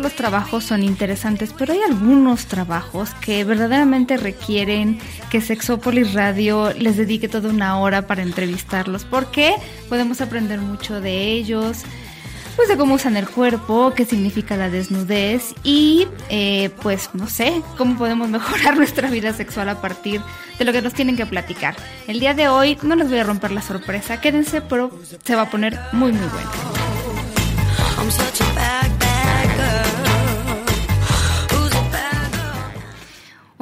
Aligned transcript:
los 0.00 0.14
trabajos 0.14 0.64
son 0.64 0.82
interesantes, 0.82 1.54
pero 1.56 1.72
hay 1.72 1.80
algunos 1.82 2.46
trabajos 2.46 3.10
que 3.20 3.44
verdaderamente 3.44 4.16
requieren 4.16 4.98
que 5.30 5.40
Sexópolis 5.40 6.14
Radio 6.14 6.72
les 6.72 6.96
dedique 6.96 7.28
toda 7.28 7.50
una 7.50 7.78
hora 7.78 8.06
para 8.06 8.22
entrevistarlos, 8.22 9.04
porque 9.04 9.54
podemos 9.88 10.20
aprender 10.20 10.60
mucho 10.60 11.00
de 11.00 11.32
ellos, 11.32 11.84
pues 12.56 12.68
de 12.68 12.76
cómo 12.76 12.94
usan 12.94 13.16
el 13.16 13.28
cuerpo, 13.28 13.92
qué 13.94 14.04
significa 14.04 14.56
la 14.56 14.70
desnudez 14.70 15.54
y 15.62 16.06
eh, 16.28 16.70
pues 16.82 17.10
no 17.14 17.28
sé, 17.28 17.62
cómo 17.78 17.96
podemos 17.96 18.28
mejorar 18.30 18.76
nuestra 18.76 19.10
vida 19.10 19.32
sexual 19.32 19.68
a 19.68 19.80
partir 19.80 20.20
de 20.58 20.64
lo 20.64 20.72
que 20.72 20.82
nos 20.82 20.94
tienen 20.94 21.16
que 21.16 21.26
platicar. 21.26 21.76
El 22.06 22.20
día 22.20 22.34
de 22.34 22.48
hoy 22.48 22.78
no 22.82 22.96
les 22.96 23.08
voy 23.08 23.18
a 23.18 23.24
romper 23.24 23.52
la 23.52 23.62
sorpresa, 23.62 24.20
quédense, 24.20 24.60
pero 24.60 24.90
se 25.24 25.36
va 25.36 25.42
a 25.42 25.50
poner 25.50 25.78
muy 25.92 26.12
muy 26.12 26.28
bueno. 26.28 26.50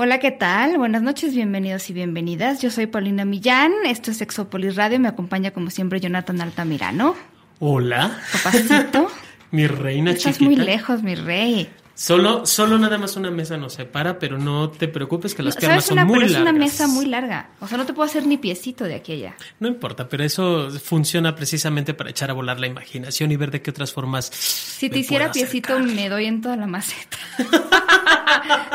Hola, 0.00 0.20
¿qué 0.20 0.30
tal? 0.30 0.78
Buenas 0.78 1.02
noches, 1.02 1.34
bienvenidos 1.34 1.90
y 1.90 1.92
bienvenidas. 1.92 2.62
Yo 2.62 2.70
soy 2.70 2.86
Paulina 2.86 3.24
Millán, 3.24 3.72
esto 3.84 4.12
es 4.12 4.18
Sexópolis 4.18 4.76
Radio, 4.76 5.00
me 5.00 5.08
acompaña 5.08 5.50
como 5.50 5.70
siempre 5.70 5.98
Jonathan 5.98 6.40
Altamirano. 6.40 7.16
Hola, 7.58 8.16
Papacito, 8.32 9.10
mi 9.50 9.66
reina 9.66 10.12
estás 10.12 10.38
chiquita. 10.38 10.44
muy 10.44 10.56
lejos, 10.64 11.02
mi 11.02 11.16
rey. 11.16 11.68
Solo, 11.96 12.46
solo 12.46 12.78
nada 12.78 12.96
más 12.96 13.16
una 13.16 13.32
mesa 13.32 13.56
nos 13.56 13.72
separa, 13.72 14.20
pero 14.20 14.38
no 14.38 14.70
te 14.70 14.86
preocupes 14.86 15.34
que 15.34 15.42
las 15.42 15.56
No, 15.56 15.60
piernas 15.62 15.84
¿Sabes 15.84 15.86
son 15.86 15.94
una? 15.98 16.04
muy 16.04 16.14
Pero 16.20 16.26
es 16.26 16.32
una 16.36 16.44
largas. 16.52 16.60
mesa 16.60 16.86
muy 16.86 17.06
larga. 17.06 17.48
O 17.58 17.66
sea, 17.66 17.76
no 17.76 17.84
te 17.86 17.92
puedo 17.92 18.08
hacer 18.08 18.24
ni 18.24 18.36
piecito 18.38 18.84
de 18.84 18.94
aquella. 18.94 19.34
No 19.58 19.66
importa, 19.66 20.08
pero 20.08 20.22
eso 20.22 20.70
funciona 20.70 21.34
precisamente 21.34 21.94
para 21.94 22.10
echar 22.10 22.30
a 22.30 22.34
volar 22.34 22.60
la 22.60 22.68
imaginación 22.68 23.32
y 23.32 23.36
ver 23.36 23.50
de 23.50 23.62
qué 23.62 23.70
otras 23.72 23.92
formas. 23.92 24.26
Si 24.26 24.88
te 24.88 25.00
hiciera 25.00 25.32
piecito, 25.32 25.76
me 25.80 26.08
doy 26.08 26.26
en 26.26 26.40
toda 26.40 26.54
la 26.56 26.68
maceta. 26.68 27.16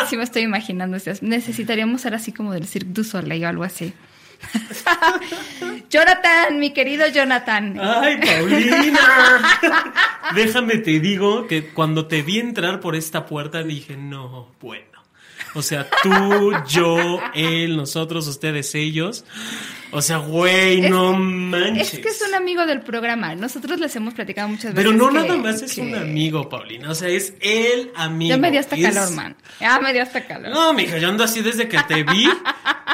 sí 0.09 0.17
me 0.17 0.23
estoy 0.23 0.43
imaginando. 0.43 0.97
Necesitaríamos 1.21 2.01
ser 2.01 2.15
así 2.15 2.31
como 2.31 2.53
del 2.53 2.67
Cirque 2.67 2.91
du 2.91 3.03
Soleil 3.03 3.43
o 3.45 3.47
algo 3.47 3.63
así. 3.63 3.93
Jonathan, 5.89 6.59
mi 6.59 6.71
querido 6.71 7.07
Jonathan. 7.07 7.79
¡Ay, 7.79 8.17
Paulina! 8.17 9.59
Déjame 10.35 10.77
te 10.77 10.99
digo 10.99 11.47
que 11.47 11.69
cuando 11.69 12.07
te 12.07 12.21
vi 12.21 12.39
entrar 12.39 12.79
por 12.79 12.95
esta 12.95 13.25
puerta 13.25 13.63
dije, 13.63 13.95
no, 13.97 14.49
bueno. 14.59 14.92
O 15.55 15.61
sea, 15.61 15.87
tú, 16.01 16.51
yo, 16.67 17.19
él, 17.35 17.77
nosotros, 17.77 18.27
ustedes, 18.27 18.73
ellos. 18.75 19.23
O 19.91 20.01
sea, 20.01 20.17
güey, 20.17 20.85
Es 20.85 20.89
no 20.89 21.13
manches. 21.13 21.93
Es 21.93 21.99
que 21.99 22.09
es 22.09 22.23
un 22.27 22.33
amigo 22.33 22.65
del 22.65 22.81
programa. 22.81 23.35
Nosotros 23.35 23.79
les 23.79 23.95
hemos 23.95 24.15
platicado 24.15 24.47
muchas 24.49 24.73
veces. 24.73 24.75
Pero 24.75 24.91
no 24.91 25.09
que- 25.09 25.13
nada 25.27 25.37
más 25.37 25.61
es 25.61 25.75
que- 25.75 25.81
un 25.81 25.93
amigo, 25.93 26.49
Paulina. 26.49 26.89
O 26.89 26.95
sea, 26.95 27.09
es 27.09 27.35
el 27.41 27.91
amigo. 27.95 28.29
Ya 28.31 28.37
me 28.37 28.49
dio 28.49 28.59
hasta 28.59 28.75
Es- 28.75 28.83
calor, 28.95 29.11
man. 29.11 29.35
Ya 29.59 29.79
me 29.79 29.93
dio 29.93 30.01
hasta 30.01 30.25
calor. 30.25 30.49
No, 30.51 30.73
mija, 30.73 30.97
yo 30.97 31.09
ando 31.09 31.23
así 31.23 31.41
desde 31.41 31.67
que 31.67 31.77
te 31.87 32.03
vi. 32.03 32.27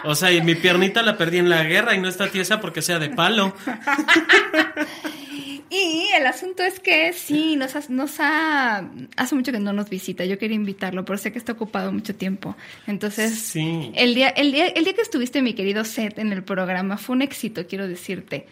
O 0.04 0.14
sea, 0.16 0.32
y 0.32 0.42
mi 0.42 0.56
piernita 0.56 1.02
la 1.02 1.18
perdí 1.18 1.38
en 1.38 1.50
la 1.50 1.64
guerra 1.64 1.96
y 1.96 2.00
no 2.02 2.10
está 2.10 2.28
tiesa 2.30 2.60
porque 2.60 2.82
sea 2.82 3.00
de 3.00 3.10
palo. 3.10 3.54
Y 5.70 6.08
el 6.16 6.26
asunto 6.26 6.64
es 6.64 6.80
que 6.80 7.14
sí, 7.14 7.56
nos 7.56 7.76
ha, 7.76 7.82
nos 7.90 8.20
ha... 8.20 8.90
Hace 9.16 9.36
mucho 9.36 9.52
que 9.52 9.60
no 9.60 9.72
nos 9.72 9.90
visita. 9.90 10.26
Yo 10.26 10.40
quería 10.40 10.56
invitarlo, 10.56 11.06
pero 11.06 11.18
sé 11.18 11.32
que 11.32 11.38
está 11.38 11.52
ocupado 11.52 11.92
mucho 11.92 12.16
tiempo. 12.16 12.56
Entonces, 12.88 13.38
Sí. 13.38 13.92
el, 13.96 14.16
día, 14.16 14.30
el, 14.30 14.52
día, 14.52 14.68
el 14.68 14.84
día 14.84 14.94
que 14.94 15.02
estuviste, 15.02 15.42
mi 15.42 15.54
querido 15.54 15.86
Seth, 15.86 16.18
en 16.18 16.34
el 16.34 16.44
programa, 16.44 16.98
fue 16.98 17.16
un 17.16 17.22
éxito, 17.22 17.68
quiero 17.68 17.88
decirte. 17.88 18.48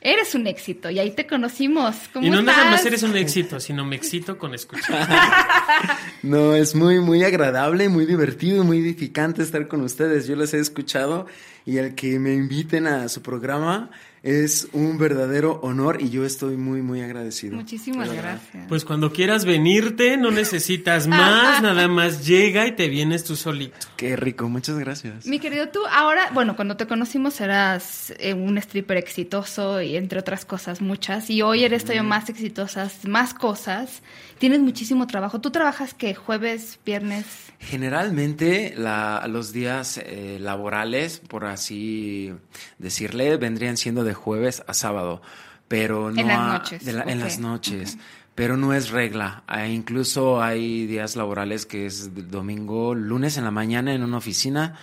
Eres 0.00 0.34
un 0.34 0.46
éxito 0.46 0.90
y 0.90 0.98
ahí 0.98 1.10
te 1.12 1.26
conocimos. 1.26 1.96
¿Cómo 2.12 2.26
Y 2.26 2.30
no 2.30 2.42
nada 2.42 2.70
más 2.70 2.84
eres 2.86 3.02
un 3.02 3.16
éxito, 3.16 3.58
sino 3.58 3.84
me 3.84 3.96
excito 3.96 4.38
con 4.38 4.54
escuchar. 4.54 5.08
No, 6.22 6.54
es 6.54 6.74
muy, 6.74 6.98
muy 7.00 7.22
agradable, 7.22 7.88
muy 7.88 8.04
divertido, 8.06 8.64
muy 8.64 8.78
edificante 8.78 9.42
estar 9.42 9.68
con 9.68 9.82
ustedes. 9.82 10.26
Yo 10.26 10.34
les 10.34 10.54
he 10.54 10.58
escuchado 10.58 11.26
y 11.64 11.78
el 11.78 11.94
que 11.94 12.18
me 12.18 12.34
inviten 12.34 12.86
a 12.86 13.08
su 13.08 13.22
programa 13.22 13.90
es 14.26 14.66
un 14.72 14.98
verdadero 14.98 15.60
honor 15.62 15.98
y 16.02 16.10
yo 16.10 16.24
estoy 16.24 16.56
muy, 16.56 16.82
muy 16.82 17.00
agradecido. 17.00 17.54
Muchísimas 17.54 18.12
gracias. 18.12 18.66
Pues 18.68 18.84
cuando 18.84 19.12
quieras 19.12 19.44
venirte, 19.44 20.16
no 20.16 20.32
necesitas 20.32 21.06
más, 21.06 21.62
nada 21.62 21.86
más 21.86 22.26
llega 22.26 22.66
y 22.66 22.72
te 22.72 22.88
vienes 22.88 23.22
tú 23.22 23.36
solito. 23.36 23.86
Qué 23.96 24.16
rico, 24.16 24.48
muchas 24.48 24.80
gracias. 24.80 25.26
Mi 25.26 25.38
querido 25.38 25.68
tú, 25.68 25.78
ahora, 25.92 26.30
bueno, 26.34 26.56
cuando 26.56 26.76
te 26.76 26.88
conocimos 26.88 27.40
eras 27.40 28.12
eh, 28.18 28.34
un 28.34 28.58
stripper 28.58 28.96
exitoso 28.96 29.80
y 29.80 29.96
entre 29.96 30.18
otras 30.18 30.44
cosas 30.44 30.80
muchas, 30.80 31.30
y 31.30 31.42
hoy 31.42 31.62
eres 31.62 31.84
todavía 31.84 32.02
más 32.02 32.28
exitosas, 32.28 33.06
más 33.06 33.32
cosas, 33.32 34.02
tienes 34.38 34.60
muchísimo 34.60 35.06
trabajo. 35.06 35.40
¿Tú 35.40 35.50
trabajas 35.50 35.94
qué? 35.94 36.14
¿Jueves, 36.14 36.78
viernes? 36.84 37.24
Generalmente 37.58 38.74
la- 38.76 39.26
los 39.28 39.52
días 39.52 39.98
eh, 40.04 40.38
laborales, 40.40 41.18
por 41.20 41.44
así 41.44 42.32
decirle, 42.78 43.36
vendrían 43.36 43.76
siendo 43.76 44.04
de 44.04 44.14
jueves 44.14 44.62
a 44.66 44.74
sábado, 44.74 45.22
pero 45.68 46.10
no 46.10 46.20
En 46.20 46.28
las 46.28 46.38
a- 46.38 46.52
noches, 46.58 46.86
en 46.86 47.20
las 47.20 47.38
noches. 47.38 47.98
Pero 48.34 48.58
no 48.58 48.74
es 48.74 48.90
regla. 48.90 49.44
Ah, 49.46 49.66
incluso 49.66 50.42
hay 50.42 50.86
días 50.86 51.16
laborales 51.16 51.64
que 51.64 51.86
es 51.86 52.10
domingo, 52.30 52.94
lunes 52.94 53.38
en 53.38 53.44
la 53.44 53.50
mañana 53.50 53.94
en 53.94 54.02
una 54.02 54.18
oficina 54.18 54.74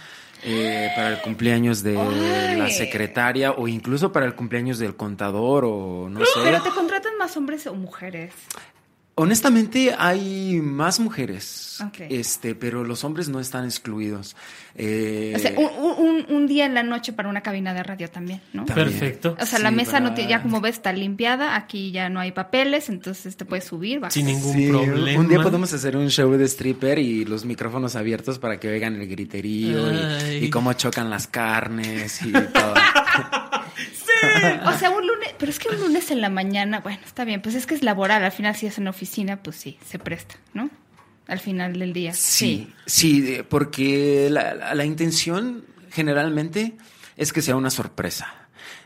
eh, 0.43 0.89
para 0.95 1.09
el 1.09 1.21
cumpleaños 1.21 1.83
de 1.83 1.93
la 2.57 2.69
secretaria 2.69 3.51
o 3.51 3.67
incluso 3.67 4.11
para 4.11 4.25
el 4.25 4.33
cumpleaños 4.33 4.79
del 4.79 4.95
contador 4.95 5.65
o 5.65 6.09
no 6.09 6.19
sé. 6.25 6.31
¿Pero 6.43 6.61
te 6.63 6.71
contratan 6.71 7.15
más 7.19 7.37
hombres 7.37 7.67
o 7.67 7.75
mujeres? 7.75 8.33
Honestamente 9.15 9.93
hay 9.95 10.59
más 10.59 10.99
mujeres, 10.99 11.77
Ok. 11.85 12.07
este, 12.09 12.55
pero 12.55 12.83
los 12.83 13.03
hombres 13.03 13.29
no 13.29 13.39
están 13.39 13.63
excluidos. 13.65 14.35
Eh, 14.73 15.33
O 15.35 15.39
sea, 15.39 15.53
un, 15.55 16.03
un- 16.03 16.25
un 16.35 16.47
día 16.47 16.65
en 16.65 16.73
la 16.73 16.81
noche 16.81 17.13
para 17.13 17.29
una 17.29 17.41
cabina 17.41 17.75
de 17.75 17.83
radio 17.83 18.09
también, 18.09 18.41
¿no? 18.53 18.65
También. 18.65 18.89
Perfecto. 18.89 19.37
O 19.39 19.45
sea, 19.45 19.59
la 19.59 19.69
Sí, 19.69 19.75
mesa 19.75 19.99
no 19.99 20.15
te, 20.15 20.25
ya 20.25 20.41
como 20.41 20.61
ves 20.61 20.77
está 20.77 20.91
limpiada, 20.93 21.55
aquí 21.55 21.91
ya 21.91 22.09
no 22.09 22.21
hay 22.21 22.31
papeles, 22.31 22.89
entonces 22.89 23.37
te 23.37 23.45
puedes 23.45 23.65
subir, 23.65 23.99
bajar. 23.99 24.13
Sin 24.13 24.25
ningún 24.25 24.53
Sí, 24.55 24.67
problema. 24.69 25.19
Un 25.19 25.27
día 25.29 25.41
podemos 25.43 25.71
hacer 25.73 25.95
un 25.95 26.09
show 26.09 26.31
de 26.31 26.45
stripper 26.45 26.97
y 26.97 27.23
los 27.23 27.45
micrófonos 27.45 27.95
abiertos 27.95 28.39
para 28.39 28.59
que 28.59 28.67
oigan 28.69 28.95
el 28.99 29.07
griterío 29.07 29.91
y- 29.93 30.45
y, 30.45 30.49
cómo 30.49 30.73
chocan 30.73 31.11
las 31.11 31.27
carnes 31.27 32.19
y 32.25 32.31
todo. 32.53 32.73
O 34.65 34.73
sea, 34.77 34.89
un 34.91 35.05
lunes, 35.05 35.33
pero 35.37 35.51
es 35.51 35.59
que 35.59 35.69
un 35.69 35.79
lunes 35.79 36.09
en 36.11 36.21
la 36.21 36.29
mañana, 36.29 36.79
bueno, 36.79 36.99
está 37.05 37.23
bien, 37.25 37.41
pues 37.41 37.55
es 37.55 37.65
que 37.65 37.75
es 37.75 37.83
laboral, 37.83 38.23
al 38.23 38.31
final 38.31 38.55
si 38.55 38.65
es 38.67 38.77
en 38.77 38.87
oficina, 38.87 39.41
pues 39.43 39.55
sí, 39.57 39.77
se 39.85 39.99
presta, 39.99 40.35
¿no? 40.53 40.69
Al 41.27 41.39
final 41.39 41.79
del 41.79 41.93
día. 41.93 42.13
Sí, 42.13 42.73
sí, 42.85 43.21
de- 43.21 43.43
porque 43.43 44.27
la, 44.29 44.53
la- 44.53 44.75
la 44.75 44.85
intención 44.85 45.65
generalmente 45.91 46.73
es 47.17 47.31
que 47.33 47.41
sea 47.41 47.55
una 47.55 47.69
sorpresa. 47.69 48.42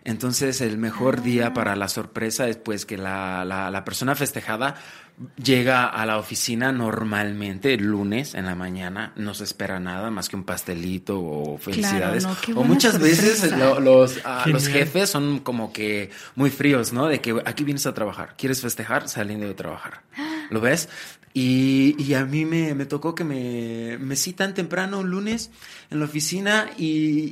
Entonces, 0.07 0.62
el 0.62 0.77
mejor 0.77 1.18
Ah. 1.19 1.21
día 1.21 1.54
para 1.54 1.75
la 1.75 1.89
sorpresa 1.89 2.48
es 2.48 2.56
pues 2.57 2.86
que 2.86 2.98
la, 2.98 3.44
la- 3.45 3.69
la 3.69 3.83
persona 3.83 4.15
festejada 4.15 4.75
llega 5.44 5.86
a 5.88 6.06
la 6.06 6.18
oficina 6.18 6.71
normalmente 6.71 7.74
el 7.74 7.83
lunes 7.86 8.33
en 8.36 8.45
la 8.45 8.56
mañana, 8.56 9.12
no 9.18 9.33
se 9.33 9.44
espera 9.44 9.80
nada 9.80 10.09
más 10.12 10.30
que 10.30 10.36
un 10.38 10.44
pastelito 10.44 11.19
o 11.19 11.57
felicidades. 11.57 12.24
no, 12.24 12.38
o 12.56 12.63
muchas 12.63 13.00
veces 13.00 13.51
lo- 13.51 13.80
los, 13.81 14.19
ah, 14.24 14.45
los 14.48 14.68
jefes 14.68 15.09
son 15.09 15.39
como 15.39 15.74
que 15.74 16.09
muy 16.36 16.51
fríos, 16.51 16.94
¿no? 16.94 17.07
De 17.07 17.19
que 17.19 17.36
aquí 17.45 17.63
vienes 17.63 17.86
a 17.88 17.94
trabajar, 17.94 18.36
¿quieres 18.38 18.62
festejar? 18.62 19.09
Saliendo 19.09 19.45
de 19.48 19.56
trabajar. 19.56 20.04
¿Lo 20.51 20.62
ves? 20.62 20.88
Y, 21.33 21.95
y 22.00 22.13
a 22.13 22.24
mí 22.25 22.45
me, 22.45 22.74
me 22.75 22.86
tocó 22.86 23.13
que 23.13 23.24
me, 23.25 23.98
me 24.00 24.15
citan 24.15 24.54
temprano 24.54 25.00
un 25.00 25.09
lunes 25.09 25.51
en 25.92 26.00
la 26.00 26.06
oficina 26.06 26.69
y, 26.77 26.86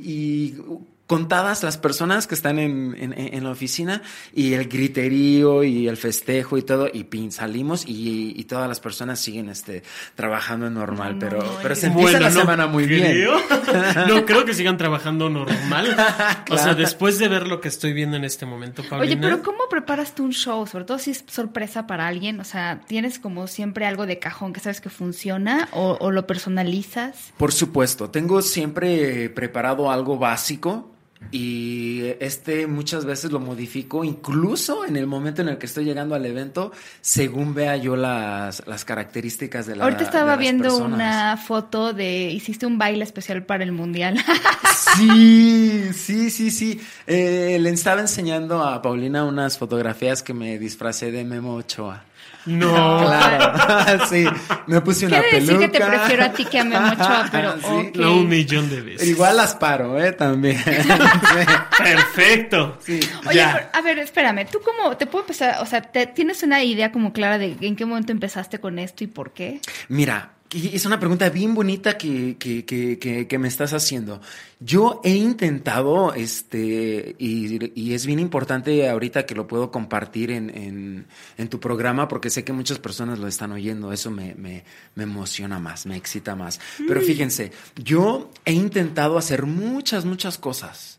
y 0.04 0.58
contadas 1.06 1.62
las 1.62 1.78
personas 1.78 2.26
que 2.26 2.34
están 2.34 2.58
en, 2.58 2.96
en- 2.98 3.14
en 3.16 3.44
la 3.44 3.50
oficina 3.50 4.02
y 4.34 4.54
el 4.54 4.66
griterío 4.68 5.62
y 5.64 5.86
el 5.88 5.96
festejo 5.96 6.58
y 6.58 6.62
todo, 6.62 6.88
y 6.92 7.04
pin, 7.04 7.30
salimos 7.32 7.84
y, 7.86 8.32
y 8.36 8.44
todas 8.44 8.68
las 8.68 8.80
personas 8.80 9.20
siguen 9.20 9.48
este, 9.48 9.82
trabajando 10.16 10.68
normal, 10.70 11.14
No, 11.14 11.18
pero, 11.20 11.42
no, 11.42 11.50
pero 11.62 11.74
se 11.76 11.86
empieza 11.86 12.18
la 12.18 12.30
no 12.30 12.40
semana 12.40 12.66
muy 12.66 12.86
bien. 12.86 13.04
creo. 13.12 13.36
No 14.08 14.24
creo 14.24 14.44
que 14.44 14.54
sigan 14.54 14.76
trabajando 14.76 15.28
normal. 15.30 15.96
O 16.50 16.58
sea, 16.58 16.74
después 16.74 17.18
de 17.18 17.28
ver 17.28 17.46
lo 17.48 17.60
que 17.60 17.68
estoy 17.68 17.92
viendo 17.92 18.16
en 18.16 18.24
este 18.24 18.46
momento, 18.46 18.82
Paulina. 18.88 19.02
Oye, 19.12 19.16
pero 19.16 19.42
¿cómo 19.42 19.68
preparas 19.70 20.14
tú 20.14 20.24
un 20.24 20.32
show? 20.32 20.66
Sobre 20.66 20.84
todo 20.84 20.98
si 20.98 21.10
es 21.10 21.24
sorpresa 21.28 21.86
para 21.86 22.06
alguien. 22.06 22.40
O 22.40 22.44
sea, 22.44 22.80
¿tienes 22.86 23.18
como 23.18 23.46
siempre 23.46 23.86
algo 23.86 24.06
de 24.06 24.18
cajón 24.18 24.52
que 24.52 24.60
sabes 24.60 24.80
que 24.80 24.88
funciona 24.90 25.68
o, 25.72 25.96
o 26.00 26.10
lo 26.10 26.26
personalizas? 26.26 27.32
Por 27.36 27.52
supuesto, 27.52 28.10
tengo 28.10 28.42
siempre 28.42 29.28
preparado 29.30 29.90
algo 29.90 30.18
básico 30.18 30.92
y 31.32 32.02
este 32.20 32.66
muchas 32.66 33.04
veces 33.04 33.32
lo 33.32 33.40
modifico 33.40 34.04
incluso 34.04 34.84
en 34.84 34.96
el 34.96 35.06
momento 35.06 35.42
en 35.42 35.48
el 35.48 35.58
que 35.58 35.66
estoy 35.66 35.84
llegando 35.84 36.14
al 36.14 36.24
evento 36.26 36.72
según 37.00 37.54
vea 37.54 37.76
yo 37.76 37.96
las, 37.96 38.62
las 38.66 38.84
características 38.84 39.66
de 39.66 39.76
la 39.76 39.84
Ahorita 39.84 40.00
de 40.00 40.04
estaba 40.06 40.32
las 40.32 40.38
viendo 40.38 40.64
personas. 40.64 40.92
una 40.94 41.36
foto 41.36 41.92
de 41.92 42.30
hiciste 42.30 42.66
un 42.66 42.78
baile 42.78 43.04
especial 43.04 43.44
para 43.44 43.64
el 43.64 43.72
mundial. 43.72 44.18
Sí, 44.96 45.90
sí, 45.92 46.30
sí, 46.30 46.50
sí. 46.50 46.80
Eh, 47.06 47.58
le 47.60 47.70
estaba 47.70 48.00
enseñando 48.00 48.62
a 48.62 48.80
Paulina 48.80 49.24
unas 49.24 49.58
fotografías 49.58 50.22
que 50.22 50.32
me 50.32 50.58
disfracé 50.58 51.10
de 51.10 51.24
Memo 51.24 51.54
Ochoa. 51.54 52.04
No. 52.46 52.96
Claro, 53.06 54.06
sí. 54.10 54.24
Me 54.66 54.80
puse 54.80 55.06
una 55.06 55.20
Quiere 55.20 55.40
decir 55.40 55.56
peluca. 55.58 55.72
que 55.72 55.78
te 55.78 55.84
prefiero 55.86 56.24
a 56.24 56.28
ti 56.32 56.44
que 56.44 56.58
a 56.60 56.64
Memo 56.64 56.92
Ochoa, 56.92 57.28
pero 57.32 57.52
Sí. 57.58 57.66
ok. 57.66 57.96
No, 57.96 58.12
un 58.16 58.28
millón 58.28 58.70
de 58.70 58.80
veces. 58.80 59.06
Igual 59.08 59.36
las 59.36 59.54
paro, 59.54 60.00
¿eh? 60.00 60.12
También. 60.12 60.62
Perfecto. 61.78 62.78
Sí. 62.84 63.00
Oye, 63.26 63.36
Ya. 63.36 63.70
a 63.72 63.80
ver, 63.82 63.98
espérame, 63.98 64.46
¿tú 64.50 64.60
cómo 64.64 64.96
te 64.96 65.06
puedo 65.06 65.24
empezar? 65.24 65.56
O 65.60 65.66
sea, 65.66 65.82
¿te- 65.82 66.06
¿tienes 66.06 66.42
una 66.42 66.62
idea 66.62 66.92
como 66.92 67.12
clara 67.12 67.38
de 67.38 67.56
en 67.60 67.76
qué 67.76 67.84
momento 67.84 68.12
empezaste 68.12 68.58
con 68.58 68.78
esto 68.78 69.04
y 69.04 69.06
por 69.08 69.32
qué? 69.32 69.60
Mira, 69.88 70.30
y 70.52 70.74
es 70.74 70.86
una 70.86 71.00
pregunta 71.00 71.28
bien 71.30 71.54
bonita 71.54 71.98
que, 71.98 72.36
que, 72.38 72.64
que, 72.64 72.98
que, 72.98 73.26
que 73.26 73.38
me 73.38 73.48
estás 73.48 73.72
haciendo. 73.72 74.20
Yo 74.60 75.00
he 75.04 75.14
intentado, 75.14 76.14
este, 76.14 77.16
y, 77.18 77.80
y 77.80 77.94
es 77.94 78.06
bien 78.06 78.18
importante 78.20 78.88
ahorita 78.88 79.26
que 79.26 79.34
lo 79.34 79.46
puedo 79.46 79.70
compartir 79.70 80.30
en, 80.30 80.50
en, 80.50 81.06
en 81.36 81.48
tu 81.48 81.60
programa, 81.60 82.08
porque 82.08 82.30
sé 82.30 82.44
que 82.44 82.52
muchas 82.52 82.78
personas 82.78 83.18
lo 83.18 83.26
están 83.28 83.52
oyendo. 83.52 83.92
Eso 83.92 84.10
me, 84.10 84.34
me, 84.34 84.64
me 84.94 85.02
emociona 85.02 85.58
más, 85.58 85.86
me 85.86 85.96
excita 85.96 86.36
más. 86.36 86.60
Pero 86.86 87.00
fíjense, 87.00 87.52
yo 87.76 88.30
he 88.44 88.52
intentado 88.52 89.18
hacer 89.18 89.46
muchas, 89.46 90.04
muchas 90.04 90.38
cosas. 90.38 90.98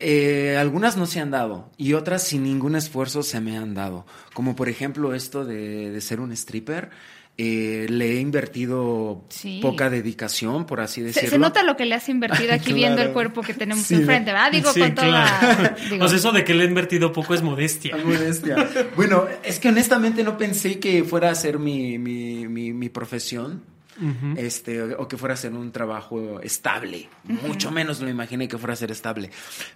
Eh, 0.00 0.56
algunas 0.58 0.96
no 0.96 1.06
se 1.06 1.20
han 1.20 1.30
dado 1.30 1.70
y 1.76 1.92
otras 1.92 2.24
sin 2.24 2.42
ningún 2.42 2.74
esfuerzo 2.76 3.22
se 3.22 3.40
me 3.40 3.56
han 3.56 3.74
dado. 3.74 4.06
Como 4.34 4.56
por 4.56 4.68
ejemplo 4.68 5.14
esto 5.14 5.44
de, 5.44 5.90
de 5.90 6.00
ser 6.00 6.20
un 6.20 6.32
stripper. 6.32 6.90
Eh, 7.36 7.86
le 7.90 8.12
he 8.12 8.20
invertido 8.20 9.24
Sí. 9.28 9.58
poca 9.60 9.90
dedicación, 9.90 10.66
por 10.66 10.80
así 10.80 11.00
decirlo. 11.02 11.30
se 11.30 11.38
nota 11.38 11.64
lo 11.64 11.76
que 11.76 11.84
le 11.84 11.96
has 11.96 12.08
invertido 12.08 12.52
aquí 12.52 12.66
Claro. 12.66 12.76
viendo 12.76 13.02
el 13.02 13.10
cuerpo 13.12 13.42
que 13.42 13.54
tenemos 13.54 13.84
Sí, 13.86 13.96
enfrente, 13.96 14.30
¿verdad? 14.30 14.52
Digo, 14.52 14.72
Sí, 14.72 14.78
con 14.80 14.94
toda... 14.94 15.38
claro. 15.40 15.74
digo, 15.90 16.06
sea, 16.08 16.16
eso 16.18 16.30
de 16.30 16.44
que 16.44 16.54
le 16.54 16.62
he 16.62 16.66
invertido 16.68 17.12
poco 17.12 17.34
es 17.34 17.42
modestia. 17.42 17.96
Modestia. 17.96 18.68
Bueno, 18.94 19.24
es 19.42 19.58
que 19.58 19.68
honestamente 19.68 20.22
no 20.22 20.38
pensé 20.38 20.78
que 20.78 21.02
fuera 21.02 21.30
a 21.30 21.34
ser 21.34 21.58
mi, 21.58 21.98
mi, 21.98 22.46
mi, 22.46 22.72
mi 22.72 22.88
profesión. 22.88 23.64
Este, 24.36 24.82
o 24.82 25.02
o 25.02 25.08
que 25.08 25.16
fuera 25.16 25.34
a 25.34 25.36
ser 25.36 25.52
un 25.52 25.70
trabajo 25.70 26.40
estable. 26.40 27.08
Mucho 27.24 27.70
menos 27.70 28.00
lo 28.00 28.08
imaginé 28.08 28.48
que 28.48 28.58
fuera 28.58 28.72
a 28.72 28.76
ser 28.76 28.90
estable. 28.90 29.30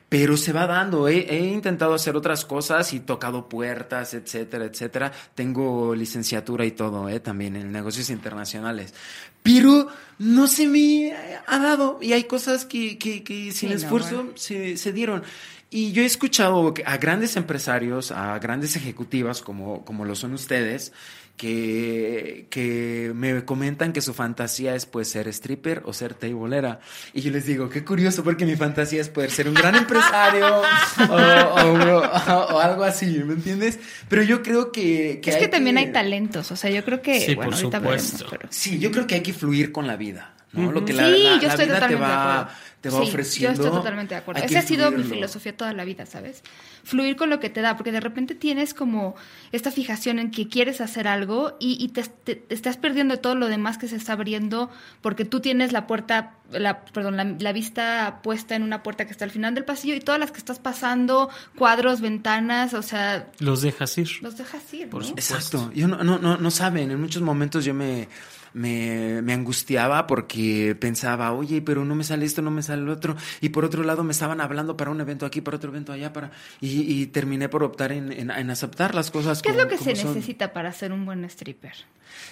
Pero 0.08 0.36
se 0.36 0.52
va 0.52 0.66
dando. 0.66 1.06
He, 1.06 1.18
he 1.18 1.52
intentado 1.52 1.94
hacer 1.94 2.16
otras 2.16 2.44
cosas 2.44 2.92
y 2.92 3.00
tocado 3.00 3.48
puertas, 3.48 4.14
etcétera, 4.14 4.64
etcétera. 4.64 5.12
Tengo 5.34 5.94
licenciatura 5.94 6.64
y 6.64 6.72
todo, 6.72 7.08
¿eh? 7.08 7.20
también 7.20 7.56
en 7.56 7.70
negocios 7.70 8.10
internacionales. 8.10 8.94
Pero 9.42 9.88
no 10.18 10.46
se 10.48 10.66
me 10.66 11.12
ha 11.46 11.58
dado. 11.58 11.98
Y 12.02 12.12
hay 12.12 12.24
cosas 12.24 12.64
que, 12.64 12.98
que, 12.98 13.22
que 13.22 13.52
sin 13.52 13.52
Sí, 13.52 13.66
no, 13.68 13.74
esfuerzo 13.74 14.16
bueno. 14.16 14.32
se, 14.36 14.76
se 14.76 14.92
dieron. 14.92 15.22
Y 15.70 15.92
yo 15.92 16.02
he 16.02 16.06
escuchado 16.06 16.72
a 16.86 16.96
grandes 16.96 17.36
empresarios, 17.36 18.10
a 18.10 18.38
grandes 18.38 18.74
ejecutivas 18.76 19.42
como, 19.42 19.84
como 19.84 20.04
lo 20.06 20.14
son 20.14 20.32
ustedes, 20.32 20.92
que, 21.36 22.46
que 22.50 23.12
me 23.14 23.44
comentan 23.44 23.92
que 23.92 24.00
su 24.00 24.12
fantasía 24.14 24.74
es 24.74 24.86
pues 24.86 25.08
ser 25.10 25.28
stripper 25.28 25.82
o 25.84 25.92
ser 25.92 26.14
tableera. 26.14 26.80
Y 27.12 27.20
yo 27.20 27.30
les 27.30 27.46
digo, 27.46 27.68
qué 27.68 27.84
curioso, 27.84 28.24
porque 28.24 28.44
mi 28.46 28.56
fantasía 28.56 29.00
es 29.00 29.08
poder 29.08 29.30
ser 29.30 29.48
un 29.48 29.54
gran 29.54 29.74
empresario 29.76 30.62
o, 31.10 31.14
o- 31.14 31.98
o- 31.98 32.56
o 32.56 32.58
algo 32.60 32.84
así, 32.84 33.06
¿me 33.24 33.34
entiendes? 33.34 33.78
Pero 34.08 34.22
yo 34.22 34.42
creo 34.42 34.72
que... 34.72 35.20
es 35.24 35.34
hay 35.34 35.40
que 35.42 35.48
también 35.48 35.78
hay 35.78 35.92
talentos, 35.92 36.50
o 36.50 36.56
sea, 36.56 36.70
yo 36.70 36.84
creo 36.84 37.02
que... 37.02 37.20
Sí, 37.20 37.34
bueno, 37.34 37.50
por 37.50 37.58
ahorita 37.60 37.78
veremos, 37.78 38.02
supuesto. 38.02 38.26
pero... 38.30 38.48
Sí, 38.50 38.78
yo 38.78 38.90
creo 38.90 39.06
que 39.06 39.16
hay 39.16 39.22
que 39.22 39.32
fluir 39.32 39.70
con 39.72 39.86
la 39.86 39.96
vida, 39.96 40.34
¿no? 40.52 40.72
Lo 40.72 40.84
que 40.84 40.92
Sí, 40.92 40.98
la, 40.98 41.08
la- 41.08 41.40
yo 41.40 41.46
la 41.46 41.54
estoy 41.54 41.66
vida 41.66 41.86
te 41.88 41.94
va, 41.94 42.40
acuerdo. 42.40 42.58
Te 42.80 42.90
va 42.90 43.02
Sí, 43.02 43.08
ofreciendo. 43.08 43.56
Yo 43.56 43.64
estoy 43.66 43.78
totalmente 43.80 44.14
de 44.14 44.20
acuerdo. 44.20 44.42
Esa 44.42 44.60
ha 44.60 44.62
sido 44.62 44.90
mi 44.92 45.02
filosofía 45.02 45.56
toda 45.56 45.72
la 45.72 45.84
vida, 45.84 46.06
¿sabes? 46.06 46.42
Fluir 46.84 47.16
con 47.16 47.28
lo 47.28 47.40
que 47.40 47.50
te 47.50 47.60
da, 47.60 47.76
porque 47.76 47.90
de 47.92 48.00
repente 48.00 48.34
tienes 48.36 48.72
como 48.72 49.16
esta 49.52 49.70
fijación 49.72 50.18
en 50.18 50.30
que 50.30 50.48
quieres 50.48 50.80
hacer 50.80 51.08
algo 51.08 51.56
y, 51.58 51.76
y 51.82 51.88
te, 51.88 52.04
te- 52.04 52.36
te 52.36 52.54
estás 52.54 52.76
perdiendo 52.76 53.18
todo 53.18 53.34
lo 53.34 53.48
demás 53.48 53.78
que 53.78 53.88
se 53.88 53.96
está 53.96 54.12
abriendo 54.12 54.70
porque 55.00 55.24
tú 55.24 55.40
tienes 55.40 55.72
la 55.72 55.86
puerta, 55.88 56.34
la, 56.52 56.84
perdón, 56.84 57.16
la, 57.16 57.24
la 57.24 57.52
vista 57.52 58.20
puesta 58.22 58.54
en 58.54 58.62
una 58.62 58.82
puerta 58.84 59.04
que 59.06 59.10
está 59.12 59.24
al 59.24 59.30
final 59.32 59.54
del 59.54 59.64
pasillo 59.64 59.94
y 59.94 60.00
todas 60.00 60.20
las 60.20 60.30
que 60.30 60.38
estás 60.38 60.58
pasando, 60.60 61.28
cuadros, 61.56 62.00
ventanas, 62.00 62.74
o 62.74 62.82
sea, 62.82 63.28
Los 63.40 63.60
dejas 63.62 63.98
ir. 63.98 64.08
los 64.22 64.36
dejas 64.38 64.72
ir, 64.72 64.88
Por 64.88 65.02
¿no? 65.02 65.08
supuesto. 65.08 65.34
Exacto. 65.34 65.72
Yo 65.74 65.88
no, 65.88 66.04
no, 66.04 66.18
no, 66.18 66.36
no 66.36 66.50
saben, 66.52 66.90
en 66.92 67.00
muchos 67.00 67.22
momentos 67.22 67.64
yo 67.64 67.74
me, 67.74 68.08
me, 68.54 69.22
me 69.22 69.32
angustiaba 69.32 70.06
porque 70.06 70.76
pensaba, 70.78 71.32
oye, 71.32 71.62
pero 71.62 71.84
no 71.84 71.94
me 71.94 72.04
sale 72.04 72.24
esto, 72.26 72.42
no 72.42 72.50
me 72.50 72.62
sale 72.62 72.82
lo 72.82 72.92
otro. 72.92 73.16
Y 73.40 73.50
por 73.50 73.64
otro 73.64 73.82
lado 73.82 74.04
me 74.04 74.12
estaban 74.12 74.40
hablando 74.40 74.76
para 74.76 74.90
un 74.90 75.00
evento 75.00 75.26
aquí, 75.26 75.40
para 75.40 75.56
otro 75.56 75.70
evento 75.70 75.92
allá, 75.92 76.12
para... 76.12 76.30
Y, 76.60 76.80
y 77.00 77.06
terminé 77.06 77.48
por 77.48 77.62
optar 77.62 77.92
en, 77.92 78.12
en- 78.12 78.30
en 78.30 78.50
aceptar 78.50 78.94
las 78.94 79.10
cosas. 79.10 79.42
¿Qué 79.42 79.50
es 79.50 79.56
lo 79.56 79.68
que 79.68 79.78
se 79.78 79.94
son. 79.96 80.14
necesita 80.14 80.52
para 80.52 80.72
ser 80.72 80.92
un 80.92 81.04
buen 81.06 81.24
stripper? 81.24 81.72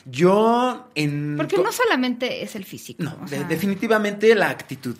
Yo 0.04 0.88
en... 0.94 1.34
Porque 1.36 1.56
no 1.58 1.72
solamente 1.72 2.42
es 2.42 2.56
el 2.56 2.64
físico. 2.64 3.02
No, 3.02 3.16
de- 3.28 3.44
definitivamente 3.44 4.34
la 4.34 4.50
actitud. 4.50 4.96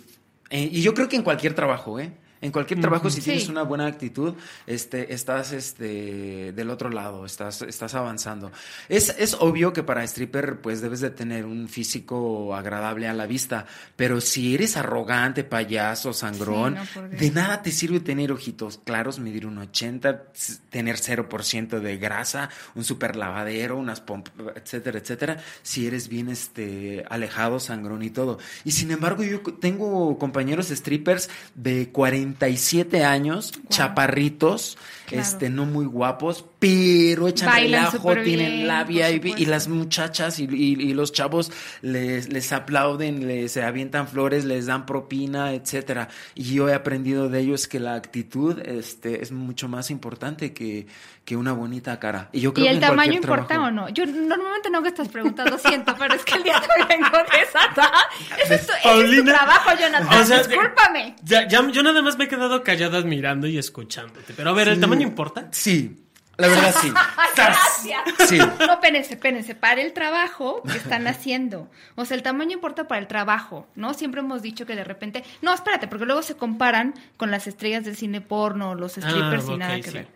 Eh, 0.49 0.69
y 0.71 0.81
yo 0.81 0.93
creo 0.93 1.09
que 1.09 1.15
en 1.15 1.23
cualquier 1.23 1.53
trabajo, 1.53 1.99
¿eh? 1.99 2.11
En 2.41 2.51
cualquier 2.51 2.79
trabajo, 2.81 3.09
si 3.09 3.17
Sí. 3.21 3.25
tienes 3.31 3.49
una 3.49 3.63
buena 3.63 3.85
actitud, 3.87 4.35
este, 4.65 5.13
estás 5.13 5.51
este, 5.51 6.51
del 6.53 6.69
otro 6.69 6.89
lado, 6.89 7.25
estás, 7.25 7.61
estás 7.63 7.95
avanzando. 7.95 8.51
Es, 8.89 9.15
es 9.17 9.35
obvio 9.39 9.73
que 9.73 9.83
para 9.83 10.03
stripper, 10.03 10.61
pues 10.61 10.81
debes 10.81 10.99
de 11.01 11.09
tener 11.09 11.45
un 11.45 11.67
físico 11.67 12.55
agradable 12.55 13.07
a 13.07 13.13
la 13.13 13.25
vista, 13.25 13.65
pero 13.95 14.21
si 14.21 14.53
eres 14.55 14.77
arrogante, 14.77 15.43
payaso, 15.43 16.13
sangrón, 16.13 16.77
Sí, 16.93 16.99
no, 16.99 17.09
de 17.09 17.31
nada 17.31 17.61
te 17.61 17.71
sirve 17.71 17.99
tener 17.99 18.31
ojitos 18.31 18.79
claros, 18.83 19.19
medir 19.19 19.45
un 19.45 19.57
80, 19.57 20.23
s- 20.33 20.57
tener 20.69 20.97
0% 20.97 21.79
de 21.79 21.97
grasa, 21.97 22.49
un 22.75 22.83
super 22.83 23.15
lavadero, 23.15 23.77
unas 23.77 24.01
pompas, 24.01 24.33
etcétera, 24.55 24.99
etcétera, 24.99 25.37
si 25.63 25.87
eres 25.87 26.07
bien 26.07 26.29
este, 26.29 27.03
alejado, 27.09 27.59
sangrón 27.59 28.03
y 28.03 28.09
todo. 28.09 28.37
Y 28.63 28.71
sin 28.71 28.91
embargo, 28.91 29.23
yo 29.23 29.41
tengo 29.59 30.17
compañeros 30.17 30.67
strippers 30.67 31.29
de 31.55 31.91
47 32.35 33.03
años, 33.03 33.51
Guau. 33.53 33.65
chaparritos, 33.69 34.77
Claro. 35.07 35.23
este, 35.23 35.49
no 35.49 35.65
muy 35.65 35.85
guapos, 35.85 36.43
pero 36.59 37.29
echan 37.29 37.47
Bailan 37.49 37.85
relajo, 37.91 38.13
tienen 38.15 38.51
bien, 38.55 38.67
labia 38.67 39.09
y, 39.09 39.21
y 39.37 39.45
las 39.45 39.69
muchachas 39.69 40.37
y, 40.39 40.43
y- 40.43 40.73
y 40.81 40.93
los 40.93 41.13
chavos 41.13 41.49
les, 41.81 42.27
les 42.31 42.51
aplauden, 42.51 43.25
les 43.25 43.53
se 43.53 43.63
avientan 43.63 44.07
flores, 44.09 44.43
les 44.43 44.65
dan 44.65 44.85
propina, 44.85 45.53
etcétera. 45.53 46.09
Y 46.35 46.55
yo 46.55 46.67
he 46.67 46.73
aprendido 46.73 47.29
de 47.29 47.39
ellos 47.39 47.67
que 47.69 47.79
la 47.79 47.95
actitud 47.95 48.59
este, 48.59 49.23
es 49.23 49.31
mucho 49.31 49.69
más 49.69 49.91
importante 49.91 50.51
que, 50.53 50.87
que 51.23 51.37
una 51.37 51.53
bonita 51.53 51.99
cara. 51.99 52.27
Y 52.33 52.41
yo 52.41 52.53
creo 52.53 52.65
¿Y 52.65 52.67
que 52.67 52.71
el 52.71 52.83
en 52.83 52.89
tamaño 52.89 53.13
importa 53.13 53.47
trabajo- 53.47 53.67
o 53.69 53.71
no? 53.71 53.89
Yo 53.89 54.05
normalmente 54.05 54.69
no 54.69 54.79
hago 54.79 54.87
estas 54.87 55.07
preguntas, 55.07 55.49
lo 55.49 55.57
siento, 55.57 55.95
pero 55.97 56.15
es 56.15 56.25
que 56.25 56.35
el 56.35 56.43
día 56.43 56.59
de 56.59 56.83
hoy 56.83 56.87
vengo 56.89 57.17
desatada. 57.31 57.99
Ese 58.43 58.55
es 58.55 58.67
tu, 58.67 58.73
ese 58.73 58.77
es 58.77 58.81
tu 58.83 58.87
Paulina. 58.89 59.33
trabajo, 59.33 59.69
Jonathan. 59.79 60.21
O 60.21 60.25
sea, 60.25 60.37
Discúlpame. 60.43 61.15
Ya, 61.23 61.47
ya- 61.47 61.65
yo 61.71 61.81
nada 61.83 62.01
más 62.01 62.17
me 62.17 62.25
he 62.25 62.27
quedado 62.27 62.61
callada 62.63 62.97
admirando 62.97 63.47
y 63.47 63.57
escuchándote. 63.57 64.33
Pero 64.35 64.49
a 64.49 64.53
ver, 64.53 64.67
¿el 64.67 64.75
Sí. 64.75 64.81
Tamaño 64.97 65.07
importa? 65.09 65.47
Sí, 65.51 66.03
la 66.37 66.47
verdad 66.47 66.75
sí. 66.81 66.91
Ay, 67.17 67.29
gracias. 67.35 68.29
Sí. 68.29 68.37
No, 68.37 68.73
espérense, 68.73 69.13
espérense, 69.15 69.55
para 69.55 69.81
el 69.81 69.93
trabajo 69.93 70.61
que 70.63 70.77
están 70.77 71.07
haciendo. 71.07 71.69
O 71.95 72.05
sea, 72.05 72.15
el 72.17 72.23
tamaño 72.23 72.53
importa 72.53 72.87
para 72.87 72.99
el 73.01 73.07
trabajo, 73.07 73.67
¿no? 73.75 73.93
Siempre 73.93 74.21
hemos 74.21 74.41
dicho 74.41 74.65
que 74.65 74.75
de 74.75 74.83
repente. 74.83 75.23
No, 75.41 75.53
espérate, 75.53 75.87
porque 75.87 76.05
luego 76.05 76.21
se 76.21 76.35
comparan 76.35 76.93
con 77.17 77.31
las 77.31 77.47
estrellas 77.47 77.85
del 77.85 77.95
cine 77.95 78.21
porno, 78.21 78.75
los 78.75 78.93
strippers 78.93 79.47
y 79.49 79.53
Ah, 79.53 79.57
nada 79.57 79.75
que 79.77 79.83
sí. 79.89 79.93
ver. 79.93 80.07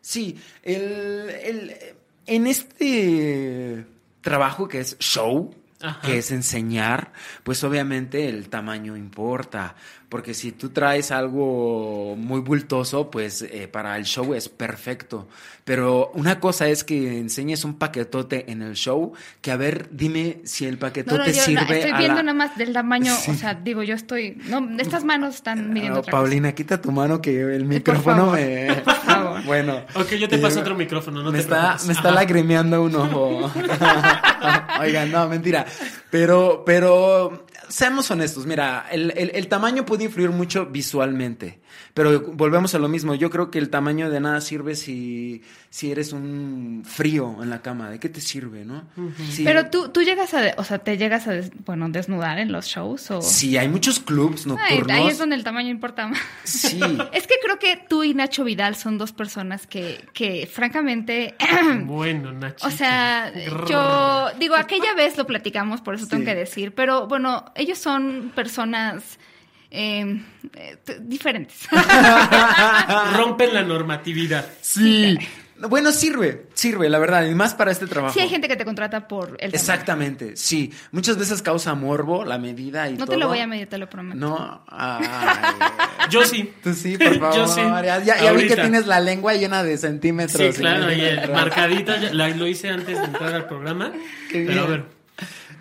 Sí, 0.00 0.40
el, 0.62 1.30
el- 1.42 1.76
en 2.26 2.46
este 2.46 3.86
trabajo 4.20 4.66
que 4.68 4.80
es 4.80 4.96
show, 4.98 5.54
Ajá. 5.86 6.00
que 6.02 6.18
es 6.18 6.30
enseñar, 6.32 7.12
pues 7.44 7.62
obviamente 7.64 8.28
el 8.28 8.48
tamaño 8.48 8.96
importa. 8.96 9.74
Porque 10.08 10.34
si 10.34 10.52
tú 10.52 10.68
traes 10.70 11.10
algo 11.10 12.14
muy 12.16 12.38
bultoso, 12.40 13.10
pues 13.10 13.42
eh, 13.42 13.66
para 13.66 13.96
el 13.96 14.04
show 14.04 14.34
es 14.34 14.48
perfecto. 14.48 15.28
Pero 15.64 16.12
una 16.14 16.38
cosa 16.38 16.68
es 16.68 16.84
que 16.84 17.18
enseñes 17.18 17.64
un 17.64 17.74
paquetote 17.74 18.50
en 18.52 18.62
el 18.62 18.74
show, 18.74 19.14
que 19.40 19.50
a 19.50 19.56
ver, 19.56 19.88
dime 19.90 20.42
si 20.44 20.64
el 20.64 20.78
paquetote 20.78 21.18
no, 21.18 21.26
yo 21.26 21.42
sirve 21.42 21.64
no, 21.66 21.72
estoy 21.74 21.92
viendo 21.98 22.16
la- 22.18 22.22
nada 22.22 22.34
más 22.34 22.56
del 22.56 22.72
tamaño, 22.72 23.12
Sí. 23.16 23.32
o 23.32 23.34
sea, 23.34 23.54
digo, 23.54 23.82
yo 23.82 23.96
estoy, 23.96 24.40
no, 24.48 24.68
estas 24.78 25.02
manos 25.02 25.34
están 25.34 25.72
midiendo 25.72 25.98
cosa. 26.00 26.12
Paulina, 26.12 26.52
quita 26.54 26.80
tu 26.80 26.92
mano 26.92 27.20
que 27.20 27.40
el 27.40 27.64
micrófono 27.64 28.30
me... 28.30 28.68
bueno. 29.44 29.82
Ok, 29.94 30.12
yo 30.14 30.28
te 30.28 30.36
Eh, 30.36 30.38
paso 30.38 30.60
otro 30.60 30.74
micrófono, 30.74 31.22
no 31.22 31.30
me 31.30 31.38
te 31.38 31.42
está, 31.44 31.56
preocupes. 31.60 31.86
me 31.86 31.92
está 31.92 32.08
Ajá. 32.08 32.14
lagrimeando 32.16 32.82
un 32.82 32.94
ojo. 32.94 33.50
Oigan, 34.80 35.10
no, 35.10 35.28
mentira. 35.28 35.66
Pero, 36.10 36.62
pero, 36.64 37.46
seamos 37.68 38.10
honestos. 38.10 38.46
Mira, 38.46 38.86
el, 38.90 39.12
el- 39.16 39.32
el 39.34 39.48
tamaño 39.48 39.84
puede 39.84 40.04
influir 40.04 40.30
mucho 40.30 40.66
visualmente. 40.66 41.60
Pero 41.94 42.20
volvemos 42.32 42.74
a 42.74 42.78
lo 42.78 42.88
mismo. 42.88 43.14
Yo 43.14 43.30
creo 43.30 43.50
que 43.50 43.58
el 43.58 43.70
tamaño 43.70 44.10
de 44.10 44.20
nada 44.20 44.40
sirve 44.40 44.74
si, 44.74 45.42
si 45.70 45.90
eres 45.90 46.12
un 46.12 46.82
frío 46.86 47.36
en 47.42 47.50
la 47.50 47.62
cama. 47.62 47.90
¿De 47.90 47.98
qué 47.98 48.08
te 48.08 48.20
sirve, 48.20 48.64
no? 48.64 48.84
Pero 49.44 49.70
tú, 49.70 49.88
tú 49.88 50.02
llegas 50.02 50.34
a, 50.34 50.54
o 50.58 50.64
sea, 50.64 50.78
te 50.78 50.96
llegas 50.98 51.26
a, 51.26 51.32
des- 51.32 51.50
bueno, 51.64 51.88
desnudar 51.88 52.38
en 52.38 52.52
los 52.52 52.66
shows 52.66 53.10
o... 53.10 53.22
Sí, 53.22 53.56
hay 53.56 53.68
muchos 53.68 53.98
clubs 54.00 54.42
Ay, 54.46 54.52
nocturnos. 54.52 54.90
ahí 54.96 55.06
es 55.08 55.18
donde 55.18 55.36
el 55.36 55.44
tamaño 55.44 55.70
importa 55.70 56.06
más. 56.08 56.20
Sí. 56.44 56.80
Es 57.12 57.26
que 57.26 57.34
creo 57.42 57.58
que 57.58 57.78
tú 57.88 58.04
y 58.04 58.12
Nacho 58.14 58.44
Vidal 58.44 58.76
son 58.76 58.98
dos 58.98 59.12
personas 59.12 59.66
que, 59.66 60.04
que 60.12 60.46
francamente, 60.46 61.34
Bueno, 61.84 62.32
Nacho. 62.32 62.66
o 62.66 62.70
sea, 62.70 63.32
yo 63.68 64.28
digo, 64.38 64.54
aquella 64.56 64.94
vez 64.94 65.16
lo 65.16 65.26
platicamos, 65.26 65.80
por 65.80 65.94
eso 65.94 66.06
tengo 66.06 66.22
Sí. 66.22 66.26
que 66.26 66.34
decir, 66.34 66.74
pero 66.74 67.06
bueno, 67.06 67.44
ellos 67.54 67.78
son 67.78 68.32
personas 68.34 69.18
eh, 69.76 70.20
eh, 70.54 70.76
diferentes. 71.00 71.68
Rompen 73.16 73.54
la 73.54 73.62
normatividad. 73.62 74.46
Sí. 74.60 75.18
Bueno, 75.58 75.90
sirve, 75.90 76.48
sirve, 76.52 76.90
la 76.90 76.98
verdad, 76.98 77.24
y 77.24 77.34
más 77.34 77.54
para 77.54 77.70
este 77.72 77.86
trabajo. 77.86 78.12
Sí 78.12 78.20
hay 78.20 78.28
gente 78.28 78.46
que 78.46 78.56
te 78.56 78.66
contrata 78.66 79.08
por 79.08 79.28
el 79.30 79.36
tamaño. 79.36 79.52
Exactamente, 79.54 80.36
sí. 80.36 80.70
Muchas 80.92 81.16
veces 81.16 81.40
causa 81.40 81.72
morbo 81.74 82.26
la 82.26 82.36
medida 82.36 82.90
y 82.90 82.92
No 82.92 83.06
todo. 83.06 83.14
te 83.14 83.16
lo 83.16 83.28
voy 83.28 83.38
a 83.38 83.46
medir, 83.46 83.66
te 83.66 83.78
lo 83.78 83.88
prometo. 83.88 84.18
No, 84.18 84.62
ay, 84.68 85.06
Yo 86.10 86.24
sí. 86.26 86.52
tú 86.62 86.74
sí, 86.74 86.98
por 86.98 87.18
favor. 87.18 87.34
Yo 87.36 87.48
sí. 87.48 87.62
Ya, 87.62 88.02
ya 88.22 88.32
vi 88.32 88.46
que 88.48 88.56
tienes 88.56 88.86
la 88.86 89.00
lengua 89.00 89.32
llena 89.32 89.62
de 89.62 89.78
centímetros. 89.78 90.54
Sí, 90.56 90.60
claro, 90.60 90.92
y 90.92 91.00
el 91.00 91.32
marcadita 91.32 91.98
ya- 92.00 92.12
la- 92.12 92.28
lo 92.28 92.46
hice 92.46 92.68
antes 92.68 92.98
de 92.98 93.04
entrar 93.06 93.32
al 93.34 93.46
programa. 93.48 93.92
Qué 94.30 94.44
pero 94.46 94.62
a 94.64 94.66
ver. 94.66 94.84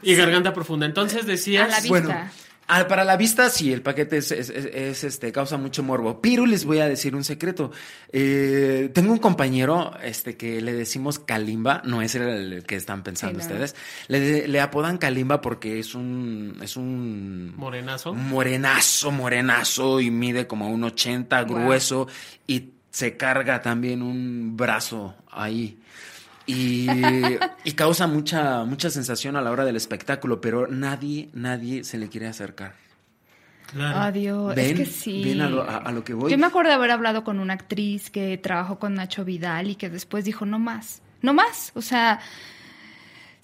Y 0.01 0.13
garganta 0.15 0.53
profunda. 0.53 0.85
Entonces 0.85 1.25
decías. 1.25 1.67
A 1.67 1.69
la 1.69 1.75
vista. 1.77 1.87
Bueno, 1.89 2.29
ah, 2.67 2.87
para 2.87 3.03
la 3.03 3.17
vista 3.17 3.49
sí, 3.49 3.71
el 3.73 3.81
paquete 3.81 4.17
es, 4.17 4.31
es- 4.31 4.49
es- 4.49 4.65
es, 4.65 5.03
este, 5.03 5.31
causa 5.31 5.57
mucho 5.57 5.83
morbo. 5.83 6.21
Pero 6.21 6.45
les 6.45 6.65
voy 6.65 6.79
a 6.79 6.87
decir 6.87 7.15
un 7.15 7.23
secreto. 7.23 7.71
Eh, 8.11 8.89
tengo 8.93 9.11
un 9.13 9.19
compañero 9.19 9.91
este, 10.03 10.37
que 10.37 10.61
le 10.61 10.73
decimos 10.73 11.19
Kalimba, 11.19 11.81
no 11.85 12.01
es 12.01 12.15
el, 12.15 12.63
que 12.67 12.75
están 12.75 13.03
pensando 13.03 13.39
Sí, 13.39 13.47
no. 13.47 13.53
ustedes. 13.53 13.75
Le, 14.07 14.47
le 14.47 14.61
apodan 14.61 14.97
Kalimba 14.97 15.41
porque 15.41 15.79
es 15.79 15.95
un, 15.95 16.57
es 16.61 16.77
un 16.77 17.53
Morenazo. 17.57 18.13
morenazo, 18.13 19.11
morenazo 19.11 19.99
y 20.01 20.11
mide 20.11 20.47
como 20.47 20.69
un 20.69 20.83
80 20.83 21.43
Wow. 21.43 21.55
grueso 21.55 22.07
y 22.47 22.71
se 22.91 23.17
carga 23.17 23.61
también 23.61 24.01
un 24.01 24.55
brazo 24.55 25.15
ahí. 25.29 25.77
Y, 26.47 26.87
y 27.63 27.71
causa 27.73 28.05
mucha, 28.07 28.63
mucha 28.65 28.89
sensación 28.89 29.35
a 29.35 29.41
la 29.41 29.51
hora 29.51 29.65
del 29.65 29.75
espectáculo, 29.75 30.39
pero 30.41 30.67
nadie, 30.67 31.29
nadie 31.33 31.83
se 31.83 31.97
le 31.97 32.07
quiere 32.09 32.27
acercar. 32.27 32.73
Claro. 33.73 33.99
Adiós, 33.99 34.51
es 34.51 34.67
¿Ven? 34.67 34.77
que 34.77 34.85
sí. 34.85 35.23
¿Ven 35.23 35.41
a 35.41 35.49
lo, 35.49 35.63
a- 35.63 35.77
a 35.77 35.91
lo 35.91 36.03
que 36.03 36.13
voy? 36.13 36.29
Yo 36.31 36.37
me 36.37 36.45
acuerdo 36.45 36.69
de 36.69 36.75
haber 36.75 36.91
hablado 36.91 37.23
con 37.23 37.39
una 37.39 37.53
actriz 37.53 38.11
que 38.11 38.37
trabajó 38.37 38.77
con 38.77 38.93
Nacho 38.93 39.25
Vidal 39.25 39.71
y 39.71 39.75
que 39.75 39.89
después 39.89 40.23
dijo, 40.23 40.45
no 40.45 40.59
más, 40.59 41.01
no 41.23 41.33
más. 41.33 41.71
O 41.73 41.81
sea, 41.81 42.19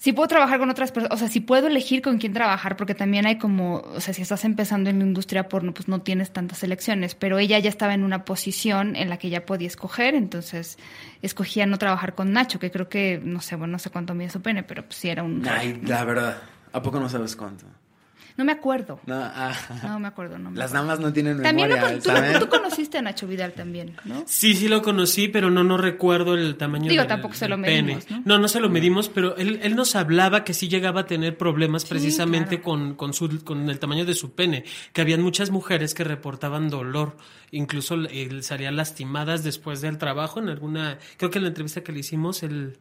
si 0.02 0.12
puedo 0.12 0.26
trabajar 0.26 0.58
con 0.58 0.68
otras 0.68 0.90
personas, 0.90 1.14
o 1.14 1.16
sea, 1.16 1.28
si 1.28 1.38
puedo 1.38 1.68
elegir 1.68 2.02
con 2.02 2.18
quién 2.18 2.32
trabajar, 2.32 2.76
porque 2.76 2.92
también 2.92 3.24
hay 3.24 3.38
como, 3.38 3.76
o 3.76 4.00
sea, 4.00 4.12
si 4.12 4.20
estás 4.20 4.44
empezando 4.44 4.90
en 4.90 4.98
la 4.98 5.04
industria 5.04 5.48
porno, 5.48 5.72
pues 5.72 5.86
no 5.86 6.00
tienes 6.00 6.32
tantas 6.32 6.64
elecciones, 6.64 7.14
pero 7.14 7.38
ella 7.38 7.56
ya 7.60 7.68
estaba 7.68 7.94
en 7.94 8.02
una 8.02 8.24
posición 8.24 8.96
en 8.96 9.08
la 9.08 9.18
que 9.18 9.30
ya 9.30 9.46
podía 9.46 9.68
escoger, 9.68 10.16
entonces 10.16 10.76
escogía 11.22 11.66
no 11.66 11.78
trabajar 11.78 12.16
con 12.16 12.32
Nacho, 12.32 12.58
que 12.58 12.72
creo 12.72 12.88
que, 12.88 13.20
no 13.22 13.40
sé, 13.40 13.54
bueno, 13.54 13.70
no 13.74 13.78
sé 13.78 13.90
cuánto 13.90 14.12
mide 14.12 14.30
su 14.30 14.42
pene, 14.42 14.64
pero 14.64 14.82
pues 14.82 14.96
sí 14.96 15.08
era 15.08 15.22
un... 15.22 15.46
Ay, 15.46 15.80
la 15.86 16.04
verdad. 16.04 16.36
¿A 16.72 16.82
poco 16.82 16.98
no 16.98 17.08
sabes 17.08 17.36
cuánto? 17.36 17.66
No 18.36 18.44
me 18.44 18.52
acuerdo. 18.52 19.00
No, 19.06 19.14
ah, 19.22 19.52
No 19.84 20.00
me 20.00 20.08
acuerdo, 20.08 20.38
no 20.38 20.50
me 20.50 20.58
Las 20.58 20.70
acuerdo. 20.70 20.86
damas 20.88 21.00
no 21.00 21.12
tienen 21.12 21.42
También 21.42 21.68
lo 21.70 21.76
memoria, 21.76 22.00
con- 22.32 22.40
tú, 22.40 22.48
conociste 22.48 22.98
a 22.98 23.02
Nacho 23.02 23.26
Vidal 23.26 23.52
también, 23.52 23.96
¿no? 24.04 24.24
Sí, 24.26 24.54
sí 24.54 24.68
lo 24.68 24.82
conocí, 24.82 25.28
pero 25.28 25.50
no, 25.50 25.62
no 25.64 25.76
recuerdo 25.76 26.34
el 26.34 26.56
tamaño 26.56 26.88
Digo, 26.88 27.02
del- 27.02 27.08
tampoco 27.08 27.34
se 27.34 27.48
lo 27.48 27.56
pene. 27.56 27.82
medimos, 27.82 28.10
¿no? 28.10 28.22
No, 28.24 28.38
no 28.38 28.48
se 28.48 28.60
lo 28.60 28.70
medimos, 28.70 29.08
pero 29.08 29.36
él, 29.36 29.60
él 29.62 29.76
nos 29.76 29.94
hablaba 29.96 30.44
que 30.44 30.54
sí 30.54 30.68
llegaba 30.68 31.02
a 31.02 31.06
tener 31.06 31.36
problemas 31.36 31.82
Sí, 31.82 31.88
precisamente 31.88 32.56
claro. 32.60 32.62
con, 32.64 32.94
con, 32.94 33.14
su, 33.14 33.44
con 33.44 33.68
el 33.68 33.78
tamaño 33.78 34.04
de 34.04 34.14
su 34.14 34.32
pene, 34.32 34.64
que 34.92 35.00
habían 35.00 35.22
muchas 35.22 35.50
mujeres 35.50 35.94
que 35.94 36.04
reportaban 36.04 36.68
dolor, 36.70 37.16
incluso 37.50 37.96
eh, 38.10 38.42
salían 38.42 38.76
lastimadas 38.76 39.44
después 39.44 39.80
del 39.80 39.98
trabajo 39.98 40.40
en 40.40 40.48
alguna, 40.48 40.98
creo 41.18 41.30
que 41.30 41.38
en 41.38 41.44
la 41.44 41.48
entrevista 41.48 41.82
que 41.82 41.92
le 41.92 42.00
hicimos, 42.00 42.42
él, 42.42 42.78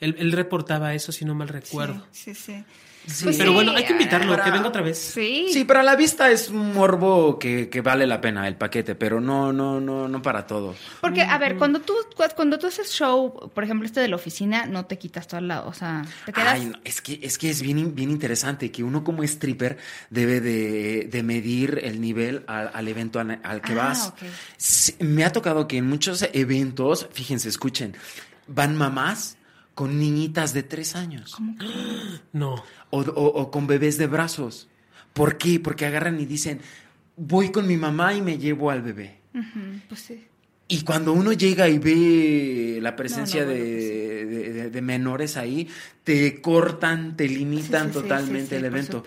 él, 0.00 0.16
él 0.18 0.32
reportaba 0.32 0.94
eso, 0.94 1.12
si 1.12 1.24
no 1.24 1.34
mal 1.34 1.48
recuerdo. 1.48 2.06
Sí, 2.12 2.34
sí. 2.34 2.64
Sí. 3.06 3.24
Pues 3.24 3.38
Pero 3.38 3.50
sí, 3.52 3.54
bueno, 3.54 3.72
hay 3.74 3.84
que 3.86 3.92
invitarlo, 3.94 4.32
para- 4.32 4.44
que 4.44 4.50
venga 4.50 4.68
otra 4.68 4.82
vez. 4.82 4.98
Sí. 4.98 5.46
Sí, 5.50 5.64
para 5.64 5.82
la 5.82 5.96
vista 5.96 6.30
es 6.30 6.50
un 6.50 6.74
morbo 6.74 7.38
que, 7.38 7.70
que 7.70 7.80
vale 7.80 8.06
la 8.06 8.20
pena 8.20 8.46
el 8.46 8.56
paquete, 8.56 8.94
pero 8.94 9.22
no, 9.22 9.54
no, 9.54 9.80
no, 9.80 10.06
no 10.06 10.20
para 10.20 10.46
todo. 10.46 10.74
Porque, 11.00 11.22
a 11.22 11.38
ver, 11.38 11.56
cuando 11.56 11.80
tú, 11.80 11.94
cuando 12.36 12.58
tú 12.58 12.66
haces 12.66 12.90
show, 12.92 13.50
por 13.54 13.64
ejemplo, 13.64 13.86
este 13.86 14.00
de 14.00 14.08
la 14.08 14.16
oficina, 14.16 14.66
no 14.66 14.84
te 14.84 14.98
quitas 14.98 15.26
todo 15.26 15.38
al 15.38 15.48
lado. 15.48 15.66
O 15.66 15.72
sea, 15.72 16.04
te 16.26 16.32
quedas. 16.34 16.48
Ay, 16.52 16.66
no, 16.66 16.78
es 16.84 17.00
que 17.00 17.18
es 17.22 17.38
que 17.38 17.48
es 17.48 17.62
bien, 17.62 17.94
bien 17.94 18.10
interesante 18.10 18.70
que 18.70 18.84
uno 18.84 19.02
como 19.02 19.22
stripper 19.24 19.78
debe 20.10 20.42
de, 20.42 21.08
de 21.10 21.22
medir 21.22 21.80
el 21.82 22.02
nivel 22.02 22.44
al, 22.48 22.70
al 22.74 22.86
evento 22.86 23.18
al, 23.18 23.40
al 23.42 23.62
que 23.62 23.72
Ah, 23.72 23.76
vas. 23.76 24.12
me 25.00 25.24
ha 25.24 25.32
tocado 25.32 25.66
que 25.66 25.78
en 25.78 25.88
muchos 25.88 26.28
eventos, 26.34 27.08
fíjense, 27.14 27.48
escuchen, 27.48 27.96
van 28.46 28.76
mamás 28.76 29.38
con 29.80 29.98
niñitas 29.98 30.52
de 30.52 30.62
tres 30.62 30.94
años 30.94 31.32
¿Cómo 31.34 31.56
que? 31.56 31.64
No. 32.34 32.56
o, 32.90 33.00
o- 33.00 33.40
o 33.40 33.50
con 33.50 33.66
bebés 33.66 33.96
de 33.96 34.06
brazos. 34.06 34.68
¿Por 35.14 35.38
qué? 35.38 35.58
Porque 35.58 35.86
agarran 35.86 36.20
y 36.20 36.26
dicen, 36.26 36.60
voy 37.16 37.50
con 37.50 37.66
mi 37.66 37.78
mamá 37.78 38.12
y 38.12 38.20
me 38.20 38.36
llevo 38.36 38.70
al 38.70 38.82
bebé. 38.82 39.20
Pues 39.88 40.00
sí. 40.00 40.26
Y 40.68 40.82
cuando 40.82 41.14
uno 41.14 41.32
llega 41.32 41.66
y 41.68 41.78
ve 41.78 42.78
la 42.82 42.94
presencia 42.94 43.40
No, 43.42 43.48
no, 43.48 43.54
de, 43.54 43.60
bueno, 43.60 43.72
pues 43.80 44.44
de- 44.44 44.52
de- 44.62 44.70
de 44.70 44.82
menores 44.82 45.36
ahí, 45.38 45.66
te 46.04 46.40
cortan, 46.42 47.16
te 47.16 47.26
limitan 47.26 47.86
Sí, 47.88 47.92
sí, 47.92 47.94
sí, 47.96 48.02
totalmente 48.02 48.56
el 48.58 48.64
evento. 48.66 49.02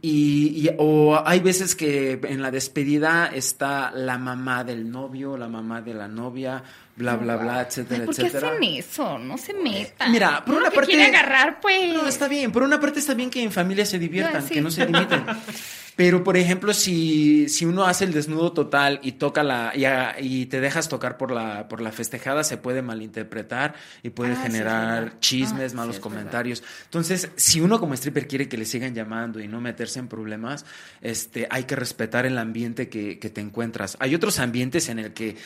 y- 0.00 0.70
o 0.78 1.20
hay 1.26 1.40
veces 1.40 1.74
que 1.74 2.20
en 2.22 2.40
la 2.40 2.50
despedida 2.50 3.26
está 3.26 3.90
la 3.90 4.16
mamá 4.16 4.62
del 4.64 4.90
novio, 4.90 5.36
la 5.36 5.48
mamá 5.48 5.82
de 5.82 5.92
la 5.94 6.08
novia, 6.08 6.62
bla, 6.96 7.16
bla, 7.16 7.36
bla, 7.36 7.62
etcétera, 7.62 8.00
Ay, 8.00 8.06
¿Por 8.06 8.14
qué 8.16 8.22
etcétera. 8.22 8.48
hacen 8.52 8.64
eso? 8.64 9.18
No 9.18 9.36
se 9.38 9.52
metan. 9.54 10.12
Mira, 10.12 10.44
por 10.44 10.54
Uno 10.54 10.60
una 10.62 10.70
que 10.70 10.76
parte- 10.76 10.92
quiere 10.92 11.06
agarrar, 11.06 11.60
pues. 11.60 11.92
No, 11.92 12.06
está 12.06 12.28
bien. 12.28 12.52
Por 12.52 12.62
una 12.62 12.80
parte 12.80 13.00
está 13.00 13.14
bien 13.14 13.30
que 13.30 13.42
en 13.42 13.52
familia 13.52 13.84
se 13.86 13.98
diviertan, 13.98 14.46
sí. 14.46 14.54
que 14.54 14.60
no 14.60 14.70
se 14.70 14.86
limiten. 14.86 15.24
Pero, 15.96 16.24
por 16.24 16.36
ejemplo, 16.36 16.74
si, 16.74 17.48
si 17.48 17.64
uno 17.66 17.84
hace 17.84 18.04
el 18.04 18.12
desnudo 18.12 18.52
total 18.52 18.98
y 19.02 19.12
toca 19.12 19.42
la 19.44 19.72
y, 19.76 19.84
a- 19.84 20.16
y 20.20 20.46
te 20.46 20.60
dejas 20.60 20.88
tocar 20.88 21.16
por 21.16 21.30
la 21.30 21.68
por 21.68 21.80
la 21.80 21.92
festejada, 21.92 22.42
se 22.42 22.56
puede 22.56 22.82
malinterpretar 22.82 23.74
y 24.02 24.10
puede 24.10 24.32
Ah, 24.32 24.40
generar 24.42 25.20
chismes, 25.20 25.72
Ah, 25.72 25.76
malos 25.76 25.96
sí, 25.96 26.02
comentarios. 26.02 26.62
Entonces, 26.84 27.30
si 27.36 27.60
uno 27.60 27.78
como 27.78 27.94
stripper 27.94 28.26
quiere 28.26 28.48
que 28.48 28.56
le 28.56 28.64
sigan 28.64 28.92
llamando 28.94 29.38
y 29.40 29.46
no 29.46 29.60
meterse 29.60 30.00
en 30.00 30.08
problemas, 30.08 30.64
este, 31.00 31.46
hay 31.48 31.62
que 31.64 31.76
respetar 31.76 32.26
el 32.26 32.38
ambiente 32.38 32.88
que, 32.88 33.18
que 33.20 33.30
te 33.30 33.40
encuentras. 33.40 33.96
Hay 34.00 34.14
otros 34.16 34.40
ambientes 34.40 34.88
en 34.88 34.98
el 34.98 35.12
que 35.12 35.36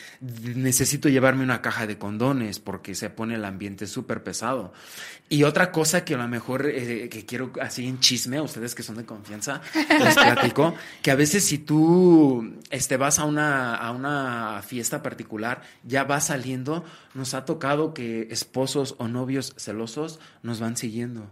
necesito 0.55 1.09
llevarme 1.09 1.43
una 1.43 1.61
caja 1.61 1.85
de 1.87 1.97
condones 1.97 2.59
porque 2.59 2.95
se 2.95 3.09
pone 3.09 3.35
el 3.35 3.45
ambiente 3.45 3.87
súper 3.87 4.23
pesado. 4.23 4.73
Y 5.31 5.43
otra 5.43 5.71
cosa 5.71 6.03
que 6.03 6.15
a 6.15 6.17
lo 6.17 6.27
mejor 6.27 6.65
eh, 6.65 7.07
que 7.09 7.23
quiero 7.25 7.51
así 7.61 7.85
en 7.85 7.99
chisme, 7.99 8.37
a 8.37 8.41
ustedes 8.43 8.73
que 8.73 8.81
son 8.81 8.97
de 8.97 9.05
confianza, 9.05 9.61
les 9.99 10.15
platico, 10.39 10.75
que 11.01 11.11
a 11.11 11.15
veces 11.15 11.45
si 11.45 11.57
tú 11.57 12.55
este, 12.69 12.97
vas 12.97 13.19
a 13.19 13.25
una, 13.25 13.75
a 13.75 13.91
una 13.91 14.61
fiesta 14.65 15.01
particular, 15.01 15.61
ya 15.83 16.03
vas 16.03 16.27
saliendo, 16.27 16.83
nos 17.13 17.33
ha 17.33 17.45
tocado 17.45 17.93
que 17.93 18.27
esposos 18.31 18.95
o 18.97 19.07
novios 19.07 19.53
celosos 19.57 20.19
nos 20.43 20.59
van 20.59 20.77
siguiendo. 20.77 21.29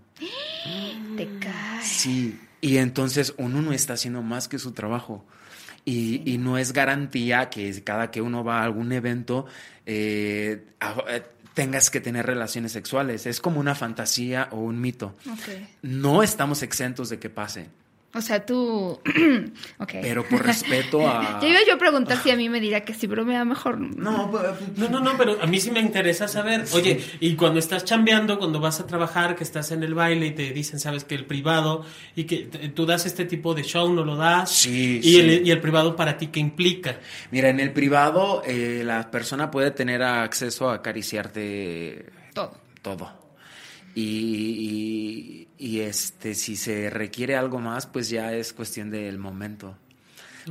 Te 1.16 1.28
caes. 1.40 1.86
Sí, 1.86 2.40
y 2.62 2.78
entonces 2.78 3.34
uno 3.38 3.62
no 3.62 3.72
está 3.74 3.94
haciendo 3.94 4.22
más 4.22 4.48
que 4.48 4.60
su 4.60 4.72
trabajo. 4.72 5.26
Y, 5.86 6.22
y 6.30 6.38
no 6.38 6.58
es 6.58 6.74
garantía 6.74 7.50
que 7.50 7.82
cada 7.82 8.12
que 8.12 8.22
uno 8.22 8.44
va 8.44 8.60
a 8.60 8.64
algún 8.66 8.92
evento, 8.92 9.46
eh, 9.86 10.66
a- 10.82 10.98
eh, 11.08 11.24
tengas 11.54 11.90
que 11.90 12.02
tener 12.02 12.26
relaciones 12.26 12.74
sexuales. 12.74 13.26
Es 13.26 13.40
como 13.40 13.62
una 13.62 13.74
fantasía 13.74 14.50
o 14.52 14.58
un 14.58 14.82
mito. 14.82 15.16
No 15.82 16.24
estamos 16.24 16.62
exentos 16.62 17.08
de 17.10 17.20
que 17.20 17.30
pase, 17.30 17.70
O 18.14 18.22
sea, 18.22 18.46
tú. 18.46 19.00
ok. 19.80 19.92
pero 20.02 20.28
por 20.28 20.44
respeto 20.44 21.08
a... 21.08 21.40
Ya 21.42 21.50
iba 21.50 21.60
yo 21.68 21.76
a 21.76 21.78
preguntar 21.78 22.18
si 22.24 22.32
a 22.32 22.36
mí 22.36 22.48
me 22.50 22.60
dirá 22.60 22.82
que 22.82 22.94
sí, 22.94 23.08
pero 23.08 23.26
me 23.26 23.34
da 23.34 23.44
mejor. 23.46 23.78
No, 23.80 24.32
pues, 24.32 24.44
No, 24.78 24.90
no, 24.90 25.00
no, 25.02 25.18
pero 25.18 25.38
a 25.42 25.46
mí 25.46 25.60
sí 25.60 25.72
me 25.72 25.82
interesa 25.82 26.28
saber. 26.28 26.66
Oye, 26.74 27.04
y 27.20 27.36
cuando 27.36 27.60
estás 27.60 27.84
chambeando, 27.84 28.40
cuando 28.40 28.60
vas 28.60 28.80
a 28.80 28.88
trabajar, 28.88 29.36
que 29.36 29.44
estás 29.44 29.72
en 29.72 29.84
el 29.84 29.94
baile 29.94 30.28
y 30.28 30.32
te 30.32 30.52
dicen, 30.54 30.80
sabes 30.80 31.04
que 31.04 31.16
el 31.16 31.26
privado, 31.26 31.86
y 32.16 32.24
que 32.24 32.38
tú 32.74 32.86
das 32.86 33.06
este 33.06 33.26
tipo 33.26 33.54
de 33.54 33.64
show, 33.64 33.92
no 33.94 34.04
lo 34.04 34.16
das. 34.16 34.50
Sí, 34.52 35.00
y, 35.00 35.04
sí. 35.04 35.20
El, 35.20 35.48
y 35.48 35.52
el 35.52 35.60
privado 35.60 35.96
para 35.96 36.18
ti, 36.18 36.28
¿qué 36.28 36.40
implica? 36.40 37.00
Mira, 37.32 37.50
en 37.50 37.60
el 37.60 37.72
privado 37.74 38.42
eh, 38.46 38.84
la 38.86 39.12
persona 39.12 39.52
puede 39.52 39.72
tener 39.72 40.02
acceso 40.02 40.70
a 40.70 40.76
acariciarte 40.76 42.06
Todo. 42.34 42.58
todo. 42.82 43.26
Y, 44.01 45.48
y- 45.60 45.68
y, 45.68 45.80
este, 45.80 46.36
si 46.36 46.56
se 46.56 46.89
requiere 46.89 47.36
algo 47.36 47.60
más, 47.60 47.88
pues 47.88 48.10
ya 48.10 48.34
es 48.34 48.54
cuestión 48.54 48.92
del 48.92 49.18
momento. 49.18 49.75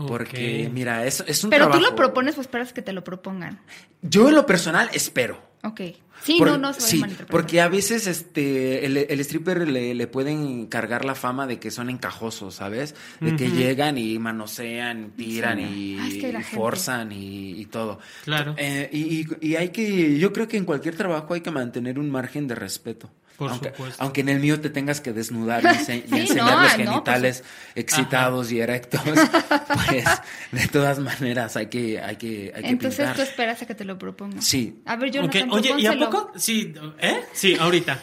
Porque, 0.09 0.69
mira, 0.73 1.07
es, 1.07 1.25
es 1.27 1.43
un 1.45 1.49
Pero 1.51 1.67
tú 1.67 1.71
trabajo- 1.73 1.91
lo 1.91 1.97
propones 1.97 2.37
o 2.37 2.41
esperas 2.43 2.73
que 2.73 2.83
te 2.83 2.93
lo 2.93 3.03
propongan. 3.03 3.61
Yo 4.03 4.29
en 4.29 4.35
lo 4.35 4.45
personal 4.45 4.91
espero. 4.93 5.41
Ok. 5.63 5.81
Sí, 6.23 6.37
Por- 6.39 6.49
no, 6.49 6.59
no 6.59 6.73
se 6.75 6.99
va 6.99 7.07
a 7.07 7.09
sí, 7.11 7.17
porque 7.31 7.61
a 7.61 7.69
veces 7.69 8.07
este 8.07 8.85
el, 8.85 8.97
el 8.97 9.21
stripper 9.21 9.69
le, 9.69 9.95
le 9.95 10.07
pueden 10.07 10.67
cargar 10.67 11.05
la 11.05 11.15
fama 11.15 11.47
de 11.47 11.59
que 11.59 11.71
son 11.71 11.89
encajosos, 11.89 12.57
¿sabes? 12.57 12.95
De 13.21 13.37
que 13.37 13.49
llegan 13.51 13.97
y 13.97 14.19
manosean, 14.19 15.13
tiran 15.17 15.59
Sí. 15.59 15.65
y, 15.65 15.99
Ah, 16.01 16.09
es 16.09 16.15
que 16.15 16.31
y 16.41 16.43
forzan 16.43 17.13
y, 17.13 17.53
y 17.61 17.67
todo. 17.67 18.01
Claro. 18.25 18.55
Eh, 18.59 18.89
y, 18.93 19.21
y- 19.21 19.27
y 19.41 19.57
hay 19.57 19.69
que, 19.71 20.19
yo 20.19 20.33
creo 20.33 20.49
que 20.49 20.57
en 20.57 20.65
cualquier 20.65 20.97
trabajo 20.97 21.33
hay 21.35 21.43
que 21.43 21.51
mantener 21.51 21.99
un 21.99 22.11
margen 22.11 22.49
de 22.49 22.55
respeto. 22.55 23.11
Por 23.37 23.51
aunque, 23.51 23.69
supuesto. 23.69 24.03
aunque 24.03 24.21
en 24.23 24.29
el 24.31 24.41
mío 24.41 24.61
te 24.61 24.71
tengas 24.71 25.01
que 25.01 25.13
desnudar 25.13 25.63
y, 25.63 25.67
ense- 25.67 26.05
y 26.07 26.09
Sí, 26.09 26.21
enseñar 26.21 26.45
no, 26.47 26.63
los 26.63 26.63
no, 26.63 26.63
pues, 26.63 26.73
genitales 26.89 27.45
excitados 27.75 28.51
y 28.53 28.61
erectos, 28.61 29.01
pues 29.87 30.05
de 30.53 30.69
todas 30.69 30.99
maneras 30.99 31.57
hay 31.57 31.67
que, 31.67 32.01
hay 32.01 32.17
que, 32.17 32.53
hay 32.55 32.63
que 32.63 32.69
Entonces 32.69 32.99
pintar. 32.99 33.17
tú 33.17 33.23
esperas 33.23 33.63
a 33.63 33.67
que 33.67 33.75
te 33.75 33.85
lo 33.85 33.99
propongan. 33.99 34.41
Sí. 34.43 34.81
A 34.87 34.97
ver, 34.97 35.11
yo 35.11 35.23
Ok, 35.25 35.35
Oye, 35.51 35.75
¿y 35.79 35.87
a 35.87 35.99
poco? 35.99 36.33
Sí, 36.37 36.73
¿eh? 37.01 37.21
Sí, 37.33 37.57
ahorita. 37.59 38.01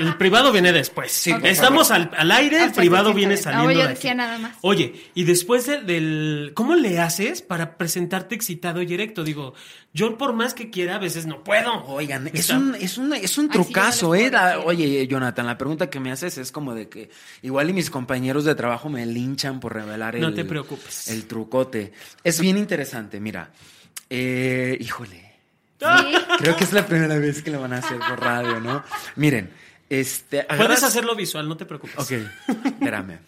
El 0.00 0.16
privado 0.16 0.52
viene 0.52 0.72
después. 0.72 1.12
Sí, 1.12 1.32
Estamos 1.42 1.90
al, 1.90 2.10
al 2.16 2.30
aire, 2.32 2.56
el 2.58 2.62
Ah, 2.64 2.68
sí, 2.68 2.80
privado 2.80 3.12
viene 3.14 3.36
saliendo. 3.36 3.68
Ah, 3.68 3.72
yo 3.72 3.82
de 3.82 3.88
decía 3.88 4.10
aquí. 4.12 4.18
nada 4.18 4.38
más. 4.38 4.56
Oye, 4.62 5.10
y 5.14 5.24
después 5.24 5.66
de- 5.66 5.80
del. 5.80 6.52
¿Cómo 6.54 6.74
le 6.74 6.98
haces 7.00 7.42
para 7.42 7.76
presentarte 7.76 8.34
excitado 8.34 8.82
y 8.82 8.92
erecto? 8.94 9.24
Digo, 9.24 9.54
yo 9.92 10.16
por 10.18 10.32
más 10.34 10.54
que 10.54 10.70
quiera, 10.70 10.96
a 10.96 10.98
veces 10.98 11.26
no 11.26 11.42
puedo. 11.44 11.84
Oigan, 11.86 12.28
es 12.32 12.50
un, 12.50 12.74
es 12.76 12.96
un, 12.98 13.12
es 13.12 13.38
un 13.38 13.46
Ay, 13.46 13.52
sí, 13.52 13.58
yo 13.58 13.64
trucazo, 13.64 14.06
no 14.08 14.14
¿eh? 14.14 14.30
La-. 14.30 14.58
Oye, 14.72 15.06
Jonathan, 15.06 15.46
la 15.46 15.56
pregunta 15.58 15.88
que 15.88 16.00
me 16.00 16.10
haces 16.12 16.38
es 16.38 16.50
como 16.52 16.74
de 16.74 16.88
que 16.88 17.10
igual 17.42 17.70
y 17.70 17.72
mis 17.72 17.90
compañeros 17.90 18.44
de 18.44 18.54
trabajo 18.54 18.88
me 18.88 19.06
linchan 19.06 19.60
por 19.60 19.74
revelar 19.74 20.16
el, 20.16 20.22
No 20.22 20.32
te 20.34 20.44
preocupes. 20.44 21.08
el 21.08 21.26
trucote. 21.26 21.92
Es 22.24 22.40
bien 22.40 22.58
interesante, 22.58 23.20
mira. 23.20 23.50
Eh, 24.10 24.76
híjole, 24.80 25.32
Sí. 25.78 25.86
creo 26.38 26.56
que 26.56 26.64
es 26.64 26.72
la 26.72 26.86
primera 26.86 27.16
vez 27.18 27.42
que 27.42 27.50
lo 27.50 27.60
van 27.60 27.72
a 27.72 27.78
hacer 27.78 27.98
por 27.98 28.20
radio, 28.20 28.60
¿no? 28.60 28.84
Miren, 29.16 29.50
este... 29.88 30.44
Puedes 30.56 30.82
hacerlo 30.82 31.14
visual, 31.16 31.48
no 31.48 31.56
te 31.56 31.64
preocupes. 31.66 31.96
Ok, 31.98 32.12
espérame. 32.64 33.18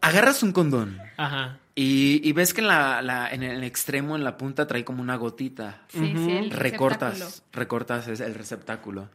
Agarras 0.00 0.42
un 0.42 0.52
condón 0.52 0.98
Ajá. 1.16 1.58
y, 1.74 2.20
y 2.28 2.32
ves 2.32 2.54
que 2.54 2.60
en, 2.60 2.68
la, 2.68 3.02
la- 3.02 3.28
en 3.30 3.42
el 3.42 3.62
extremo, 3.64 4.16
en 4.16 4.24
la 4.24 4.36
punta, 4.36 4.66
trae 4.66 4.84
como 4.84 5.02
una 5.02 5.16
gotita. 5.16 5.82
Sí, 5.88 5.98
sí, 5.98 6.30
el 6.30 6.50
receptáculo. 6.50 6.58
Recortas, 6.58 7.42
recortas 7.52 8.08
el 8.20 8.34
receptáculo. 8.34 9.08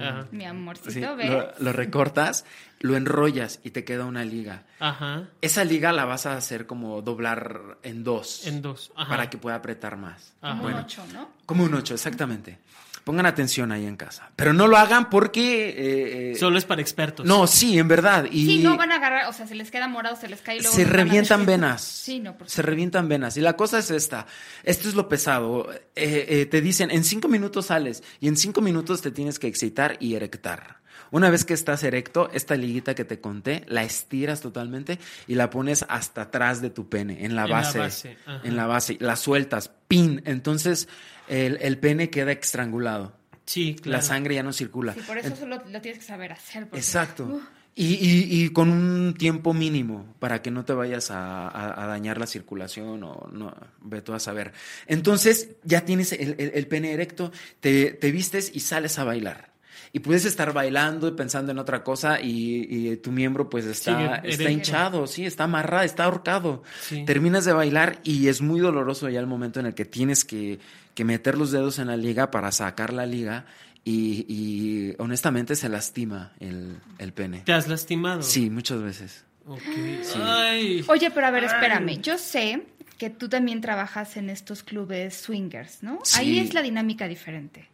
Ajá. 0.00 0.26
Mi 0.32 0.44
amorcito, 0.46 0.90
Sí, 0.90 1.00
¿ves? 1.00 1.30
lo, 1.30 1.52
lo 1.58 1.72
recortas, 1.72 2.44
lo 2.80 2.96
enrollas 2.96 3.60
y 3.64 3.70
te 3.70 3.84
queda 3.84 4.04
una 4.06 4.24
liga. 4.24 4.62
Ajá. 4.80 5.24
Esa 5.42 5.64
liga 5.64 5.92
la 5.92 6.04
vas 6.06 6.26
a 6.26 6.36
hacer 6.36 6.66
como 6.66 7.02
doblar 7.02 7.78
en 7.82 8.02
dos. 8.04 8.46
En 8.46 8.62
dos. 8.62 8.92
Ajá. 8.96 9.08
Para 9.10 9.30
que 9.30 9.36
pueda 9.38 9.56
apretar 9.56 9.96
más. 9.96 10.32
Ajá. 10.40 10.56
Como 10.58 10.68
un 10.68 10.74
ocho, 10.74 11.02
¿no? 11.12 11.28
como 11.46 11.64
un 11.64 11.74
8, 11.74 11.94
exactamente. 11.94 12.58
Pongan 13.04 13.26
atención 13.26 13.70
ahí 13.70 13.84
en 13.84 13.96
casa. 13.96 14.30
Pero 14.34 14.54
no 14.54 14.66
lo 14.66 14.78
hagan 14.78 15.10
porque... 15.10 15.68
eh, 15.68 16.32
eh, 16.32 16.34
Solo 16.36 16.56
es 16.56 16.64
para 16.64 16.80
expertos. 16.80 17.26
no, 17.26 17.46
sí, 17.46 17.78
en 17.78 17.86
verdad. 17.86 18.24
Y 18.30 18.46
Sí, 18.46 18.58
no 18.62 18.78
van 18.78 18.92
a 18.92 18.96
agarrar, 18.96 19.28
o 19.28 19.32
sea, 19.34 19.46
se 19.46 19.54
les 19.54 19.70
queda 19.70 19.88
morado, 19.88 20.16
se 20.16 20.26
les 20.28 20.40
cae 20.40 20.56
y 20.56 20.60
luego. 20.60 20.74
se 20.74 20.84
no 20.86 20.90
revientan 20.90 21.44
venas. 21.44 21.82
Sí, 22.04 22.18
no, 22.20 22.36
por 22.38 22.48
Se 22.48 22.62
revientan 22.62 23.08
venas. 23.08 23.36
Y 23.36 23.40
la 23.42 23.56
cosa 23.56 23.78
es 23.78 23.90
esta. 23.90 24.26
Esto 24.62 24.88
es 24.88 24.94
lo 24.94 25.08
pesado. 25.08 25.70
Eh, 25.94 26.26
eh, 26.28 26.46
te 26.46 26.60
dicen, 26.62 26.90
en 26.90 27.04
cinco 27.04 27.28
minutos 27.28 27.66
sales 27.66 28.02
y 28.20 28.28
en 28.28 28.36
cinco 28.36 28.60
minutos 28.62 29.02
te 29.02 29.10
tienes 29.10 29.38
que 29.38 29.48
excitar 29.48 29.96
y 30.00 30.14
erectar. 30.14 30.82
Una 31.10 31.30
vez 31.30 31.44
que 31.44 31.54
estás 31.54 31.84
erecto, 31.84 32.28
esta 32.32 32.56
liguita 32.56 32.94
que 32.94 33.04
te 33.04 33.20
conté, 33.20 33.64
la 33.68 33.84
estiras 33.84 34.40
totalmente 34.40 34.98
y 35.28 35.34
la 35.36 35.48
pones 35.50 35.84
hasta 35.88 36.22
atrás 36.22 36.60
de 36.60 36.70
tu 36.70 36.88
pene, 36.88 37.24
en 37.24 37.36
la 37.36 37.42
En 37.44 37.50
la 37.50 37.56
base. 37.60 38.16
en 38.42 38.56
la 38.56 38.66
base. 38.66 38.96
La 39.00 39.14
sueltas, 39.14 39.70
pin. 39.86 40.22
Entonces 40.24 40.88
el, 41.28 41.58
el 41.60 41.78
pene 41.78 42.10
queda 42.10 42.32
estrangulado. 42.32 43.12
Sí, 43.46 43.76
claro. 43.80 43.98
La 43.98 44.02
sangre 44.02 44.34
ya 44.36 44.42
no 44.42 44.52
circula. 44.52 44.94
Sí, 44.94 45.00
por 45.06 45.18
eso 45.18 45.36
solo 45.36 45.62
lo 45.70 45.80
tienes 45.80 45.98
que 46.00 46.06
saber 46.06 46.32
hacer. 46.32 46.62
porque- 46.64 46.78
Exacto. 46.78 47.40
Y, 47.76 47.94
y- 47.94 48.44
y 48.44 48.48
con 48.50 48.70
un 48.70 49.14
tiempo 49.14 49.52
mínimo 49.52 50.14
para 50.20 50.40
que 50.42 50.50
no 50.52 50.64
te 50.64 50.72
vayas 50.72 51.10
a, 51.10 51.48
a- 51.48 51.82
a 51.82 51.86
dañar 51.88 52.18
la 52.18 52.26
circulación 52.28 53.02
o 53.02 53.28
no, 53.32 53.52
ve 53.80 54.00
tú 54.00 54.14
a 54.14 54.20
saber. 54.20 54.52
Entonces 54.86 55.48
ya 55.64 55.84
tienes 55.84 56.12
el, 56.12 56.36
el- 56.38 56.52
el 56.54 56.66
pene 56.68 56.92
erecto, 56.92 57.32
te, 57.60 57.90
te 57.90 58.12
vistes 58.12 58.50
y 58.54 58.60
sales 58.60 58.98
a 59.00 59.04
bailar. 59.04 59.50
Y 59.96 60.00
puedes 60.00 60.24
estar 60.24 60.52
bailando 60.52 61.06
y 61.06 61.12
pensando 61.12 61.52
en 61.52 61.58
otra 61.60 61.84
cosa 61.84 62.20
y, 62.20 62.66
y 62.68 62.96
tu 62.96 63.12
miembro 63.12 63.48
pues 63.48 63.64
está, 63.64 64.16
está 64.16 64.50
hinchado, 64.50 65.06
sí, 65.06 65.24
está 65.24 65.44
amarrado, 65.44 65.84
está 65.84 66.02
ahorcado. 66.06 66.64
Sí. 66.80 67.04
Terminas 67.04 67.44
de 67.44 67.52
bailar 67.52 68.00
y 68.02 68.26
es 68.26 68.42
muy 68.42 68.58
doloroso 68.58 69.08
ya 69.08 69.20
el 69.20 69.28
momento 69.28 69.60
en 69.60 69.66
el 69.66 69.74
que 69.74 69.84
tienes 69.84 70.24
que, 70.24 70.58
que 70.94 71.04
meter 71.04 71.38
los 71.38 71.52
dedos 71.52 71.78
en 71.78 71.86
la 71.86 71.96
liga 71.96 72.32
para 72.32 72.50
sacar 72.50 72.92
la 72.92 73.06
liga 73.06 73.46
y, 73.84 74.26
y 74.28 74.96
honestamente 74.98 75.54
se 75.54 75.68
lastima 75.68 76.32
el, 76.40 76.80
el 76.98 77.12
pene. 77.12 77.42
¿Te 77.44 77.52
has 77.52 77.68
lastimado? 77.68 78.22
Sí, 78.22 78.50
muchas 78.50 78.82
veces. 78.82 79.24
Ok. 79.46 79.60
Ay. 80.16 80.84
Oye, 80.88 81.12
pero 81.12 81.28
a 81.28 81.30
ver, 81.30 81.44
espérame. 81.44 82.00
Yo 82.02 82.18
sé 82.18 82.64
que 82.98 83.10
tú 83.10 83.28
también 83.28 83.60
trabajas 83.60 84.16
en 84.16 84.28
estos 84.28 84.64
clubes 84.64 85.14
swingers, 85.14 85.84
¿no? 85.84 86.00
Sí. 86.02 86.18
Ahí 86.18 86.38
es 86.40 86.52
la 86.52 86.62
dinámica 86.62 87.06
diferente. 87.06 87.68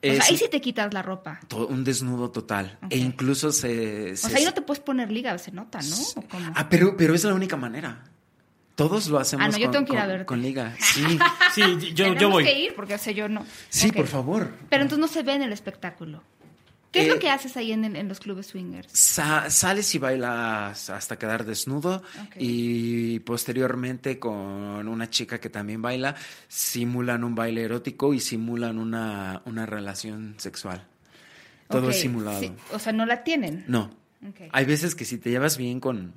O 0.00 0.06
sea, 0.14 0.24
ahí 0.28 0.36
sí 0.36 0.46
te 0.50 0.60
quitas 0.60 0.94
la 0.94 1.02
ropa. 1.02 1.40
to- 1.48 1.66
un 1.66 1.82
desnudo 1.82 2.30
total. 2.30 2.78
E 2.88 2.98
incluso 2.98 3.50
se... 3.50 4.12
O 4.12 4.16
se- 4.16 4.28
sea, 4.28 4.36
ahí 4.38 4.44
no 4.44 4.54
te 4.54 4.62
puedes 4.62 4.80
poner 4.82 5.10
liga, 5.10 5.36
se 5.38 5.50
nota, 5.50 5.80
¿no? 5.80 5.96
¿O 6.16 6.22
cómo? 6.28 6.52
Ah, 6.54 6.68
pero, 6.68 6.96
pero 6.96 7.14
es 7.14 7.24
la 7.24 7.34
única 7.34 7.56
manera. 7.56 8.04
Todos 8.76 9.08
lo 9.08 9.18
hacemos 9.18 9.44
Ah, 9.44 9.48
no, 9.50 9.58
yo 9.58 9.64
con, 9.64 9.72
tengo 9.72 9.86
que 9.86 9.92
ir 9.94 9.98
a 9.98 10.02
con- 10.02 10.08
verte. 10.10 10.26
con 10.26 10.42
liga. 10.42 10.76
Sí, 10.94 11.18
Sí, 11.52 11.92
yo, 11.94 12.14
yo 12.14 12.30
voy. 12.30 12.44
que 12.44 12.58
ir 12.60 12.74
porque, 12.76 12.94
o 12.94 12.98
sea, 12.98 13.12
yo 13.12 13.28
no. 13.28 13.44
sí, 13.70 13.90
por 13.90 14.06
favor. 14.06 14.52
Pero 14.70 14.82
entonces 14.82 15.00
no 15.00 15.08
se 15.08 15.24
ve 15.24 15.34
en 15.34 15.42
el 15.42 15.52
espectáculo. 15.52 16.22
¿Qué 16.90 17.00
es 17.02 17.06
Eh, 17.06 17.10
lo 17.10 17.18
que 17.18 17.28
haces 17.28 17.56
ahí 17.56 17.72
en, 17.72 18.08
los 18.08 18.18
clubes 18.20 18.46
swingers? 18.46 18.88
Sa- 18.92 19.50
sales 19.50 19.94
y 19.94 19.98
bailas 19.98 20.88
hasta 20.90 21.18
quedar 21.18 21.44
desnudo 21.44 22.02
y 22.38 23.18
posteriormente 23.20 24.18
con 24.18 24.88
una 24.88 25.10
chica 25.10 25.38
que 25.38 25.50
también 25.50 25.82
baila 25.82 26.14
simulan 26.48 27.24
un 27.24 27.34
baile 27.34 27.62
erótico 27.62 28.14
y 28.14 28.20
simulan 28.20 28.78
una, 28.78 29.42
una 29.44 29.66
relación 29.66 30.34
sexual. 30.38 30.86
Todo 31.68 31.90
es 31.90 32.00
simulado. 32.00 32.40
sí, 32.40 32.52
o 32.72 32.78
sea, 32.78 32.94
no 32.94 33.04
la 33.04 33.22
tienen. 33.24 33.64
No. 33.68 33.90
Hay 34.52 34.64
veces 34.64 34.94
que 34.94 35.04
si 35.04 35.18
te 35.18 35.30
llevas 35.30 35.58
bien 35.58 35.80
con... 35.80 36.14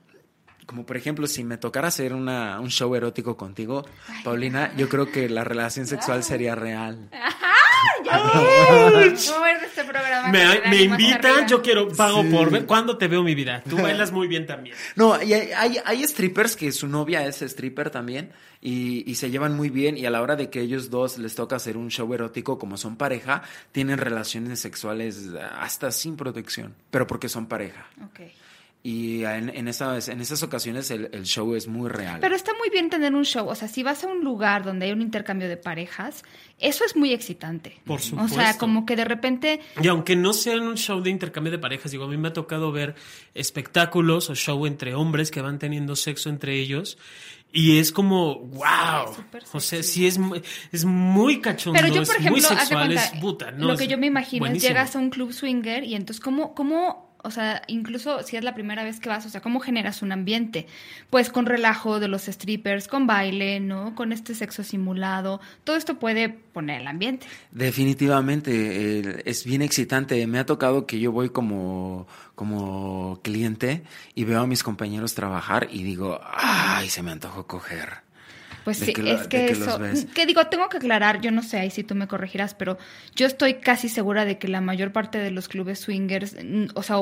Como 0.65 0.85
por 0.85 0.95
ejemplo, 0.95 1.27
si 1.27 1.43
me 1.43 1.57
tocara 1.57 1.89
hacer 1.89 2.13
una, 2.13 2.59
un 2.61 2.69
show 2.69 2.95
erótico 2.95 3.35
contigo, 3.35 3.85
Paulina, 4.23 4.73
yo 4.77 4.87
creo 4.87 5.11
que 5.11 5.27
la 5.27 5.43
relación 5.43 5.85
sexual 5.85 6.23
sería 6.23 6.55
real. 6.55 7.09
Voy 7.11 7.19
a 8.11 9.39
ver 9.41 9.63
este 9.63 9.83
programa. 9.83 10.27
Me, 10.29 10.61
me 10.69 10.81
invitan, 10.83 11.47
yo 11.47 11.61
quiero, 11.61 11.87
pago 11.89 12.21
Sí. 12.23 12.29
por 12.29 12.49
ver. 12.51 12.65
¿Cuándo 12.65 12.97
te 12.97 13.07
veo 13.07 13.23
mi 13.23 13.35
vida? 13.35 13.63
Tú 13.67 13.77
bailas 13.81 14.11
muy 14.11 14.27
bien 14.27 14.45
también. 14.45 14.75
No, 14.95 15.21
y 15.21 15.33
hay, 15.33 15.49
hay, 15.55 15.77
hay 15.83 16.03
strippers 16.07 16.55
que 16.55 16.71
su 16.71 16.87
novia 16.87 17.25
es 17.25 17.41
stripper 17.41 17.89
también 17.89 18.31
y, 18.61 19.09
y 19.09 19.15
se 19.15 19.29
llevan 19.29 19.55
muy 19.55 19.69
bien 19.69 19.97
y 19.97 20.05
a 20.05 20.09
la 20.11 20.21
hora 20.21 20.35
de 20.35 20.49
que 20.49 20.61
ellos 20.61 20.89
dos 20.89 21.17
les 21.17 21.35
toca 21.35 21.55
hacer 21.55 21.77
un 21.77 21.89
show 21.89 22.11
erótico 22.13 22.57
como 22.59 22.77
son 22.77 22.95
pareja, 22.95 23.41
tienen 23.71 23.97
relaciones 23.97 24.59
sexuales 24.59 25.29
hasta 25.59 25.91
sin 25.91 26.15
protección, 26.15 26.75
pero 26.91 27.07
porque 27.07 27.29
son 27.29 27.47
pareja. 27.47 27.87
Ok. 28.05 28.19
Y 28.83 29.23
en, 29.25 29.49
en 29.49 29.67
esas, 29.67 30.07
en 30.07 30.21
esas 30.21 30.41
ocasiones 30.41 30.89
el, 30.89 31.09
el 31.13 31.23
show 31.25 31.53
es 31.53 31.67
muy 31.67 31.87
real. 31.87 32.17
Pero 32.19 32.35
está 32.35 32.51
muy 32.57 32.71
bien 32.71 32.89
tener 32.89 33.13
un 33.13 33.25
show. 33.25 33.47
O 33.47 33.53
sea, 33.53 33.67
si 33.67 33.83
vas 33.83 34.03
a 34.03 34.07
un 34.07 34.23
lugar 34.23 34.63
donde 34.63 34.87
hay 34.87 34.91
un 34.91 35.03
intercambio 35.03 35.47
de 35.47 35.55
parejas, 35.55 36.23
eso 36.57 36.83
es 36.83 36.95
muy 36.95 37.13
excitante. 37.13 37.77
Por 37.85 37.99
O 37.99 38.03
supuesto. 38.03 38.35
sea, 38.39 38.57
como 38.57 38.87
que 38.87 38.95
de 38.95 39.05
repente 39.05 39.59
Y 39.79 39.87
aunque 39.87 40.15
no 40.15 40.33
sea 40.33 40.53
en 40.55 40.63
un 40.63 40.77
show 40.77 40.99
de 40.99 41.11
intercambio 41.11 41.51
de 41.51 41.59
parejas, 41.59 41.91
digo, 41.91 42.05
a 42.05 42.07
mí 42.07 42.17
me 42.17 42.29
ha 42.29 42.33
tocado 42.33 42.71
ver 42.71 42.95
espectáculos 43.35 44.29
o 44.29 44.35
show 44.35 44.65
entre 44.65 44.95
hombres 44.95 45.29
que 45.29 45.41
van 45.41 45.59
teniendo 45.59 45.95
sexo 45.95 46.29
entre 46.29 46.59
ellos. 46.59 46.97
Y 47.53 47.79
es 47.79 47.91
como, 47.91 48.35
wow. 48.39 49.13
o 49.51 49.59
sea, 49.59 49.83
sí 49.83 50.07
es, 50.07 50.17
mu- 50.17 50.39
es 50.71 50.85
muy 50.85 51.41
cachondo, 51.41 51.77
Pero 51.81 51.93
yo, 51.93 52.01
es 52.01 52.07
por 52.09 52.17
muy 52.21 52.27
ejemplo, 52.39 52.49
de 52.49 52.55
sexual, 52.61 52.85
cuenta, 52.87 53.03
es 53.03 53.19
puta. 53.19 53.51
no, 53.51 53.67
lo 53.67 53.73
es 53.73 53.79
que 53.79 53.87
yo 53.89 53.97
me 53.97 54.07
imagino 54.07 54.39
buenísimo. 54.45 54.67
es 54.69 54.73
llegas 54.73 54.95
a 54.95 54.99
un 54.99 55.09
club 55.09 55.33
swinger 55.33 55.83
y 55.83 55.95
entonces, 55.95 56.21
¿cómo, 56.23 56.55
cómo, 56.55 57.10
o 57.23 57.31
sea, 57.31 57.61
incluso 57.67 58.23
si 58.23 58.37
es 58.37 58.43
la 58.43 58.53
primera 58.53 58.83
vez 58.83 58.99
que 58.99 59.09
vas, 59.09 59.25
o 59.25 59.29
sea, 59.29 59.41
¿cómo 59.41 59.59
generas 59.59 60.01
un 60.01 60.11
ambiente? 60.11 60.67
Pues 61.09 61.29
con 61.29 61.45
relajo 61.45 61.99
de 61.99 62.07
los 62.07 62.23
strippers, 62.23 62.87
con 62.87 63.07
baile, 63.07 63.59
¿no? 63.59 63.95
Con 63.95 64.11
este 64.11 64.33
sexo 64.33 64.63
simulado. 64.63 65.39
Todo 65.63 65.75
esto 65.75 65.99
puede 65.99 66.29
poner 66.29 66.81
el 66.81 66.87
ambiente. 66.87 67.27
Definitivamente, 67.51 68.51
eh, 68.99 69.23
es 69.25 69.45
bien 69.45 69.61
excitante. 69.61 70.25
Me 70.27 70.39
ha 70.39 70.45
tocado 70.45 70.85
que 70.85 70.99
yo 70.99 71.11
voy 71.11 71.29
como, 71.29 72.07
como 72.35 73.19
cliente 73.23 73.83
y 74.15 74.23
veo 74.23 74.41
a 74.41 74.47
mis 74.47 74.63
compañeros 74.63 75.13
trabajar 75.13 75.67
y 75.71 75.83
digo, 75.83 76.19
ay, 76.23 76.89
se 76.89 77.03
me 77.03 77.11
antojó 77.11 77.45
coger. 77.45 78.10
Pues 78.63 78.77
sí, 78.77 78.93
que 78.93 79.01
lo- 79.01 79.09
es 79.11 79.27
que, 79.27 79.45
que 79.47 79.51
eso. 79.53 79.79
Que 80.13 80.25
digo, 80.27 80.45
tengo 80.47 80.69
que 80.69 80.77
aclarar, 80.77 81.19
yo 81.21 81.31
no 81.31 81.41
sé, 81.41 81.59
ahí 81.59 81.71
si 81.71 81.83
tú 81.83 81.95
me 81.95 82.07
corregirás, 82.07 82.53
pero 82.53 82.77
yo 83.15 83.25
estoy 83.25 83.55
casi 83.55 83.89
segura 83.89 84.23
de 84.23 84.37
que 84.37 84.47
la 84.47 84.61
mayor 84.61 84.91
parte 84.91 85.17
de 85.17 85.31
los 85.31 85.47
clubes 85.47 85.79
swingers, 85.79 86.35
o 86.75 86.83
sea, 86.83 86.97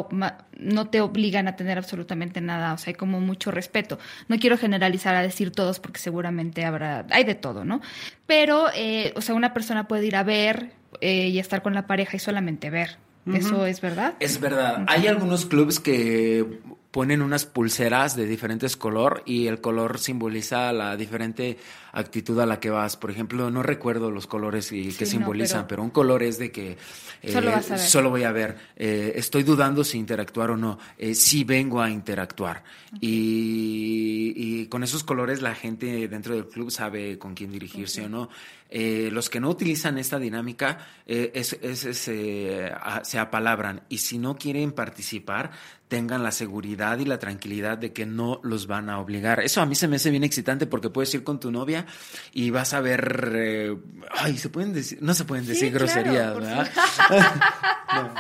no 0.58 0.90
te 0.90 1.02
obligan 1.02 1.48
a 1.50 1.56
tener 1.58 1.78
absolutamente 1.78 2.40
nada, 2.40 2.74
o 2.74 2.78
sea, 2.78 2.92
hay 2.92 2.96
como 2.96 3.20
mucho 3.20 3.52
respeto. 3.52 4.00
No 4.30 4.40
quiero 4.40 4.58
generalizar 4.58 5.16
a 5.16 5.22
decir 5.22 5.52
todos 5.52 5.80
porque 5.82 6.00
seguramente 6.00 6.64
habrá, 6.64 7.06
hay 7.12 7.26
de 7.26 7.36
todo, 7.36 7.66
¿no? 7.66 7.82
Pero, 8.26 8.68
eh, 8.74 9.12
o 9.16 9.22
sea, 9.22 9.36
una 9.36 9.54
persona 9.54 9.88
puede 9.88 10.06
ir 10.06 10.16
a 10.16 10.24
ver 10.24 10.72
eh, 11.02 11.28
y 11.28 11.40
estar 11.40 11.62
con 11.62 11.74
la 11.74 11.88
pareja 11.88 12.16
y 12.16 12.20
solamente 12.20 12.70
ver. 12.70 12.98
¿Eso 13.32 13.66
es 13.68 13.80
verdad? 13.80 14.16
Es 14.20 14.40
verdad. 14.40 14.86
Hay 14.88 15.06
algunos 15.06 15.46
clubs 15.46 15.80
que 15.80 16.60
ponen 16.92 17.22
unas 17.22 17.46
pulseras 17.46 18.16
de 18.16 18.26
diferentes 18.26 18.76
color 18.76 19.22
y 19.26 19.46
el 19.48 19.62
color 19.62 20.00
simboliza 20.00 20.74
la 20.74 20.98
diferente 20.98 21.58
actitud 21.92 22.40
a 22.40 22.46
la 22.48 22.60
que 22.60 22.72
vas. 22.72 22.98
Por 22.98 23.12
ejemplo, 23.12 23.52
no 23.52 23.62
recuerdo 23.62 24.10
los 24.10 24.26
colores 24.26 24.72
y 24.72 24.92
Sí, 24.92 24.98
no, 25.04 25.06
simbolizan, 25.10 25.62
pero- 25.62 25.68
pero... 25.68 25.84
un 25.84 25.90
color 25.92 26.24
es 26.24 26.40
de 26.40 26.52
que 26.52 26.78
eh, 27.22 27.32
Solo 27.32 27.52
vas 27.52 27.70
a 27.70 27.76
ver. 27.76 27.84
solo 27.84 28.10
voy 28.10 28.24
a 28.24 28.32
ver. 28.32 28.58
Eh, 28.76 29.14
estoy 29.16 29.44
dudando 29.44 29.84
si 29.84 29.98
interactuar 30.00 30.50
o 30.52 30.58
no. 30.58 30.80
Eh, 30.98 31.14
sí 31.14 31.44
vengo 31.44 31.80
a 31.82 31.90
interactuar. 31.92 32.64
Y, 33.00 34.34
y 34.36 34.66
con 34.68 34.84
esos 34.84 35.04
colores 35.04 35.42
la 35.42 35.54
gente 35.56 36.08
dentro 36.08 36.34
del 36.36 36.48
club 36.48 36.72
sabe 36.72 37.18
con 37.20 37.36
quién 37.36 37.52
dirigirse 37.52 38.04
o 38.06 38.10
no. 38.10 38.30
Eh, 38.72 39.10
los 39.12 39.30
que 39.32 39.40
no 39.40 39.50
utilizan 39.50 39.98
esta 39.98 40.20
dinámica 40.20 40.88
es, 41.06 41.54
es- 41.62 41.86
es, 41.86 42.72
a- 42.82 43.04
se 43.04 43.18
apalabran 43.20 43.82
y 43.90 43.98
si 44.00 44.18
no 44.20 44.36
quieren 44.38 44.72
participar 44.72 45.52
tengan 45.90 46.24
la 46.24 46.32
seguridad 46.32 46.98
y 47.00 47.06
la 47.06 47.20
tranquilidad 47.20 47.78
de 47.78 47.92
que 47.92 48.06
no 48.06 48.40
los 48.44 48.68
van 48.68 48.90
a 48.90 49.00
obligar. 49.00 49.42
Eso 49.42 49.60
a 49.60 49.66
mí 49.66 49.76
se 49.76 49.88
me 49.90 49.98
hace 49.98 50.12
bien 50.12 50.24
excitante 50.24 50.68
porque 50.68 50.90
puedes 50.90 51.12
ir 51.16 51.24
con 51.24 51.40
tu 51.40 51.52
novia 51.52 51.86
y 52.32 52.52
vas 52.52 52.74
a 52.74 52.80
ver, 52.80 53.34
eh, 53.36 53.76
ay, 54.12 54.38
se 54.38 54.50
pueden 54.50 54.72
decir, 54.72 55.00
no 55.02 55.14
se 55.16 55.26
pueden 55.26 55.46
decir 55.48 55.74
groserías, 55.74 56.34
¿verdad? 56.36 56.72
No. 57.94 58.14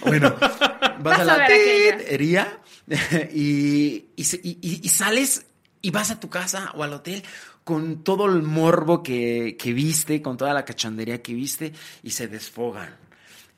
Bueno, 0.06 0.34
vas, 0.40 1.02
Vas 1.02 1.20
a 1.20 1.24
la 1.24 1.46
tetería 1.46 2.58
y, 3.32 4.06
y, 4.16 4.24
se- 4.24 4.40
y- 4.42 4.58
y- 4.62 4.80
y 4.82 4.88
sales 4.88 5.46
y 5.82 5.90
vas 5.90 6.10
a 6.10 6.18
tu 6.20 6.28
casa 6.28 6.72
o 6.74 6.82
al 6.82 6.92
hotel 6.94 7.22
con 7.64 8.02
todo 8.02 8.26
el 8.26 8.42
morbo 8.42 9.02
que, 9.02 9.56
que 9.58 9.72
viste, 9.72 10.22
con 10.22 10.36
toda 10.36 10.52
la 10.54 10.64
cachondería 10.64 11.22
que 11.22 11.34
viste 11.34 11.72
y 12.02 12.10
se 12.10 12.26
desfogan. 12.28 12.96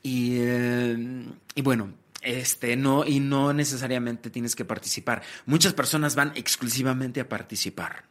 Y, 0.03 0.35
eh, 0.41 1.27
y 1.55 1.63
bueno, 1.63 1.93
este 2.23 2.77
no, 2.77 3.05
y 3.07 3.21
no 3.21 3.53
necesariamente 3.53 4.31
tienes 4.31 4.55
que 4.57 4.65
participar. 4.65 5.23
Muchas 5.47 5.73
personas 5.75 6.15
van 6.15 6.33
exclusivamente 6.35 7.21
a 7.21 7.29
participar. 7.29 8.05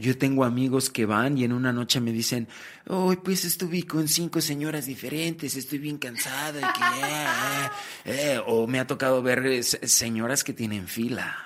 Yo 0.00 0.18
tengo 0.18 0.44
amigos 0.44 0.90
que 0.90 1.06
van 1.06 1.38
y 1.38 1.44
en 1.44 1.52
una 1.52 1.72
noche 1.72 2.00
me 2.00 2.10
dicen, 2.10 2.48
hoy 2.88 3.18
pues 3.22 3.44
estuve 3.44 3.84
con 3.86 4.08
cinco 4.08 4.40
señoras 4.40 4.86
diferentes, 4.86 5.54
estoy 5.56 5.78
bien 5.78 5.96
cansada. 5.98 6.58
y 6.58 6.72
que, 6.72 7.06
eh, 7.06 7.66
eh, 8.06 8.32
eh". 8.34 8.40
O 8.48 8.66
me 8.66 8.80
ha 8.80 8.86
tocado 8.88 9.22
ver 9.22 9.62
se- 9.62 9.86
señoras 9.86 10.42
que 10.42 10.52
tienen 10.54 10.88
fila. 10.88 11.36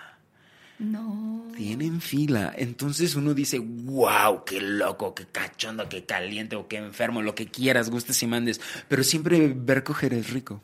No. 0.79 1.53
Tienen 1.55 2.00
fila. 2.00 2.53
Entonces 2.57 3.14
uno 3.14 3.35
dice, 3.35 3.59
wow, 3.61 4.42
qué 4.44 4.61
loco, 4.61 5.14
qué 5.14 5.27
cachondo, 5.27 5.88
qué 5.88 6.05
caliente 6.07 6.57
o 6.57 6.66
qué 6.66 6.79
enfermo, 6.79 7.20
lo 7.22 7.35
que 7.35 7.46
quieras, 7.46 7.90
gustes 7.90 8.22
y 8.22 8.27
mandes. 8.27 8.61
Pero 8.88 9.05
siempre 9.05 9.53
ver 9.55 9.85
coger 9.85 10.14
es 10.14 10.31
rico. 10.31 10.62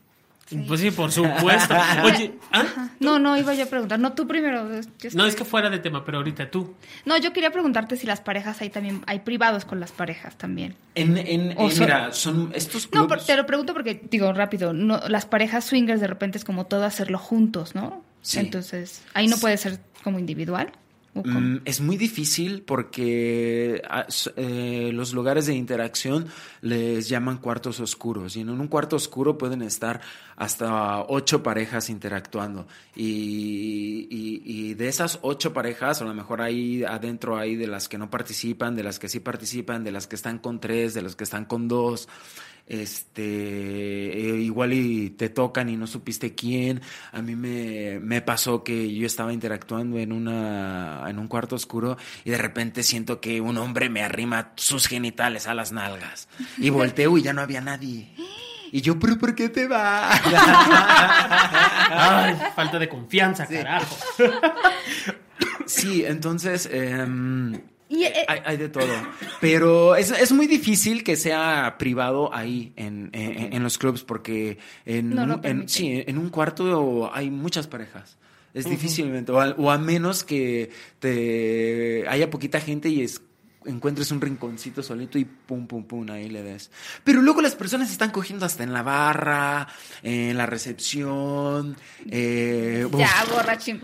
Pues 0.67 0.81
sí, 0.81 0.91
por 0.91 1.13
supuesto. 1.13 1.75
Oye, 2.05 2.35
¿ah? 2.53 2.89
No, 2.99 3.19
no, 3.19 3.37
iba 3.37 3.55
yo 3.55 3.65
a 3.65 3.67
preguntar. 3.67 3.99
No, 4.01 4.13
tú 4.15 4.27
primero. 4.27 4.69
yo 4.71 4.79
estoy- 4.81 5.11
No, 5.15 5.27
es 5.27 5.37
que 5.37 5.45
fuera 5.45 5.71
de 5.71 5.79
tema, 5.79 6.05
pero 6.05 6.19
ahorita 6.19 6.51
tú. 6.51 6.75
No, 7.05 7.17
yo 7.19 7.33
quería 7.33 7.51
preguntarte 7.53 7.97
si 7.97 8.07
las 8.07 8.21
parejas 8.21 8.61
hay 8.61 8.71
también, 8.71 9.03
hay 9.07 9.21
privados 9.21 9.65
con 9.65 9.79
las 9.81 9.93
parejas 9.93 10.37
también. 10.37 10.75
En, 10.95 11.17
en, 11.17 11.53
en- 11.53 11.71
son- 11.71 11.81
mira, 11.81 12.13
son 12.13 12.51
estos 12.55 12.89
No, 12.93 13.07
pero 13.07 13.23
te 13.23 13.37
lo 13.37 13.47
pregunto 13.47 13.73
porque, 13.75 14.03
digo, 14.11 14.33
rápido, 14.33 14.73
no, 14.73 15.01
las 15.09 15.25
parejas 15.27 15.65
swingers 15.65 16.01
de 16.01 16.07
repente 16.09 16.39
es 16.39 16.45
como 16.45 16.67
todo 16.67 16.85
hacerlo 16.85 17.19
juntos, 17.19 17.75
¿no? 17.75 18.03
Sí. 18.23 18.39
Entonces, 18.41 19.03
ahí 19.15 19.29
no 19.29 19.37
puede 19.39 19.57
ser 19.57 19.79
como 20.03 20.19
individual. 20.19 20.73
Mm, 21.13 21.57
es 21.65 21.81
muy 21.81 21.97
difícil 21.97 22.63
porque 22.63 23.83
ah, 23.91 24.07
eh, 24.37 24.91
los 24.95 25.13
lugares 25.13 25.47
de 25.47 25.55
interacción 25.55 26.27
les 26.61 27.09
llaman 27.09 27.39
cuartos 27.39 27.81
oscuros 27.81 28.37
y 28.37 28.43
en 28.43 28.49
un 28.51 28.69
cuarto 28.69 28.95
oscuro 28.95 29.37
pueden 29.37 29.61
estar 29.63 30.01
hasta 30.37 31.03
ocho 31.03 31.43
parejas 31.43 31.91
interactuando 31.91 32.67
y, 32.95 34.07
y- 34.09 34.43
y 34.45 34.75
de 34.75 34.89
esas 34.89 35.19
ocho 35.23 35.53
parejas 35.53 36.01
a 36.01 36.05
lo 36.05 36.15
mejor 36.15 36.41
ahí 36.43 36.85
adentro 36.85 37.37
hay 37.37 37.57
de 37.57 37.67
las 37.67 37.89
que 37.89 37.99
no 37.99 38.09
participan, 38.09 38.77
de 38.77 38.85
las 38.85 38.99
que 39.01 39.09
sí 39.09 39.19
participan, 39.21 39.83
de 39.85 39.93
las 39.93 40.07
que 40.07 40.15
están 40.17 40.39
con 40.39 40.61
tres, 40.61 40.95
de 40.95 41.03
las 41.03 41.17
que 41.17 41.25
están 41.25 41.45
con 41.45 41.67
dos 41.69 42.09
este 42.71 43.23
eh, 43.23 44.37
igual 44.41 44.73
y 44.73 45.11
te 45.11 45.29
tocan 45.29 45.69
y 45.69 45.77
no 45.77 45.87
supiste 45.89 46.35
quién. 46.35 46.81
A 47.13 47.21
mí 47.21 47.35
me, 47.35 47.99
me 48.01 48.23
pasó 48.23 48.63
que 48.63 48.95
yo 48.95 49.07
estaba 49.07 49.33
interactuando 49.33 49.99
en 49.99 50.13
una 50.13 51.05
en 51.09 51.19
un 51.19 51.27
cuarto 51.27 51.57
oscuro 51.57 51.97
y 52.25 52.31
de 52.31 52.39
repente 52.39 52.83
siento 52.85 53.21
que 53.21 53.41
un 53.41 53.59
hombre 53.59 53.91
me 53.91 54.03
arrima 54.03 54.53
sus 54.55 54.87
genitales 54.87 55.49
a 55.49 55.55
las 55.55 55.73
nalgas. 55.73 56.29
Y 56.59 56.71
volteo 56.71 57.19
y 57.19 57.23
ya 57.23 57.33
no 57.33 57.43
había 57.43 57.61
nadie. 57.61 58.15
Y 58.73 58.81
yo 58.83 58.99
pero 59.01 59.19
por 59.19 59.35
qué 59.35 59.49
te 59.49 59.67
vas 59.67 60.21
Ay, 61.91 62.37
falta 62.55 62.79
de 62.79 62.89
confianza, 62.89 63.47
carajo. 63.47 63.97
sí 65.67 66.05
entonces 66.05 66.69
em, 66.73 67.61
Y, 67.91 68.05
eh, 68.05 68.25
hay, 68.29 68.39
hay 68.45 68.57
de 68.57 68.69
todo. 68.69 68.87
Pero 69.41 69.97
es, 69.97 70.11
es 70.13 70.31
muy 70.33 70.47
difícil 70.47 71.03
que 71.03 71.17
sea 71.17 71.75
privado 71.77 72.33
ahí 72.33 72.73
en, 72.77 73.11
en, 73.13 73.53
en 73.53 73.63
los 73.65 73.77
clubs 73.79 74.05
porque 74.05 74.59
en, 74.87 75.11
No 75.11 75.27
lo 75.27 75.41
en- 75.43 75.69
sí, 75.69 76.05
en 76.07 76.17
un 76.17 76.31
cuarto 76.31 77.11
hay 77.13 77.31
muchas 77.31 77.67
parejas. 77.67 78.17
Es 78.55 78.65
difícilmente. 78.71 79.31
O 79.33 79.41
a, 79.41 79.51
o 79.59 79.71
a 79.71 79.79
menos 79.79 80.25
que 80.25 80.71
te 80.99 82.05
haya 82.09 82.31
poquita 82.31 82.61
gente 82.61 82.89
y 82.89 83.03
es, 83.03 83.21
encuentres 83.67 84.11
un 84.11 84.21
rinconcito 84.21 84.83
solito 84.83 85.19
y 85.19 85.25
pum, 85.25 85.67
pum, 85.67 85.85
pum, 85.85 86.09
ahí 86.11 86.29
le 86.29 86.43
des. 86.43 86.71
Pero 87.05 87.21
luego 87.23 87.41
las 87.43 87.55
personas 87.55 87.91
están 87.91 88.11
cogiendo 88.11 88.47
hasta 88.47 88.63
en 88.63 88.73
la 88.73 88.83
barra, 88.83 89.69
en 90.03 90.37
la 90.37 90.47
recepción. 90.47 91.77
eh, 92.11 92.89
ya, 92.97 93.11
borrachín. 93.31 93.81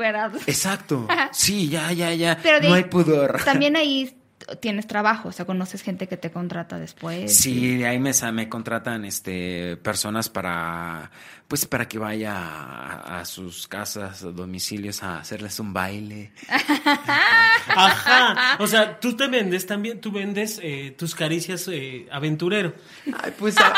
Exacto. 0.47 1.07
Sí, 1.33 1.69
ya, 1.69 1.93
ya, 1.93 2.13
ya. 2.15 2.39
Pero 2.43 2.61
de 2.61 2.69
no 2.69 2.75
ahí- 2.75 2.83
hay 2.85 2.89
pudor. 2.91 3.43
También 3.45 3.77
ahí 3.77 4.17
tienes 4.61 4.87
trabajo, 4.87 5.29
o 5.29 5.33
sea, 5.33 5.45
conoces 5.45 5.83
gente 5.83 6.07
que 6.07 6.17
te 6.17 6.31
contrata 6.31 6.79
después. 6.79 7.35
Sí, 7.37 7.77
de 7.77 7.87
ahí 7.87 7.99
me, 7.99 8.13
me 8.33 8.49
contratan 8.49 9.05
este 9.05 9.77
personas 9.79 10.29
para 10.29 11.11
pues 11.49 11.65
para 11.67 11.87
que 11.87 11.99
vaya 11.99 12.37
a, 12.37 13.21
a 13.21 13.25
sus 13.25 13.69
casas, 13.69 14.23
a 14.23 14.31
domicilios 14.31 15.03
a 15.03 15.19
hacerles 15.19 15.59
un 15.61 15.73
baile. 15.73 16.33
Ajá. 17.69 18.57
O 18.59 18.67
sea, 18.67 18.99
tú 18.99 19.17
te 19.17 19.29
vendes 19.29 19.67
también, 19.67 20.01
tú 20.01 20.11
vendes 20.11 20.59
eh, 20.63 20.95
tus 20.97 21.15
caricias 21.15 21.69
eh, 21.69 22.07
aventurero. 22.11 22.75
Ay, 23.23 23.33
pues 23.39 23.57
a, 23.59 23.73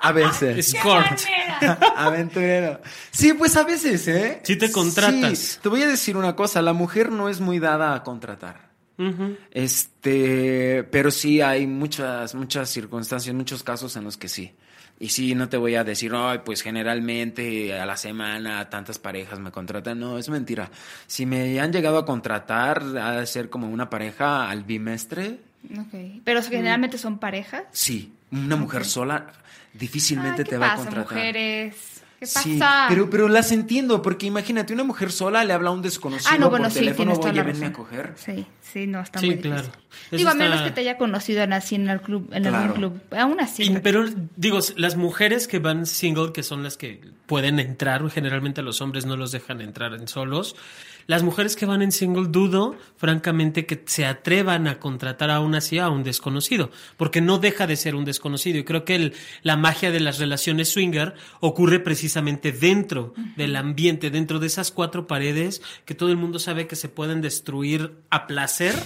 a 0.00 0.12
veces. 0.12 0.58
Escort. 0.74 1.20
Aventurero. 1.96 2.80
Sí, 3.10 3.32
pues 3.34 3.56
a 3.56 3.64
veces, 3.64 4.06
¿eh? 4.08 4.40
Sí 4.44 4.56
te 4.56 4.70
contratas. 4.72 5.38
Sí, 5.38 5.58
te 5.62 5.68
voy 5.68 5.82
a 5.82 5.88
decir 5.88 6.16
una 6.16 6.34
cosa, 6.36 6.62
la 6.62 6.72
mujer 6.72 7.10
no 7.10 7.28
es 7.28 7.40
muy 7.40 7.58
dada 7.58 7.94
a 7.94 8.02
contratar. 8.02 8.69
Este, 9.50 10.84
pero 10.90 11.10
sí 11.10 11.40
hay 11.40 11.66
muchas, 11.66 12.34
muchas 12.34 12.68
circunstancias, 12.70 13.34
muchos 13.34 13.62
casos 13.62 13.96
en 13.96 14.04
los 14.04 14.16
que 14.16 14.28
sí. 14.28 14.52
Y 14.98 15.08
sí, 15.08 15.34
no 15.34 15.48
te 15.48 15.56
voy 15.56 15.76
a 15.76 15.84
decir, 15.84 16.12
ay, 16.14 16.40
pues 16.44 16.60
generalmente 16.60 17.72
a 17.78 17.86
la 17.86 17.96
semana 17.96 18.68
tantas 18.68 18.98
parejas 18.98 19.38
me 19.38 19.50
contratan. 19.50 19.98
No, 19.98 20.18
es 20.18 20.28
mentira. 20.28 20.70
Si 21.06 21.24
me 21.24 21.58
han 21.58 21.72
llegado 21.72 21.96
a 21.98 22.04
contratar, 22.04 22.82
ha 23.00 23.12
de 23.12 23.26
ser 23.26 23.48
como 23.48 23.68
una 23.68 23.88
pareja 23.88 24.50
al 24.50 24.64
bimestre. 24.64 25.38
Ok. 25.78 26.20
Pero 26.22 26.42
generalmente 26.42 26.98
son 26.98 27.18
parejas. 27.18 27.62
Sí, 27.72 28.12
una 28.30 28.56
mujer 28.56 28.84
sola 28.84 29.32
difícilmente 29.72 30.42
Ay, 30.42 30.44
¿qué 30.44 30.50
te 30.50 30.58
va 30.58 30.68
pasa, 30.68 30.82
a 30.82 30.84
contratar. 30.84 31.12
mujeres? 31.16 31.99
¿Qué 32.20 32.26
pasa? 32.26 32.42
Sí, 32.42 32.60
pero, 32.90 33.08
pero 33.08 33.28
las 33.28 33.50
entiendo, 33.50 34.02
porque 34.02 34.26
imagínate, 34.26 34.74
una 34.74 34.84
mujer 34.84 35.10
sola 35.10 35.42
le 35.42 35.54
habla 35.54 35.70
a 35.70 35.72
un 35.72 35.80
desconocido 35.80 36.30
ah, 36.30 36.38
no, 36.38 36.50
bueno, 36.50 36.64
por 36.66 36.72
sí, 36.72 36.80
teléfono, 36.80 37.14
toda 37.18 37.30
oye, 37.30 37.42
venme 37.42 37.66
a 37.66 37.72
coger. 37.72 38.12
Sí, 38.16 38.44
sí, 38.60 38.86
no, 38.86 39.00
está 39.00 39.20
Sí, 39.20 39.26
muy 39.26 39.36
difícil. 39.36 39.52
claro. 39.56 39.68
Eso 40.10 40.16
Digo, 40.18 40.28
a 40.28 40.34
menos 40.34 40.60
que 40.60 40.70
te 40.70 40.80
haya 40.82 40.98
conocido 40.98 41.42
así 41.50 41.76
en 41.76 41.88
el 41.88 42.02
club, 42.02 42.28
en 42.32 42.44
algún 42.46 42.60
Claro. 42.60 42.74
club. 42.74 43.00
Aún 43.18 43.40
así. 43.40 43.62
Y- 43.62 43.78
pero 43.78 44.04
digo, 44.36 44.58
las 44.76 44.96
mujeres 44.96 45.48
que 45.48 45.60
van 45.60 45.86
single, 45.86 46.32
que 46.34 46.42
son 46.42 46.62
las 46.62 46.76
que 46.76 47.00
pueden 47.24 47.58
entrar, 47.58 48.06
generalmente 48.10 48.60
a 48.60 48.64
los 48.64 48.82
hombres 48.82 49.06
no 49.06 49.16
los 49.16 49.32
dejan 49.32 49.62
entrar 49.62 49.94
en 49.94 50.06
solos. 50.06 50.56
Las 51.10 51.24
mujeres 51.24 51.56
que 51.56 51.66
van 51.66 51.82
en 51.82 51.90
single 51.90 52.28
dudo, 52.28 52.76
francamente, 52.96 53.66
que 53.66 53.82
se 53.84 54.04
atrevan 54.06 54.68
a 54.68 54.78
contratar 54.78 55.28
aún 55.28 55.56
así 55.56 55.78
a 55.80 55.88
un 55.88 56.04
desconocido, 56.04 56.70
porque 56.96 57.20
no 57.20 57.38
deja 57.38 57.66
de 57.66 57.74
ser 57.74 57.96
un 57.96 58.04
desconocido. 58.04 58.58
Y 58.58 58.64
creo 58.64 58.84
que 58.84 58.94
el- 58.94 59.14
la 59.42 59.56
magia 59.56 59.90
de 59.90 59.98
las 59.98 60.20
relaciones 60.20 60.68
swinger 60.68 61.14
ocurre 61.40 61.80
precisamente 61.80 62.52
dentro 62.52 63.12
del 63.36 63.56
ambiente, 63.56 64.10
dentro 64.10 64.38
de 64.38 64.46
esas 64.46 64.70
cuatro 64.70 65.08
paredes 65.08 65.62
que 65.84 65.96
todo 65.96 66.10
el 66.10 66.16
mundo 66.16 66.38
sabe 66.38 66.68
que 66.68 66.76
se 66.76 66.88
pueden 66.88 67.20
destruir 67.22 67.96
a 68.10 68.28
placer. 68.28 68.76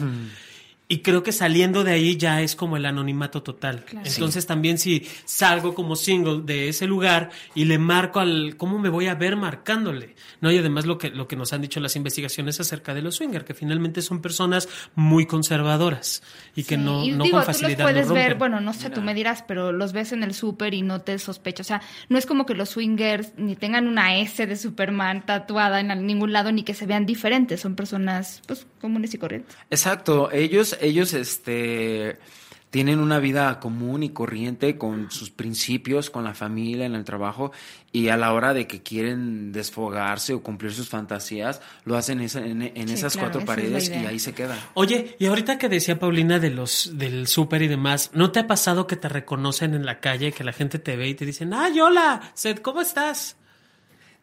Y 0.86 0.98
creo 0.98 1.22
que 1.22 1.32
saliendo 1.32 1.82
de 1.82 1.92
ahí 1.92 2.18
ya 2.18 2.42
es 2.42 2.54
como 2.54 2.76
el 2.76 2.84
anonimato 2.84 3.42
total. 3.42 3.84
Claro. 3.86 4.06
Entonces 4.06 4.46
también 4.46 4.76
si 4.76 5.06
salgo 5.24 5.74
como 5.74 5.96
single 5.96 6.42
de 6.44 6.68
ese 6.68 6.86
lugar 6.86 7.30
y 7.54 7.64
le 7.64 7.78
marco 7.78 8.20
al 8.20 8.56
cómo 8.58 8.78
me 8.78 8.90
voy 8.90 9.06
a 9.06 9.14
ver 9.14 9.36
marcándole, 9.36 10.14
¿no? 10.42 10.52
Y 10.52 10.58
además 10.58 10.84
lo 10.84 10.98
que 10.98 11.08
lo 11.08 11.26
que 11.26 11.36
nos 11.36 11.54
han 11.54 11.62
dicho 11.62 11.80
las 11.80 11.96
investigaciones 11.96 12.60
acerca 12.60 12.92
de 12.92 13.00
los 13.00 13.16
swinger, 13.16 13.46
que 13.46 13.54
finalmente 13.54 14.02
son 14.02 14.20
personas 14.20 14.68
muy 14.94 15.24
conservadoras 15.24 16.22
y 16.54 16.64
que 16.64 16.74
Sí, 16.74 16.80
no, 16.80 17.04
y 17.04 17.12
no 17.12 17.24
digo, 17.24 17.38
con 17.38 17.46
tú 17.46 17.46
los 17.46 17.46
facilidad 17.46 17.84
puedes 17.84 18.10
ver, 18.10 18.34
bueno, 18.34 18.60
no 18.60 18.72
sé, 18.72 18.90
tú 18.90 19.00
me 19.00 19.14
dirás, 19.14 19.42
pero 19.46 19.72
los 19.72 19.92
ves 19.92 20.12
en 20.12 20.22
el 20.22 20.34
súper 20.34 20.74
y 20.74 20.82
no 20.82 21.00
te 21.00 21.18
sospechas. 21.18 21.66
O 21.66 21.68
sea, 21.68 21.82
no 22.08 22.18
es 22.18 22.26
como 22.26 22.46
que 22.46 22.54
los 22.54 22.70
swingers 22.70 23.32
ni 23.36 23.56
tengan 23.56 23.86
una 23.86 24.18
S 24.18 24.46
de 24.46 24.56
Superman 24.56 25.24
tatuada 25.24 25.80
en 25.80 26.06
ningún 26.06 26.32
lado 26.32 26.52
ni 26.52 26.62
que 26.62 26.74
se 26.74 26.86
vean 26.86 27.06
diferentes. 27.06 27.60
Son 27.60 27.74
personas, 27.74 28.42
pues, 28.46 28.66
comunes 28.80 29.14
y 29.14 29.18
corrientes. 29.18 29.56
Exacto, 29.70 30.30
ellos, 30.32 30.73
ellos, 30.80 31.12
este, 31.14 32.18
tienen 32.70 32.98
una 32.98 33.20
vida 33.20 33.60
común 33.60 34.02
y 34.02 34.10
corriente 34.10 34.76
con 34.76 35.10
sus 35.12 35.30
principios, 35.30 36.10
con 36.10 36.24
la 36.24 36.34
familia, 36.34 36.86
en 36.86 36.96
el 36.96 37.04
trabajo, 37.04 37.52
y 37.92 38.08
a 38.08 38.16
la 38.16 38.32
hora 38.32 38.52
de 38.52 38.66
que 38.66 38.82
quieren 38.82 39.52
desfogarse 39.52 40.34
o 40.34 40.42
cumplir 40.42 40.72
sus 40.72 40.88
fantasías, 40.88 41.60
lo 41.84 41.96
hacen 41.96 42.20
en, 42.20 42.62
en 42.62 42.88
Sí, 42.88 42.94
esas 42.94 43.12
claro, 43.12 43.30
cuatro 43.30 43.42
esa 43.42 43.52
es 43.52 43.62
la 43.62 43.62
paredes 43.62 43.88
y 43.90 44.06
ahí 44.06 44.18
se 44.18 44.32
quedan. 44.32 44.58
Oye, 44.74 45.14
y 45.20 45.26
ahorita 45.26 45.56
que 45.56 45.68
decía 45.68 46.00
Paulina 46.00 46.40
de 46.40 46.50
los 46.50 46.90
del 46.98 47.28
súper 47.28 47.62
y 47.62 47.68
demás, 47.68 48.10
¿no 48.12 48.32
te 48.32 48.40
ha 48.40 48.48
pasado 48.48 48.88
que 48.88 48.96
te 48.96 49.08
reconocen 49.08 49.74
en 49.74 49.86
la 49.86 50.00
calle, 50.00 50.32
que 50.32 50.42
la 50.42 50.52
gente 50.52 50.80
te 50.80 50.96
ve 50.96 51.08
y 51.08 51.14
te 51.14 51.24
dicen, 51.24 51.54
"Ay, 51.54 51.78
hola, 51.80 52.32
Seth, 52.34 52.60
¿cómo 52.60 52.80
estás?" 52.80 53.36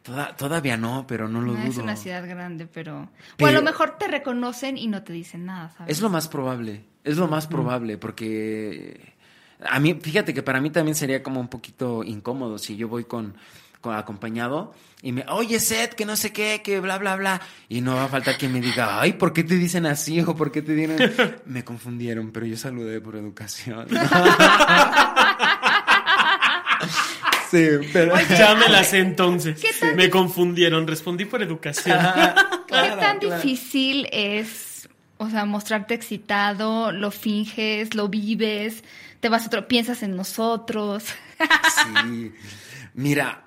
Toda- 0.02 0.34
todavía 0.36 0.76
no, 0.76 1.06
pero 1.06 1.28
no 1.28 1.40
lo 1.40 1.52
No, 1.52 1.58
dudo. 1.60 1.70
es 1.70 1.78
una 1.78 1.96
ciudad 1.96 2.26
grande, 2.28 2.66
pero... 2.66 2.96
O 2.98 3.02
a 3.02 3.08
Pero- 3.36 3.52
lo 3.52 3.62
mejor 3.62 3.98
te 3.98 4.08
reconocen 4.08 4.76
y 4.76 4.88
no 4.88 5.02
te 5.04 5.12
dicen 5.12 5.44
nada, 5.46 5.70
¿sabes? 5.70 5.96
Es 5.96 6.02
lo 6.02 6.08
más 6.10 6.26
probable, 6.28 6.84
es 7.04 7.16
lo 7.16 7.28
más 7.28 7.46
probable, 7.46 7.98
porque 7.98 9.14
a 9.64 9.78
mí, 9.78 9.94
fíjate 10.00 10.34
que 10.34 10.42
para 10.42 10.60
mí 10.60 10.70
también 10.70 10.96
sería 10.96 11.22
como 11.22 11.38
un 11.40 11.46
poquito 11.48 12.02
incómodo 12.02 12.58
si 12.58 12.76
yo 12.76 12.88
voy 12.88 13.04
con, 13.04 13.36
con 13.80 13.94
acompañado 13.94 14.74
y 15.02 15.12
me, 15.12 15.24
oye 15.28 15.60
Seth, 15.60 15.94
que 15.94 16.04
no 16.04 16.16
sé 16.16 16.32
qué, 16.32 16.62
que 16.64 16.80
bla, 16.80 16.98
bla, 16.98 17.14
bla, 17.16 17.40
y 17.68 17.80
no 17.80 17.94
va 17.94 18.04
a 18.04 18.08
faltar 18.08 18.36
quien 18.38 18.52
me 18.52 18.60
diga, 18.60 19.00
ay, 19.00 19.12
¿por 19.12 19.32
qué 19.32 19.44
te 19.44 19.54
dicen 19.54 19.86
así 19.86 20.20
o 20.20 20.34
por 20.34 20.50
qué 20.50 20.62
te 20.62 20.74
dieron? 20.74 20.96
me 21.46 21.62
confundieron, 21.64 22.32
pero 22.32 22.46
yo 22.46 22.56
saludé 22.56 23.00
por 23.00 23.14
educación. 23.14 23.86
sí, 27.52 27.88
pero... 27.92 28.14
Llámelas 28.28 28.92
entonces. 28.94 29.60
¿Qué 29.60 29.68
tal? 29.78 29.94
Me 29.94 30.10
confundieron, 30.10 30.86
respondí 30.88 31.24
por 31.26 31.40
educación. 31.42 31.96
¿Qué 32.66 32.72
Claro, 32.72 32.98
tan 32.98 33.18
claro. 33.20 33.36
difícil 33.36 34.08
es, 34.10 34.88
o 35.18 35.30
sea, 35.30 35.44
mostrarte 35.44 35.94
excitado, 35.94 36.90
lo 36.90 37.10
finges, 37.12 37.94
lo 37.94 38.08
vives, 38.08 38.82
te 39.20 39.28
vas 39.28 39.46
otro, 39.46 39.68
piensas 39.68 40.02
en 40.02 40.16
nosotros? 40.16 41.04
Sí. 41.38 42.32
Mira, 42.94 43.44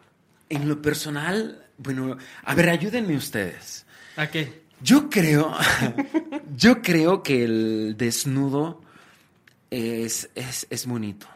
en 0.50 0.70
lo 0.70 0.82
personal, 0.82 1.66
bueno, 1.78 2.18
a 2.44 2.56
ver, 2.56 2.70
ayúdenme 2.70 3.16
ustedes. 3.18 3.86
¿A 4.16 4.28
qué? 4.28 4.62
Yo 4.82 5.10
creo, 5.10 5.56
yo 6.56 6.82
creo 6.82 7.24
que 7.24 7.44
el 7.44 7.96
desnudo 7.98 8.82
es, 9.72 10.30
es, 10.36 10.68
es 10.70 10.86
bonito. 10.86 11.28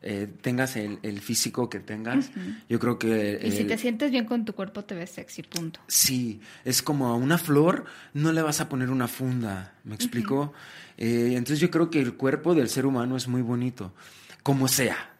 Eh, 0.00 0.28
tengas 0.40 0.76
el, 0.76 1.00
el 1.02 1.20
físico 1.20 1.68
que 1.68 1.80
tengas, 1.80 2.30
yo 2.68 2.78
creo 2.78 3.00
que... 3.00 3.40
Y 3.42 3.50
si 3.50 3.64
te 3.64 3.76
sientes 3.76 4.12
bien 4.12 4.26
con 4.26 4.44
tu 4.44 4.52
cuerpo, 4.54 4.84
te 4.84 4.94
ves 4.94 5.10
sexy, 5.10 5.42
punto. 5.42 5.80
Sí, 5.88 6.40
es 6.64 6.82
como 6.82 7.08
a 7.08 7.16
una 7.16 7.36
flor 7.36 7.84
no 8.14 8.32
le 8.32 8.40
vas 8.40 8.60
a 8.60 8.68
poner 8.68 8.90
una 8.90 9.08
funda, 9.08 9.74
¿me 9.82 9.96
explico? 9.96 10.52
Eh, 10.96 11.32
entonces 11.32 11.58
yo 11.58 11.70
creo 11.70 11.90
que 11.90 12.00
el 12.00 12.14
cuerpo 12.14 12.54
del 12.54 12.68
ser 12.68 12.86
humano 12.86 13.16
es 13.16 13.26
muy 13.26 13.42
bonito, 13.42 13.92
como 14.44 14.68
sea, 14.68 15.14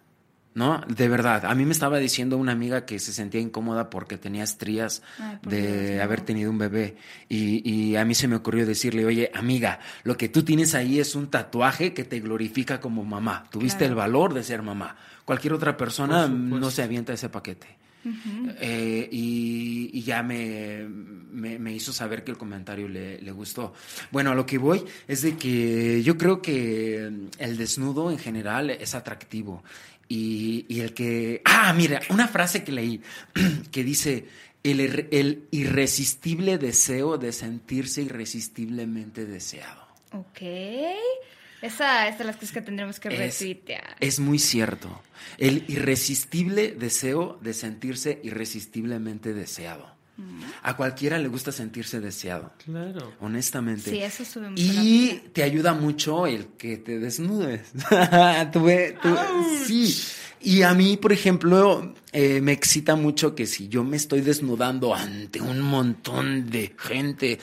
¿no? 0.58 0.82
De 0.88 1.08
verdad, 1.08 1.46
a 1.46 1.54
mí 1.54 1.64
me 1.64 1.72
estaba 1.72 1.98
diciendo 1.98 2.36
una 2.36 2.52
amiga 2.52 2.84
que 2.84 2.98
se 2.98 3.12
sentía 3.12 3.40
incómoda 3.40 3.88
porque 3.88 4.18
tenía 4.18 4.42
estrías 4.44 5.02
Ay, 5.18 5.36
por 5.40 5.52
de 5.52 5.62
Dios, 5.86 5.96
no. 5.98 6.02
haber 6.02 6.20
tenido 6.22 6.50
un 6.50 6.58
bebé 6.58 6.96
y, 7.28 7.62
y 7.70 7.96
a 7.96 8.04
mí 8.04 8.14
se 8.14 8.28
me 8.28 8.36
ocurrió 8.36 8.66
decirle, 8.66 9.06
oye, 9.06 9.30
amiga, 9.34 9.78
lo 10.02 10.16
que 10.16 10.28
tú 10.28 10.42
tienes 10.42 10.74
ahí 10.74 10.98
es 10.98 11.14
un 11.14 11.28
tatuaje 11.30 11.94
que 11.94 12.04
te 12.04 12.20
glorifica 12.20 12.80
como 12.80 13.04
mamá, 13.04 13.44
tuviste 13.50 13.78
Claro. 13.78 13.92
el 13.92 13.94
valor 13.96 14.34
de 14.34 14.42
ser 14.42 14.60
mamá. 14.62 14.96
Cualquier 15.24 15.52
otra 15.54 15.76
persona 15.76 16.26
no 16.26 16.70
se 16.70 16.82
avienta 16.82 17.12
ese 17.12 17.28
paquete. 17.28 17.78
Eh, 18.60 19.08
y, 19.12 19.90
y 19.92 20.02
ya 20.02 20.22
me, 20.22 20.86
me, 20.88 21.58
me 21.58 21.72
hizo 21.74 21.92
saber 21.92 22.24
que 22.24 22.30
el 22.30 22.38
comentario 22.38 22.88
le, 22.88 23.20
le 23.20 23.32
gustó. 23.32 23.74
Bueno, 24.10 24.30
a 24.30 24.34
lo 24.34 24.46
que 24.46 24.56
voy 24.56 24.82
es 25.06 25.22
de 25.22 25.36
que 25.36 26.02
yo 26.02 26.16
creo 26.16 26.40
que 26.40 27.10
el 27.38 27.56
desnudo 27.58 28.10
en 28.10 28.18
general 28.18 28.70
es 28.70 28.94
atractivo. 28.94 29.62
Y, 30.08 30.64
y 30.68 30.80
el 30.80 30.94
que... 30.94 31.42
Ah, 31.44 31.72
mira, 31.74 32.00
una 32.08 32.28
frase 32.28 32.64
que 32.64 32.72
leí 32.72 33.00
que 33.70 33.84
dice, 33.84 34.26
el, 34.62 34.80
el 35.10 35.46
irresistible 35.50 36.56
deseo 36.58 37.18
de 37.18 37.32
sentirse 37.32 38.02
irresistiblemente 38.02 39.26
deseado. 39.26 39.86
Ok. 40.12 40.40
Esa 41.60 42.06
es 42.08 42.18
de 42.18 42.24
las 42.24 42.36
cosas 42.36 42.52
que 42.52 42.62
tendremos 42.62 43.00
que 43.00 43.08
Es- 43.08 43.18
retuitear. 43.40 43.96
Es 44.00 44.20
muy 44.20 44.38
cierto. 44.38 45.02
El 45.38 45.64
irresistible 45.68 46.70
deseo 46.72 47.38
de 47.42 47.52
sentirse 47.52 48.20
irresistiblemente 48.22 49.34
deseado. 49.34 49.97
A 50.62 50.76
cualquiera 50.76 51.18
le 51.18 51.28
gusta 51.28 51.52
sentirse 51.52 52.00
deseado, 52.00 52.52
Claro. 52.64 53.12
honestamente. 53.20 53.90
Sí, 53.90 53.98
eso 54.02 54.24
sube 54.24 54.50
mucho 54.50 54.62
Y 54.62 55.22
te 55.32 55.42
ayuda 55.44 55.74
mucho 55.74 56.26
el 56.26 56.46
que 56.58 56.76
te 56.76 56.98
desnudes. 56.98 57.62
Tú 58.52 58.68
tú- 59.02 59.16
sí. 59.66 59.96
Y 60.40 60.62
a 60.62 60.72
mí, 60.74 60.96
por 60.96 61.12
ejemplo, 61.12 61.94
eh, 62.12 62.40
me 62.40 62.52
excita 62.52 62.96
mucho 62.96 63.34
que 63.34 63.46
si 63.46 63.68
yo 63.68 63.84
me 63.84 63.96
estoy 63.96 64.20
desnudando 64.22 64.94
ante 64.94 65.40
un 65.40 65.60
montón 65.60 66.50
de 66.50 66.74
gente 66.78 67.38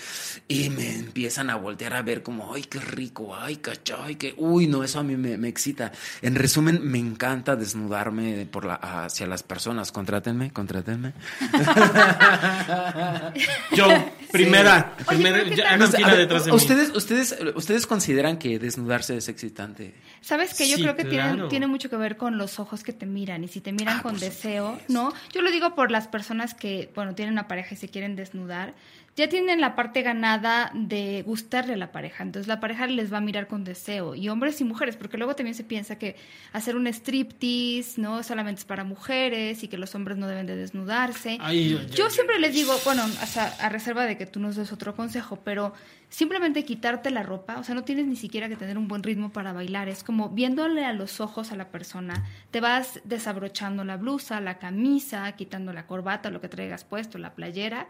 y 0.48 0.70
me 0.70 0.96
empiezan 0.96 1.50
a 1.50 1.56
voltear 1.56 1.94
a 1.94 2.02
ver 2.02 2.24
como, 2.24 2.54
ay, 2.54 2.64
qué 2.64 2.80
rico, 2.80 3.36
ay, 3.36 3.58
cachai, 3.58 4.16
que, 4.16 4.34
uy, 4.38 4.68
no, 4.68 4.84
eso 4.84 5.00
a 5.00 5.04
mí 5.04 5.16
me, 5.18 5.38
me 5.38 5.48
excita. 5.50 5.92
En 6.22 6.36
resumen, 6.36 6.80
me 6.84 6.98
encanta 6.98 7.56
desnudarme 7.56 8.48
por 8.52 8.66
la, 8.66 8.76
hacia 8.76 9.28
las 9.28 9.44
personas. 9.44 9.92
Contrátenme, 9.92 10.52
contrátenme. 10.52 11.14
Yo, 13.76 13.88
primera, 14.32 14.96
Oye, 15.08 15.18
primera, 15.18 15.44
detrás 15.44 16.46
de 16.46 16.52
mí. 16.52 16.56
¿ustedes, 16.58 16.96
ustedes, 16.96 17.36
¿Ustedes 17.56 17.88
consideran 17.88 18.38
que 18.38 18.60
desnudarse 18.60 19.18
es 19.18 19.28
excitante? 19.30 19.94
¿Sabes 20.22 20.54
que 20.54 20.68
Yo 20.70 20.76
Sí, 20.78 20.82
creo 20.82 20.96
que 20.96 21.06
tiene, 21.06 21.24
claro. 21.34 21.48
tiene 21.48 21.68
mucho 21.68 21.90
que 21.90 21.98
ver 21.98 22.18
con 22.18 22.38
los 22.38 22.60
ojos 22.60 22.84
que 22.84 22.94
te 22.94 23.06
miran 23.06 23.44
y 23.44 23.48
si 23.48 23.62
te 23.62 23.72
miran 23.72 24.00
Ah, 24.00 24.02
con 24.02 24.20
deseo, 24.20 24.55
¿no? 24.88 25.14
Yo 25.34 25.42
lo 25.42 25.52
digo 25.52 25.76
por 25.76 25.92
las 25.92 26.08
personas 26.08 26.54
que, 26.54 26.92
bueno, 26.96 27.16
tienen 27.16 27.34
una 27.34 27.48
pareja 27.48 27.74
y 27.74 27.78
se 27.78 27.90
quieren 27.90 28.16
desnudar, 28.16 28.74
ya 29.16 29.30
tienen 29.30 29.62
la 29.62 29.76
parte 29.76 30.02
ganada 30.02 30.72
de 30.74 31.24
gustarle 31.26 31.76
a 31.76 31.78
la 31.78 31.94
pareja, 31.94 32.24
entonces 32.24 32.48
la 32.48 32.60
pareja 32.60 32.88
les 32.88 33.14
va 33.14 33.20
a 33.20 33.22
mirar 33.22 33.48
con 33.48 33.64
deseo, 33.64 34.16
y 34.16 34.28
hombres 34.28 34.60
y 34.60 34.66
mujeres, 34.66 34.98
porque 34.98 35.18
luego 35.18 35.36
también 35.36 35.56
se 35.56 35.64
piensa 35.64 35.98
que 35.98 36.18
hacer 36.52 36.76
un 36.76 36.88
striptease, 36.88 38.02
¿no? 38.02 38.22
Solamente 38.22 38.60
es 38.60 38.66
para 38.66 38.84
mujeres 38.84 39.64
y 39.64 39.70
que 39.70 39.78
los 39.78 39.96
hombres 39.96 40.18
no 40.18 40.28
deben 40.28 40.46
de 40.46 40.58
desnudarse. 40.58 41.38
Ay, 41.40 41.80
Yo 41.96 42.06
ay, 42.06 42.12
siempre 42.12 42.38
les 42.40 42.54
digo, 42.54 42.74
bueno, 42.84 43.04
hasta 43.22 43.46
a 43.66 43.70
reserva 43.70 44.06
de 44.06 44.18
que 44.18 44.26
que 44.26 44.32
tú 44.32 44.40
nos 44.40 44.56
des 44.56 44.72
otro 44.72 44.96
consejo, 44.96 45.40
pero 45.44 45.74
simplemente 46.10 46.66
quitarte 46.66 47.12
la 47.12 47.24
ropa, 47.24 47.60
o 47.60 47.64
sea, 47.64 47.76
no 47.76 47.84
tienes 47.84 48.08
ni 48.08 48.16
siquiera 48.16 48.50
que 48.50 48.56
tener 48.56 48.78
un 48.78 48.88
buen 48.88 49.04
ritmo 49.04 49.32
para 49.32 49.54
bailar, 49.54 49.88
es 49.88 50.04
como 50.04 50.30
viéndole 50.30 50.84
a 50.84 50.94
los 50.94 51.22
ojos 51.22 51.52
a 51.52 51.56
la 51.56 51.70
persona, 51.70 52.26
te 52.52 52.60
vas 52.60 53.00
desabrochando 53.04 53.84
la 53.84 53.98
blusa, 53.98 54.42
la 54.42 54.58
camisa, 54.58 55.32
quitando 55.34 55.74
la 55.74 55.86
corbata, 55.86 56.30
lo 56.32 56.42
que 56.42 56.50
traigas 56.50 56.84
puesto, 56.84 57.18
la 57.18 57.36
playera, 57.36 57.88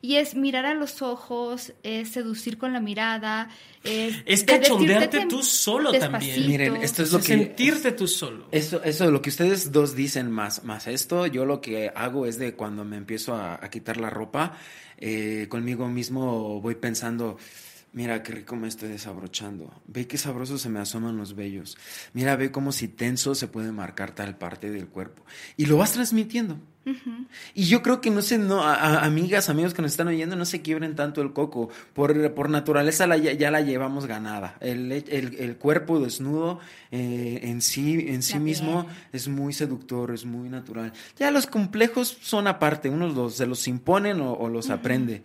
y 0.00 0.16
es 0.16 0.34
mirar 0.34 0.66
a 0.66 0.74
los 0.74 1.02
ojos, 1.02 1.72
es 1.82 2.10
seducir 2.10 2.58
con 2.58 2.72
la 2.72 2.80
mirada, 2.80 3.48
es, 3.84 4.16
Es 4.26 4.46
de 4.46 4.46
cachondearte 4.60 5.26
tú 5.26 5.42
solo 5.42 5.92
también. 5.92 6.34
despacito. 6.34 6.48
Miren, 6.48 6.76
esto 6.76 7.02
es 7.02 7.12
lo 7.12 7.18
Es 7.18 7.26
que... 7.26 7.32
sentirte 7.34 7.92
tú 7.92 8.06
solo. 8.06 8.46
Eso, 8.50 8.82
eso, 8.82 9.10
lo 9.10 9.22
que 9.22 9.30
ustedes 9.30 9.72
dos 9.72 9.94
dicen 9.94 10.30
más, 10.30 10.64
más 10.64 10.86
esto, 10.86 11.26
yo 11.26 11.44
lo 11.44 11.60
que 11.60 11.90
hago 11.94 12.26
es 12.26 12.38
de 12.38 12.54
cuando 12.54 12.84
me 12.84 12.96
empiezo 12.96 13.34
a, 13.34 13.54
a 13.54 13.70
quitar 13.70 13.96
la 13.96 14.10
ropa, 14.10 14.56
eh, 14.98 15.46
conmigo 15.48 15.88
mismo 15.88 16.60
voy 16.60 16.74
pensando, 16.74 17.38
mira 17.92 18.22
qué 18.22 18.32
rico 18.32 18.54
me 18.56 18.68
estoy 18.68 18.88
desabrochando, 18.90 19.72
ve 19.86 20.06
qué 20.06 20.18
sabroso 20.18 20.58
se 20.58 20.68
me 20.68 20.78
asoman 20.80 21.16
los 21.16 21.34
vellos, 21.34 21.76
mira, 22.12 22.36
ve 22.36 22.50
cómo 22.50 22.72
si 22.72 22.88
tenso 22.88 23.34
se 23.34 23.48
puede 23.48 23.72
marcar 23.72 24.12
tal 24.14 24.36
parte 24.36 24.70
del 24.70 24.86
cuerpo. 24.88 25.24
Y 25.56 25.66
lo 25.66 25.76
vas 25.78 25.92
transmitiendo. 25.92 26.58
Y 27.54 27.64
yo 27.66 27.82
creo 27.82 28.00
que 28.00 28.08
no 28.10 28.22
sé, 28.22 28.38
no, 28.38 28.62
a- 28.62 28.74
a- 28.74 29.04
amigas, 29.04 29.50
amigos 29.50 29.74
que 29.74 29.82
nos 29.82 29.90
están 29.90 30.08
oyendo, 30.08 30.36
no 30.36 30.46
se 30.46 30.62
quiebren 30.62 30.96
tanto 30.96 31.20
el 31.20 31.34
coco. 31.34 31.68
Por, 31.92 32.32
por 32.32 32.48
naturaleza 32.48 33.06
la, 33.06 33.18
ya, 33.18 33.50
la 33.50 33.60
llevamos 33.60 34.06
ganada. 34.06 34.56
El, 34.60 34.90
el- 34.92 35.36
el 35.38 35.56
cuerpo 35.58 36.00
desnudo 36.00 36.60
eh, 36.90 37.40
en 37.42 37.60
sí, 37.60 38.06
en 38.08 38.22
sí 38.22 38.34
La 38.34 38.40
mismo 38.40 38.84
piel. 38.86 38.96
es 39.12 39.28
muy 39.28 39.52
seductor, 39.52 40.12
es 40.14 40.24
muy 40.24 40.48
natural. 40.48 40.94
Ya 41.18 41.30
los 41.30 41.46
complejos 41.46 42.16
son 42.22 42.46
aparte, 42.46 42.88
unos 42.88 43.14
los, 43.14 43.34
se 43.34 43.44
los 43.46 43.68
imponen 43.68 44.22
o, 44.22 44.32
o 44.32 44.48
los 44.48 44.70
aprende. 44.70 45.22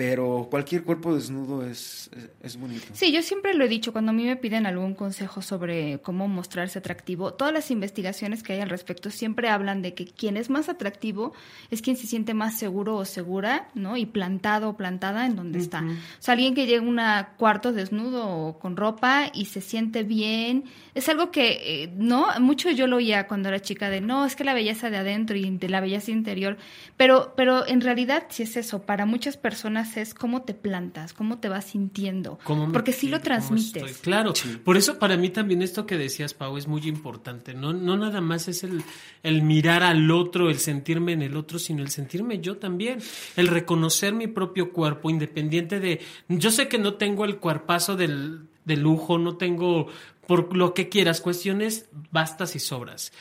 Pero 0.00 0.48
cualquier 0.50 0.82
cuerpo 0.82 1.14
desnudo 1.14 1.62
es, 1.62 2.08
es, 2.16 2.30
es 2.42 2.56
bonito. 2.58 2.86
Sí, 2.94 3.12
yo 3.12 3.20
siempre 3.20 3.52
lo 3.52 3.66
he 3.66 3.68
dicho, 3.68 3.92
cuando 3.92 4.12
a 4.12 4.14
mí 4.14 4.24
me 4.24 4.34
piden 4.34 4.64
algún 4.64 4.94
consejo 4.94 5.42
sobre 5.42 5.98
cómo 6.00 6.26
mostrarse 6.26 6.78
atractivo, 6.78 7.34
todas 7.34 7.52
las 7.52 7.70
investigaciones 7.70 8.42
que 8.42 8.54
hay 8.54 8.60
al 8.60 8.70
respecto 8.70 9.10
siempre 9.10 9.50
hablan 9.50 9.82
de 9.82 9.92
que 9.92 10.06
quien 10.06 10.38
es 10.38 10.48
más 10.48 10.70
atractivo 10.70 11.34
es 11.70 11.82
quien 11.82 11.98
se 11.98 12.06
siente 12.06 12.32
más 12.32 12.58
seguro 12.58 12.96
o 12.96 13.04
segura, 13.04 13.68
¿no? 13.74 13.98
Y 13.98 14.06
plantado 14.06 14.70
o 14.70 14.76
plantada 14.78 15.26
en 15.26 15.36
donde 15.36 15.58
está. 15.58 15.82
O 15.82 16.22
sea, 16.22 16.32
alguien 16.32 16.54
que 16.54 16.64
llega 16.64 16.80
a 16.82 16.88
un 16.88 17.36
cuarto 17.36 17.74
desnudo 17.74 18.26
o 18.26 18.58
con 18.58 18.78
ropa 18.78 19.30
y 19.34 19.44
se 19.44 19.60
siente 19.60 20.02
bien, 20.02 20.64
es 20.94 21.10
algo 21.10 21.30
que, 21.30 21.82
eh, 21.82 21.92
¿no? 21.94 22.28
Mucho 22.40 22.70
yo 22.70 22.86
lo 22.86 22.96
oía 22.96 23.26
cuando 23.26 23.50
era 23.50 23.60
chica 23.60 23.90
de, 23.90 24.00
no, 24.00 24.24
es 24.24 24.34
que 24.34 24.44
la 24.44 24.54
belleza 24.54 24.88
de 24.88 24.96
adentro 24.96 25.36
y 25.36 25.58
de 25.58 25.68
la 25.68 25.82
belleza 25.82 26.10
interior, 26.10 26.56
pero, 26.96 27.34
pero 27.36 27.66
en 27.66 27.82
realidad 27.82 28.24
sí 28.30 28.44
es 28.44 28.56
eso, 28.56 28.80
para 28.80 29.04
muchas 29.04 29.36
personas 29.36 29.89
es 29.96 30.14
cómo 30.14 30.42
te 30.42 30.54
plantas, 30.54 31.12
cómo 31.12 31.38
te 31.38 31.48
vas 31.48 31.66
sintiendo, 31.66 32.38
porque 32.72 32.92
sí 32.92 33.08
lo 33.08 33.20
transmites. 33.20 33.82
estoy. 33.82 33.92
Claro, 34.02 34.32
por 34.64 34.76
eso 34.76 34.98
para 34.98 35.16
mí 35.16 35.30
también 35.30 35.62
esto 35.62 35.86
que 35.86 35.96
decías, 35.96 36.34
Pau, 36.34 36.56
es 36.56 36.66
muy 36.66 36.82
importante. 36.88 37.54
No, 37.54 37.72
no 37.72 37.96
nada 37.96 38.20
más 38.20 38.48
es 38.48 38.64
el, 38.64 38.82
el 39.22 39.42
mirar 39.42 39.82
al 39.82 40.10
otro, 40.10 40.50
el 40.50 40.58
sentirme 40.58 41.12
en 41.12 41.22
el 41.22 41.36
otro, 41.36 41.58
sino 41.58 41.82
el 41.82 41.90
sentirme 41.90 42.40
yo 42.40 42.56
también. 42.56 43.00
El 43.36 43.48
reconocer 43.48 44.14
mi 44.14 44.26
propio 44.26 44.72
cuerpo, 44.72 45.10
independiente 45.10 45.80
de. 45.80 46.00
Yo 46.28 46.50
sé 46.50 46.68
que 46.68 46.78
no 46.78 46.94
tengo 46.94 47.24
el 47.24 47.38
cuerpazo 47.38 47.96
del, 47.96 48.48
de 48.64 48.76
lujo, 48.76 49.18
no 49.18 49.36
tengo 49.36 49.88
por 50.26 50.56
lo 50.56 50.74
que 50.74 50.88
quieras, 50.88 51.20
cuestiones 51.20 51.88
bastas 52.12 52.54
y 52.54 52.60
sobras. 52.60 53.12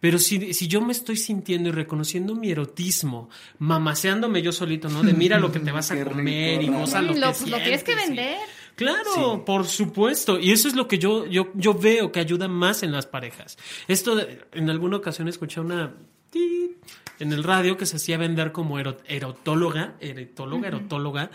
Pero 0.00 0.18
si, 0.18 0.54
si 0.54 0.68
yo 0.68 0.80
me 0.80 0.92
estoy 0.92 1.16
sintiendo 1.16 1.70
y 1.70 1.72
reconociendo 1.72 2.34
mi 2.36 2.50
erotismo, 2.50 3.28
mamaseándome 3.58 4.42
yo 4.42 4.52
solito, 4.52 4.88
¿no? 4.88 5.02
De 5.02 5.12
mira 5.12 5.38
lo 5.38 5.50
que 5.50 5.58
te 5.60 5.72
vas 5.72 5.90
a 5.90 6.04
comer 6.04 6.62
y 6.62 6.68
goza 6.68 7.02
lo, 7.02 7.14
Lo- 7.14 7.32
que 7.32 7.38
pues 7.38 7.50
lo 7.50 7.56
tienes 7.58 7.82
que 7.82 7.92
y- 7.92 7.96
vender. 7.96 8.36
Claro, 8.76 9.44
por 9.44 9.66
supuesto. 9.66 10.38
Y 10.38 10.52
eso 10.52 10.68
es 10.68 10.76
lo 10.76 10.86
que 10.86 10.98
yo, 11.00 11.26
yo, 11.26 11.50
yo 11.54 11.74
veo 11.74 12.12
que 12.12 12.20
ayuda 12.20 12.46
más 12.46 12.84
en 12.84 12.92
las 12.92 13.06
parejas. 13.06 13.58
Esto, 13.88 14.14
de- 14.14 14.38
en 14.52 14.70
alguna 14.70 14.98
ocasión 14.98 15.26
escuché 15.26 15.60
una 15.60 15.94
tit 16.30 16.76
en 17.18 17.32
el 17.32 17.42
radio 17.42 17.76
que 17.76 17.86
se 17.86 17.96
hacía 17.96 18.18
vender 18.18 18.52
como 18.52 18.78
ero- 18.78 18.98
erotóloga, 19.08 19.96
erotóloga, 19.98 20.68
erotóloga. 20.68 21.30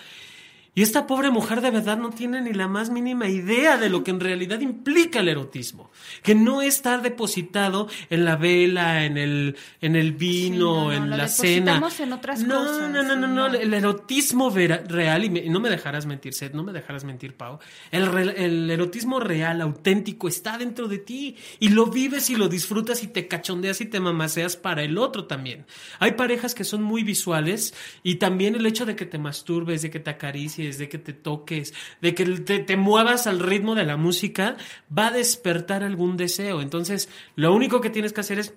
Y 0.76 0.82
esta 0.82 1.06
pobre 1.06 1.30
mujer 1.30 1.62
de 1.62 1.70
verdad 1.70 1.98
no 1.98 2.10
tiene 2.10 2.42
ni 2.42 2.52
la 2.54 2.68
más 2.68 2.90
mínima 2.90 3.28
idea 3.30 3.78
de 3.78 3.90
lo 3.90 4.04
que 4.04 4.10
en 4.12 4.20
realidad 4.20 4.60
implica 4.60 5.20
el 5.20 5.30
erotismo. 5.30 5.92
Que 6.24 6.34
no 6.34 6.62
está 6.64 6.98
depositado 6.98 7.88
en 8.10 8.26
la 8.26 8.36
vela, 8.38 9.06
en 9.06 9.18
el, 9.18 9.56
en 9.82 9.96
el 9.96 10.14
vino, 10.14 10.54
Sí, 10.54 10.60
no, 10.60 10.86
no, 10.86 10.94
en 10.94 11.10
la 11.12 11.28
cena. 11.28 11.74
depositamos 11.76 12.00
en 12.00 12.14
otras 12.14 12.44
no, 12.44 12.56
cosas, 12.56 12.90
No, 12.90 13.04
no, 13.04 13.16
no, 13.16 13.28
no, 13.28 13.50
no. 13.50 13.56
El 13.56 13.74
erotismo 13.74 14.50
vera- 14.50 14.84
real, 14.88 15.24
y, 15.26 15.30
me- 15.30 15.40
y 15.46 15.50
no 15.50 15.60
me 15.60 15.70
dejarás 15.70 16.06
mentir, 16.08 16.34
Seth, 16.34 16.54
no 16.54 16.64
me 16.64 16.74
dejarás 16.74 17.04
mentir, 17.04 17.36
Pau. 17.38 17.60
El, 17.92 18.08
re- 18.08 18.44
el 18.46 18.70
erotismo 18.72 19.20
real, 19.20 19.62
auténtico, 19.62 20.28
está 20.28 20.58
dentro 20.58 20.88
de 20.88 20.98
ti. 20.98 21.36
Y 21.60 21.70
lo 21.70 21.86
vives 21.88 22.30
y 22.32 22.36
lo 22.36 22.48
disfrutas 22.50 23.04
y 23.04 23.08
te 23.08 23.28
cachondeas 23.28 23.80
y 23.82 23.86
te 23.86 24.00
mamaseas 24.00 24.58
para 24.58 24.82
el 24.84 24.98
otro 24.98 25.26
también. 25.26 25.66
Hay 26.00 26.14
parejas 26.14 26.56
que 26.56 26.64
son 26.64 26.82
muy 26.82 27.04
visuales 27.04 27.74
y 28.02 28.16
también 28.16 28.56
el 28.56 28.66
hecho 28.66 28.86
de 28.88 28.96
que 28.96 29.06
te 29.06 29.18
masturbes, 29.20 29.82
de 29.84 29.92
que 29.92 30.00
te 30.00 30.10
acaricies, 30.10 30.63
de 30.72 30.90
que 30.90 30.98
te 30.98 31.14
toques, 31.14 31.74
de 32.02 32.16
que 32.16 32.26
te, 32.26 32.60
te 32.60 32.78
muevas 32.78 33.28
al 33.28 33.40
ritmo 33.40 33.76
de 33.76 33.86
la 33.86 33.98
música, 33.98 34.58
va 34.96 35.08
a 35.08 35.12
despertar 35.12 35.84
algún 35.84 36.18
deseo. 36.18 36.62
Entonces, 36.62 37.10
lo 37.36 37.54
único 37.54 37.82
que 37.82 37.90
tienes 37.90 38.14
que 38.14 38.22
hacer 38.22 38.40
es 38.40 38.54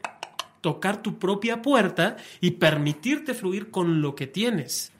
tocar 0.60 1.02
tu 1.02 1.18
propia 1.18 1.62
puerta 1.62 2.16
y 2.40 2.52
permitirte 2.52 3.34
fluir 3.34 3.70
con 3.70 4.00
lo 4.00 4.14
que 4.14 4.26
tienes. 4.26 4.92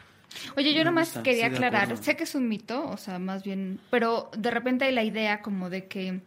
Oye, 0.57 0.73
yo 0.73 0.79
Me 0.79 0.85
nomás 0.85 1.09
gusta, 1.09 1.23
quería 1.23 1.47
aclarar, 1.47 1.97
sé 1.97 2.17
que 2.17 2.25
es 2.25 2.35
un 2.35 2.49
mito, 2.49 2.89
o 2.89 2.97
sea, 2.97 3.19
más 3.19 3.43
bien, 3.43 3.81
pero 3.91 4.31
de 4.37 4.51
repente 4.51 4.85
hay 4.85 4.95
la 4.95 5.03
idea 5.03 5.43
como 5.43 5.71
de 5.71 5.87
que 5.87 6.21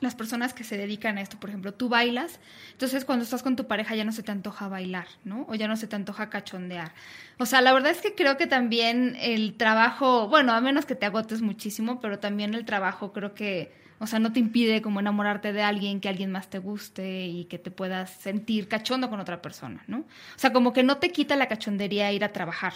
las 0.00 0.14
personas 0.14 0.54
que 0.54 0.64
se 0.64 0.76
dedican 0.76 1.18
a 1.18 1.20
esto, 1.20 1.38
por 1.38 1.50
ejemplo, 1.50 1.72
tú 1.72 1.88
bailas, 1.88 2.40
entonces 2.72 3.04
cuando 3.04 3.24
estás 3.24 3.42
con 3.42 3.54
tu 3.54 3.66
pareja 3.66 3.94
ya 3.94 4.04
no 4.04 4.12
se 4.12 4.22
te 4.22 4.32
antoja 4.32 4.68
bailar, 4.68 5.06
¿no? 5.24 5.46
O 5.48 5.54
ya 5.54 5.68
no 5.68 5.76
se 5.76 5.86
te 5.86 5.94
antoja 5.94 6.30
cachondear. 6.30 6.92
O 7.38 7.46
sea, 7.46 7.60
la 7.60 7.72
verdad 7.72 7.92
es 7.92 8.00
que 8.00 8.14
creo 8.14 8.36
que 8.36 8.46
también 8.46 9.16
el 9.20 9.54
trabajo, 9.54 10.28
bueno, 10.28 10.52
a 10.52 10.60
menos 10.60 10.84
que 10.84 10.96
te 10.96 11.06
agotes 11.06 11.42
muchísimo, 11.42 12.00
pero 12.00 12.18
también 12.18 12.54
el 12.54 12.64
trabajo 12.64 13.12
creo 13.12 13.34
que, 13.34 13.72
o 14.00 14.06
sea, 14.08 14.18
no 14.18 14.32
te 14.32 14.40
impide 14.40 14.82
como 14.82 14.98
enamorarte 14.98 15.52
de 15.52 15.62
alguien, 15.62 16.00
que 16.00 16.08
alguien 16.08 16.32
más 16.32 16.50
te 16.50 16.58
guste 16.58 17.26
y 17.26 17.44
que 17.44 17.58
te 17.58 17.70
puedas 17.70 18.10
sentir 18.10 18.66
cachondo 18.66 19.08
con 19.10 19.20
otra 19.20 19.42
persona, 19.42 19.84
¿no? 19.86 19.98
O 19.98 20.38
sea, 20.38 20.52
como 20.52 20.72
que 20.72 20.82
no 20.82 20.96
te 20.98 21.10
quita 21.10 21.36
la 21.36 21.46
cachondería 21.46 22.12
ir 22.12 22.24
a 22.24 22.32
trabajar. 22.32 22.74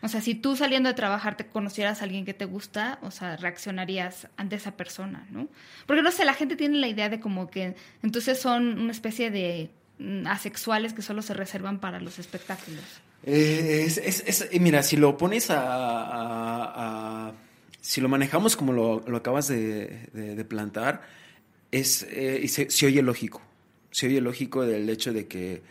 O 0.00 0.08
sea, 0.08 0.20
si 0.20 0.34
tú 0.36 0.54
saliendo 0.54 0.88
de 0.88 0.94
trabajar 0.94 1.36
te 1.36 1.46
conocieras 1.46 2.00
a 2.00 2.04
alguien 2.04 2.24
que 2.24 2.34
te 2.34 2.44
gusta, 2.44 2.98
o 3.02 3.10
sea, 3.10 3.36
reaccionarías 3.36 4.28
ante 4.36 4.54
esa 4.56 4.76
persona, 4.76 5.26
¿no? 5.30 5.48
Porque 5.86 6.02
no 6.02 6.12
sé, 6.12 6.24
la 6.24 6.34
gente 6.34 6.54
tiene 6.54 6.78
la 6.78 6.86
idea 6.88 7.08
de 7.08 7.18
como 7.18 7.50
que 7.50 7.74
entonces 8.02 8.38
son 8.40 8.78
una 8.80 8.92
especie 8.92 9.30
de 9.32 9.70
mm, 9.98 10.26
asexuales 10.28 10.92
que 10.92 11.02
solo 11.02 11.20
se 11.22 11.34
reservan 11.34 11.80
para 11.80 11.98
los 12.00 12.18
espectáculos. 12.20 12.84
Eh, 13.24 13.82
es, 13.86 13.98
es- 13.98 14.22
es- 14.26 14.48
eh, 14.52 14.60
mira, 14.60 14.84
si 14.84 14.96
lo 14.96 15.16
pones 15.16 15.50
a, 15.50 17.32
si 17.80 18.00
lo 18.00 18.08
manejamos 18.08 18.56
como 18.56 18.72
lo, 18.72 19.16
acabas 19.16 19.48
de, 19.48 20.08
de- 20.12 20.44
plantar, 20.44 21.02
es, 21.70 22.06
eh, 22.10 22.46
se 22.48 22.86
oye 22.86 23.02
lógico. 23.02 23.42
Se 23.90 24.06
oye 24.06 24.20
lógico 24.20 24.64
del 24.64 24.88
hecho 24.88 25.12
de 25.12 25.26
que, 25.26 25.62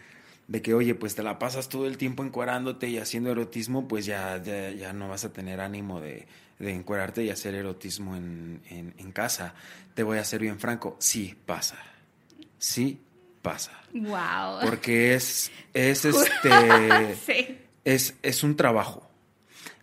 de 0.48 0.62
que, 0.62 0.74
oye, 0.74 0.96
pues 0.96 1.16
te 1.16 1.24
la 1.24 1.40
pasas 1.40 1.70
todo 1.70 1.88
el 1.88 1.98
tiempo 1.98 2.24
encuerándote 2.24 2.88
y 2.88 2.98
haciendo 2.98 3.32
erotismo, 3.32 3.88
pues 3.88 4.06
ya, 4.06 4.42
ya, 4.42 4.72
ya 4.72 4.94
no 4.94 5.10
vas 5.10 5.26
a 5.26 5.34
tener 5.34 5.60
ánimo 5.60 6.00
de, 6.00 6.28
de 6.60 6.74
encuerarte 6.74 7.24
y 7.24 7.30
hacer 7.30 7.54
erotismo 7.56 8.16
en, 8.16 8.62
en, 8.70 8.94
en 8.98 9.12
casa. 9.12 9.54
Te 9.94 10.04
voy 10.04 10.18
a 10.18 10.24
ser 10.24 10.42
bien 10.42 10.60
franco, 10.60 10.96
sí 11.00 11.36
pasa. 11.46 11.78
Sí 12.58 13.02
pasa. 13.42 13.72
Wow. 13.94 14.62
Porque 14.64 15.16
es, 15.16 15.52
es 15.74 16.06
este, 16.06 17.16
sí. 17.26 17.58
es, 17.84 18.16
es 18.22 18.44
un 18.44 18.56
trabajo. 18.56 19.07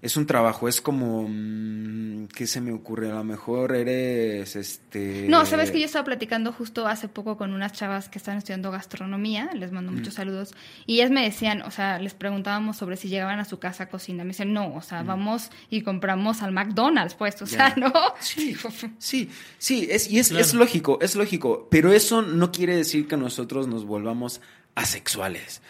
Es 0.05 0.19
un 0.19 0.27
trabajo, 0.27 0.69
es 0.69 0.83
como, 0.83 1.27
mm, 1.27 2.27
¿qué 2.27 2.47
se 2.47 2.61
me 2.61 2.73
ocurre? 2.73 3.11
A 3.11 3.15
lo 3.15 3.25
mejor 3.25 3.75
eres, 3.75 4.55
este... 4.55 5.25
No, 5.31 5.47
sabes 5.47 5.71
que 5.71 5.81
yo 5.81 5.87
estaba 5.87 6.05
platicando 6.05 6.53
justo 6.53 6.87
hace 6.87 7.09
poco 7.09 7.39
con 7.39 7.55
unas 7.55 7.73
chavas 7.73 8.11
que 8.11 8.19
están 8.19 8.37
estudiando 8.37 8.71
gastronomía, 8.71 9.49
les 9.55 9.73
mando 9.73 9.93
Mm. 9.93 9.95
muchos 9.95 10.13
saludos, 10.13 10.53
y 10.85 10.97
ellas 10.97 11.11
me 11.11 11.23
decían, 11.25 11.63
o 11.63 11.71
sea, 11.71 11.99
les 11.99 12.13
preguntábamos 12.13 12.77
sobre 12.77 12.99
si 12.99 13.09
llegaban 13.09 13.39
a 13.39 13.47
su 13.47 13.59
casa 13.59 13.85
a 13.85 13.89
cocinar, 13.89 14.27
me 14.27 14.33
dicen, 14.33 14.53
no, 14.53 14.75
o 14.75 14.83
sea, 14.83 15.03
vamos 15.05 15.51
y 15.71 15.81
compramos 15.81 16.43
al 16.43 16.53
McDonald's, 16.53 17.15
pues, 17.15 17.41
o 17.41 17.47
sea. 17.47 17.75
Ya. 17.75 17.77
¿no? 17.77 17.93
Sí, 18.21 18.55
sí, 18.99 19.31
sí, 19.57 19.89
es, 19.91 20.11
y 20.11 20.19
es, 20.19 20.29
Claro. 20.29 20.45
es 20.45 20.53
lógico, 20.53 20.99
es 21.01 21.17
lógico, 21.17 21.67
pero 21.71 21.95
eso 21.95 22.21
no 22.21 22.53
quiere 22.53 22.77
decir 22.77 23.09
que 23.09 23.17
nosotros 23.17 23.69
nos 23.69 23.87
volvamos 23.87 24.43
asexuales. 24.75 25.63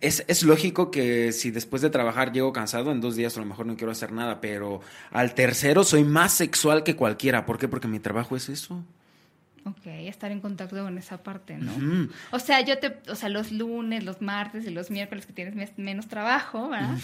Es, 0.00 0.24
es 0.28 0.42
lógico 0.42 0.90
que 0.90 1.32
si 1.32 1.50
después 1.50 1.82
de 1.82 1.90
trabajar 1.90 2.32
llego 2.32 2.52
cansado, 2.52 2.92
en 2.92 3.00
dos 3.00 3.16
días 3.16 3.36
a 3.36 3.40
lo 3.40 3.46
mejor 3.46 3.66
no 3.66 3.76
quiero 3.76 3.92
hacer 3.92 4.12
nada, 4.12 4.40
pero 4.40 4.80
al 5.10 5.34
tercero 5.34 5.84
soy 5.84 6.04
más 6.04 6.32
sexual 6.32 6.82
que 6.82 6.96
cualquiera. 6.96 7.46
¿Por 7.46 7.58
qué? 7.58 7.68
Porque 7.68 7.88
mi 7.88 7.98
trabajo 7.98 8.36
es 8.36 8.48
eso. 8.48 8.84
Ok, 9.68 9.84
estar 9.86 10.30
en 10.30 10.40
contacto 10.40 10.76
con 10.76 10.96
esa 10.96 11.24
parte, 11.24 11.56
¿no? 11.58 12.08
O 12.30 12.38
sea, 12.38 12.60
yo 12.60 12.78
te, 12.78 12.98
o 13.10 13.16
sea, 13.16 13.28
los 13.28 13.50
lunes, 13.50 14.04
los 14.04 14.22
martes 14.22 14.64
y 14.64 14.70
los 14.70 14.92
miércoles 14.92 15.26
que 15.26 15.32
tienes 15.32 15.56
mes- 15.56 15.72
menos 15.76 16.06
trabajo, 16.06 16.68
¿verdad? 16.68 16.96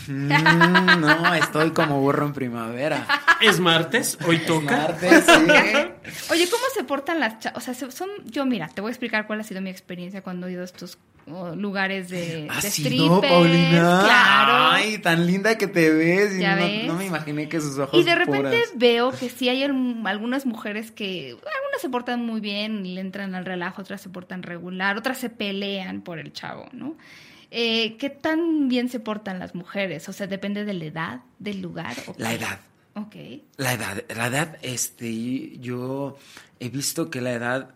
No, 0.99 1.35
estoy 1.35 1.71
como 1.73 2.01
burro 2.01 2.27
en 2.27 2.33
primavera. 2.33 3.05
Es 3.41 3.59
martes, 3.59 4.17
hoy 4.27 4.39
toca. 4.47 4.77
Martes, 4.77 5.25
sí. 5.25 5.33
Oye, 6.31 6.49
¿cómo 6.49 6.65
se 6.75 6.85
portan 6.85 7.19
las 7.21 7.41
chavas? 7.41 7.59
O 7.59 7.61
sea, 7.61 7.75
se- 7.75 7.91
son, 7.91 8.09
yo 8.27 8.47
mira, 8.47 8.69
te 8.69 8.81
voy 8.81 8.91
a 8.91 8.93
explicar 8.93 9.27
cuál 9.27 9.41
ha 9.41 9.45
sido 9.45 9.61
mi 9.61 9.71
experiencia 9.71 10.23
cuando 10.23 10.47
he 10.47 10.53
ido 10.53 10.63
a 10.63 10.65
estos 10.65 10.99
lugares 11.57 12.09
de, 12.09 12.49
¿Ah, 12.51 12.61
de 12.61 12.69
strippers. 12.71 12.97
no, 13.11 13.21
Paulina? 13.21 14.01
Claro. 14.05 14.53
Ay, 14.73 14.99
tan 14.99 15.25
linda 15.25 15.57
que 15.57 15.69
te 15.69 15.91
ves. 15.91 16.35
y 16.37 16.41
Ya 16.41 16.57
no, 16.57 16.63
ves. 16.67 16.85
no 16.87 16.95
me 16.95 17.07
imaginé 17.07 17.49
que 17.49 17.61
sus 17.61 17.79
ojos 17.79 18.01
Y 18.01 18.03
de 18.03 18.15
repente 18.17 18.41
puras. 18.51 18.71
veo 18.75 19.13
que 19.13 19.29
sí 19.29 19.49
hay 19.49 19.63
al- 19.63 20.03
algunas 20.05 20.47
mujeres 20.47 20.91
que, 20.91 21.31
algunas 21.31 21.72
se 21.81 21.89
portan 21.89 22.25
muy 22.25 22.41
bien 22.41 22.85
y 22.85 22.95
le 22.95 23.01
entran 23.01 23.35
al 23.35 23.45
relajo, 23.45 23.83
otras 23.83 24.01
se 24.01 24.09
portan 24.09 24.43
regular, 24.43 24.97
otras 24.97 25.19
se 25.19 25.31
pelean 25.31 26.03
por 26.03 26.19
el 26.19 26.33
chavo, 26.33 26.69
¿no? 26.73 26.97
Eh, 27.51 27.97
¿Qué 27.99 28.09
tan 28.11 28.69
bien 28.69 28.89
se 28.89 28.99
portan 28.99 29.39
las 29.39 29.55
mujeres? 29.55 30.09
O 30.09 30.13
sea, 30.13 30.27
depende 30.27 30.65
de 30.65 30.73
la 30.73 30.85
edad, 30.85 31.21
del 31.39 31.61
lugar. 31.61 31.95
¿o 32.07 32.15
La 32.17 32.33
edad. 32.33 32.61
Ok. 32.95 33.15
La 33.57 33.75
edad, 33.75 34.03
la 34.15 34.27
edad, 34.27 34.59
este, 34.63 35.59
yo 35.59 36.17
he 36.61 36.69
visto 36.69 37.11
que 37.11 37.21
la 37.21 37.33
edad 37.33 37.71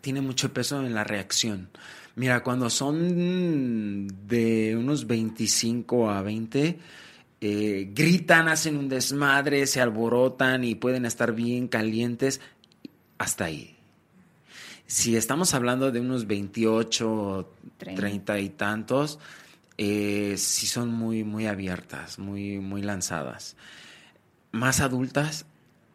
tiene 0.00 0.20
mucho 0.20 0.52
peso 0.52 0.84
en 0.84 0.94
la 0.94 1.04
reacción. 1.04 1.70
Mira, 2.14 2.42
cuando 2.42 2.68
son 2.68 4.06
de 4.28 4.76
unos 4.76 5.06
25 5.06 6.10
a 6.10 6.20
20, 6.20 6.78
eh, 7.40 7.88
gritan, 7.92 8.48
hacen 8.48 8.76
un 8.76 8.88
desmadre, 8.88 9.66
se 9.66 9.80
alborotan 9.80 10.62
y 10.64 10.74
pueden 10.74 11.06
estar 11.06 11.32
bien 11.32 11.68
calientes, 11.68 12.40
hasta 13.22 13.44
ahí. 13.44 13.76
Si 14.86 15.16
estamos 15.16 15.54
hablando 15.54 15.90
de 15.90 16.00
unos 16.00 16.26
28, 16.26 17.50
Treinta. 17.78 18.00
30 18.00 18.38
y 18.40 18.48
tantos, 18.50 19.18
eh, 19.78 20.34
sí 20.36 20.66
son 20.66 20.92
muy, 20.92 21.24
muy 21.24 21.46
abiertas, 21.46 22.18
muy, 22.18 22.58
muy 22.58 22.82
lanzadas 22.82 23.56
más 24.52 24.80
adultas, 24.80 25.46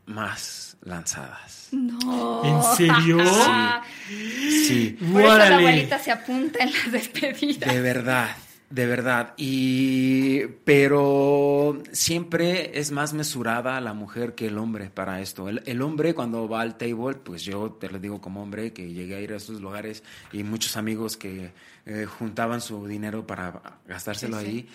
más 0.08 0.78
lanzadas. 0.82 1.70
No. 1.72 2.44
¿En 2.44 2.76
serio? 2.76 3.18
Sí, 4.08 4.98
Por 5.12 5.22
eso 5.22 5.38
la 5.38 5.58
abuelita 5.58 6.00
se 6.00 6.12
apunta 6.12 6.60
en 6.64 6.72
las 6.72 6.92
despedidas. 6.92 7.74
de 7.74 7.82
verdad, 7.82 8.36
de 8.70 8.86
verdad. 8.86 9.34
Y 9.38 10.42
pero 10.66 11.82
siempre 11.92 12.78
es 12.80 12.92
más 12.92 13.14
mesurada 13.14 13.80
la 13.82 13.94
mujer 13.94 14.36
que 14.36 14.48
el 14.48 14.58
hombre 14.58 14.90
para 14.90 15.22
esto. 15.22 15.48
El, 15.50 15.64
el 15.66 15.82
hombre 15.82 16.14
cuando 16.14 16.48
va 16.50 16.62
al 16.62 16.78
table, 16.78 17.16
pues 17.24 17.44
yo 17.44 17.72
te 17.72 17.90
lo 17.90 18.00
digo 18.00 18.20
como 18.22 18.42
hombre 18.44 18.74
que 18.74 18.92
llegué 18.92 19.16
a 19.16 19.22
ir 19.22 19.34
a 19.34 19.38
esos 19.38 19.62
lugares 19.62 20.04
y 20.32 20.44
muchos 20.44 20.76
amigos 20.78 21.18
que 21.18 21.52
eh, 21.86 22.06
juntaban 22.06 22.62
su 22.62 22.86
dinero 22.88 23.26
para 23.26 23.80
gastárselo 23.88 24.40
Sí, 24.40 24.46
sí. 24.46 24.52
ahí. 24.52 24.70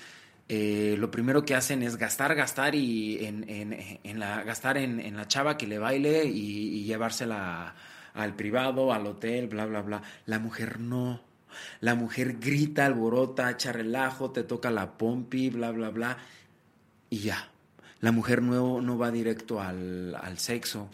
eh, 0.49 0.97
lo 0.99 1.11
primero 1.11 1.45
que 1.45 1.55
hacen 1.55 1.83
es 1.83 1.97
gastar, 1.97 2.35
gastar 2.35 2.75
y 2.75 3.25
en, 3.25 3.49
en- 3.49 4.01
en 4.03 4.19
la, 4.19 4.43
gastar 4.43 4.77
en, 4.79 5.01
en 5.01 5.17
la 5.17 5.29
chava 5.29 5.57
que 5.57 5.67
le 5.67 5.79
baile 5.79 6.25
y, 6.25 6.79
y 6.81 6.85
llevársela 6.85 7.75
al 8.15 8.35
privado, 8.37 8.93
al 8.93 9.07
hotel, 9.07 9.47
bla, 9.49 9.65
bla, 9.67 9.83
bla. 9.83 10.03
La 10.27 10.39
mujer 10.39 10.81
no. 10.81 11.21
La 11.81 11.95
mujer 11.95 12.39
grita, 12.39 12.87
alborota, 12.87 13.51
echa 13.51 13.73
relajo, 13.73 14.31
te 14.31 14.43
toca 14.43 14.71
la 14.71 14.97
pompi, 14.99 15.51
bla, 15.51 15.71
bla, 15.71 15.91
bla. 15.91 16.19
Y 17.11 17.19
ya. 17.19 17.49
La 18.01 18.13
mujer 18.13 18.43
no, 18.43 18.81
no 18.81 18.99
va 18.99 19.11
directo 19.11 19.61
al, 19.61 20.15
al 20.15 20.39
sexo. 20.39 20.89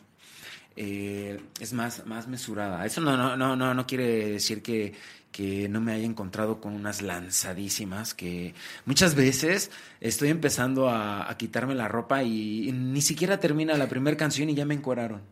Eh, 0.76 1.40
es 1.58 1.72
más, 1.72 2.06
más 2.06 2.28
mesurada. 2.28 2.84
Eso 2.86 3.00
no, 3.00 3.16
no, 3.16 3.36
no, 3.36 3.56
no, 3.56 3.74
no 3.74 3.86
quiere 3.86 4.30
decir 4.30 4.62
que, 4.62 4.94
que 5.32 5.68
no 5.68 5.80
me 5.80 5.92
haya 5.92 6.04
encontrado 6.04 6.60
con 6.60 6.74
unas 6.74 7.02
lanzadísimas 7.02 8.14
que 8.14 8.54
muchas 8.84 9.14
veces 9.14 9.70
estoy 10.00 10.28
empezando 10.28 10.88
a, 10.88 11.30
a 11.30 11.36
quitarme 11.36 11.74
la 11.74 11.88
ropa 11.88 12.22
y 12.22 12.70
ni 12.72 13.02
siquiera 13.02 13.40
termina 13.40 13.76
la 13.76 13.88
primera 13.88 14.16
canción 14.16 14.50
y 14.50 14.54
ya 14.54 14.64
me 14.64 14.74
encueraron. 14.74 15.22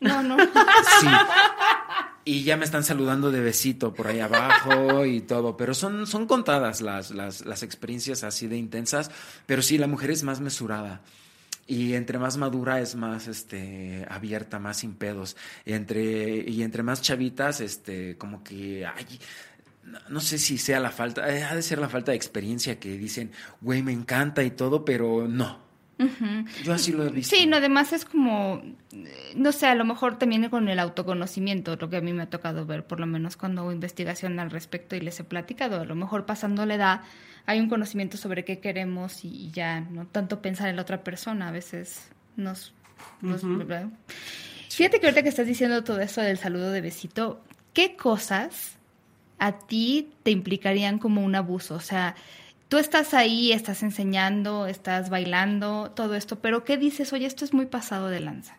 No, 0.00 0.22
no. 0.22 0.36
Sí. 1.00 1.06
Y 2.24 2.42
ya 2.42 2.56
me 2.56 2.64
están 2.64 2.84
saludando 2.84 3.30
de 3.30 3.40
besito 3.40 3.92
por 3.92 4.06
ahí 4.06 4.20
abajo 4.20 5.04
y 5.06 5.20
todo. 5.20 5.56
Pero 5.56 5.74
son, 5.74 6.06
son 6.06 6.26
contadas 6.26 6.80
las, 6.80 7.10
las, 7.10 7.44
las 7.44 7.62
experiencias 7.62 8.24
así 8.24 8.46
de 8.46 8.56
intensas. 8.56 9.10
Pero 9.46 9.62
sí, 9.62 9.76
la 9.78 9.86
mujer 9.86 10.10
es 10.10 10.22
más 10.22 10.40
mesurada. 10.40 11.02
Y 11.66 11.94
entre 11.94 12.18
más 12.18 12.36
madura 12.36 12.80
es 12.80 12.94
más 12.94 13.26
este 13.26 14.06
abierta, 14.08 14.58
más 14.58 14.78
sin 14.78 14.94
pedos. 14.94 15.36
Y 15.64 15.72
entre, 15.72 16.48
y 16.48 16.62
entre 16.62 16.82
más 16.82 17.00
chavitas, 17.00 17.60
este, 17.60 18.18
como 18.18 18.44
que 18.44 18.86
ay, 18.86 19.18
no, 19.82 19.98
no 20.08 20.20
sé 20.20 20.38
si 20.38 20.58
sea 20.58 20.80
la 20.80 20.90
falta, 20.90 21.34
eh, 21.34 21.42
ha 21.42 21.54
de 21.54 21.62
ser 21.62 21.78
la 21.78 21.88
falta 21.88 22.12
de 22.12 22.16
experiencia 22.16 22.78
que 22.78 22.96
dicen, 22.98 23.32
güey, 23.60 23.82
me 23.82 23.92
encanta 23.92 24.42
y 24.42 24.50
todo, 24.50 24.84
pero 24.84 25.26
no. 25.26 25.63
Yo 26.64 26.72
así 26.72 26.92
lo 26.92 27.04
he 27.04 27.10
visto. 27.10 27.36
Sí, 27.36 27.46
no, 27.46 27.56
además 27.56 27.92
es 27.92 28.04
como, 28.04 28.62
eh, 28.92 29.32
no 29.36 29.52
sé, 29.52 29.66
a 29.66 29.74
lo 29.74 29.84
mejor 29.84 30.18
también 30.18 30.48
con 30.48 30.68
el 30.68 30.78
autoconocimiento, 30.78 31.76
lo 31.76 31.88
que 31.88 31.96
a 31.96 32.00
mí 32.00 32.12
me 32.12 32.24
ha 32.24 32.30
tocado 32.30 32.66
ver, 32.66 32.86
por 32.86 33.00
lo 33.00 33.06
menos 33.06 33.36
cuando 33.36 33.62
hago 33.62 33.72
investigación 33.72 34.38
al 34.40 34.50
respecto 34.50 34.96
y 34.96 35.00
les 35.00 35.20
he 35.20 35.24
platicado, 35.24 35.80
a 35.80 35.84
lo 35.84 35.94
mejor 35.94 36.26
pasando 36.26 36.66
la 36.66 36.74
edad 36.74 37.00
hay 37.46 37.60
un 37.60 37.68
conocimiento 37.68 38.16
sobre 38.16 38.44
qué 38.44 38.58
queremos 38.58 39.24
y 39.24 39.50
ya, 39.50 39.80
no 39.80 40.06
tanto 40.06 40.40
pensar 40.40 40.68
en 40.68 40.76
la 40.76 40.82
otra 40.82 41.04
persona, 41.04 41.48
a 41.48 41.52
veces 41.52 42.08
nos... 42.36 42.72
nos-. 43.20 43.44
Fíjate 44.70 44.98
que 44.98 45.06
ahorita 45.06 45.22
que 45.22 45.28
estás 45.28 45.46
diciendo 45.46 45.84
todo 45.84 46.00
eso 46.00 46.20
del 46.20 46.38
saludo 46.38 46.70
de 46.72 46.80
besito, 46.80 47.42
¿qué 47.72 47.96
cosas 47.96 48.78
a 49.38 49.58
ti 49.58 50.10
te 50.22 50.30
implicarían 50.30 50.98
como 50.98 51.22
un 51.22 51.34
abuso? 51.34 51.74
O 51.74 51.80
sea, 51.80 52.16
tú 52.74 52.80
estás 52.80 53.14
ahí, 53.14 53.52
estás 53.52 53.84
enseñando, 53.84 54.66
estás 54.66 55.08
bailando, 55.08 55.92
todo 55.94 56.16
esto, 56.16 56.40
pero 56.40 56.64
¿qué 56.64 56.76
dices? 56.76 57.12
Oye, 57.12 57.24
esto 57.24 57.44
es 57.44 57.54
muy 57.54 57.66
pasado 57.66 58.08
de 58.08 58.18
lanza. 58.18 58.58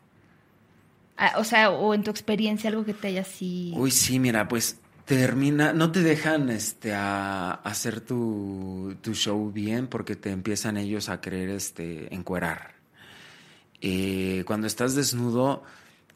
Ah, 1.18 1.34
o 1.36 1.43
sea, 1.43 1.70
o 1.70 1.93
en 1.93 2.01
tu 2.01 2.11
experiencia 2.11 2.70
algo 2.70 2.86
que 2.86 2.93
te 2.93 3.09
haya 3.09 3.24
así... 3.24 3.74
Uy, 3.76 3.91
sí, 3.91 4.18
mira, 4.20 4.47
pues 4.47 4.80
termina, 5.03 5.74
no 5.74 5.91
te 5.91 6.01
dejan 6.01 6.49
este 6.49 6.93
a, 6.93 7.55
hacer 7.55 7.99
tu, 7.99 8.95
tu 9.01 9.16
show 9.16 9.51
bien 9.51 9.88
porque 9.88 10.16
te 10.16 10.32
empiezan 10.32 10.78
ellos 10.78 11.09
a 11.09 11.20
querer 11.20 11.49
este 11.49 12.16
encuerar. 12.16 12.76
Eh, 13.82 14.43
cuando 14.47 14.66
estás 14.66 14.95
desnudo, 14.95 15.63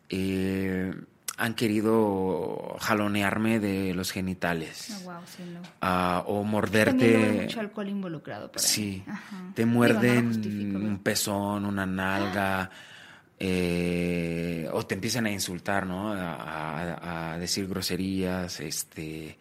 eh, 0.07 0.95
han 1.39 1.53
querido 1.55 2.75
jalonearme 2.79 3.59
de 3.59 3.93
los 3.93 4.11
genitales. 4.11 4.89
Ah, 4.91 4.99
wow, 5.05 5.21
sí, 5.25 5.43
no. 5.53 5.61
ah, 5.81 6.23
o 6.27 6.43
morderte. 6.43 7.15
hay 7.15 7.41
mucho 7.41 7.59
alcohol 7.61 7.87
involucrado 7.89 8.51
por 8.51 8.61
ahí. 8.61 8.67
Sí, 8.67 9.03
Ajá. 9.07 9.51
te 9.55 9.63
Digo, 9.63 9.71
no 9.71 9.71
lo 9.71 9.77
muerden 9.77 10.75
un 10.75 10.99
pezón, 10.99 11.65
una 11.65 11.85
nalga, 11.85 12.69
eh, 13.39 14.69
o 14.73 14.85
te 14.85 14.95
empiezan 14.95 15.25
a 15.25 15.31
insultar, 15.31 15.85
¿no? 15.85 16.11
A, 16.13 16.33
a- 16.33 17.33
a 17.33 17.37
decir 17.39 17.67
groserías, 17.67 18.59
este, 18.59 19.37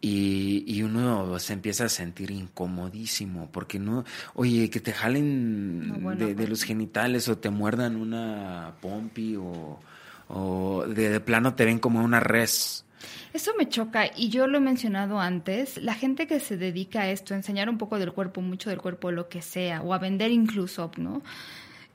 y, 0.00 0.64
y 0.66 0.82
uno 0.82 1.38
se 1.38 1.52
empieza 1.54 1.84
a 1.84 1.88
sentir 1.88 2.30
incomodísimo, 2.30 3.48
porque 3.52 3.78
no, 3.78 4.04
oye, 4.34 4.68
que 4.68 4.80
te 4.80 4.92
jalen 4.92 5.88
No, 5.88 5.98
bueno, 6.00 6.18
de, 6.18 6.26
de 6.28 6.34
pues. 6.34 6.48
los 6.50 6.62
genitales 6.64 7.28
o 7.28 7.38
te 7.38 7.50
muerdan 7.50 7.96
una 7.96 8.74
pompi 8.80 9.36
o, 9.36 9.80
o 10.28 10.84
de, 10.86 11.20
plano 11.20 11.54
te 11.54 11.64
ven 11.64 11.78
como 11.78 12.02
una 12.02 12.20
res. 12.20 12.84
Eso 13.32 13.52
me 13.56 13.68
choca 13.68 14.10
y 14.14 14.28
yo 14.28 14.46
lo 14.46 14.58
he 14.58 14.60
mencionado 14.60 15.18
antes, 15.18 15.78
la 15.78 15.94
gente 15.94 16.26
que 16.26 16.38
se 16.38 16.56
dedica 16.56 17.02
a 17.02 17.10
esto, 17.10 17.32
a 17.32 17.38
enseñar 17.38 17.68
un 17.70 17.78
poco 17.78 17.98
del 17.98 18.12
cuerpo, 18.12 18.42
mucho 18.42 18.68
del 18.68 18.80
cuerpo, 18.80 19.10
lo 19.10 19.28
que 19.28 19.40
sea, 19.40 19.80
o 19.80 19.94
a 19.94 19.98
vender 19.98 20.30
incluso, 20.30 20.90
¿no? 20.98 21.22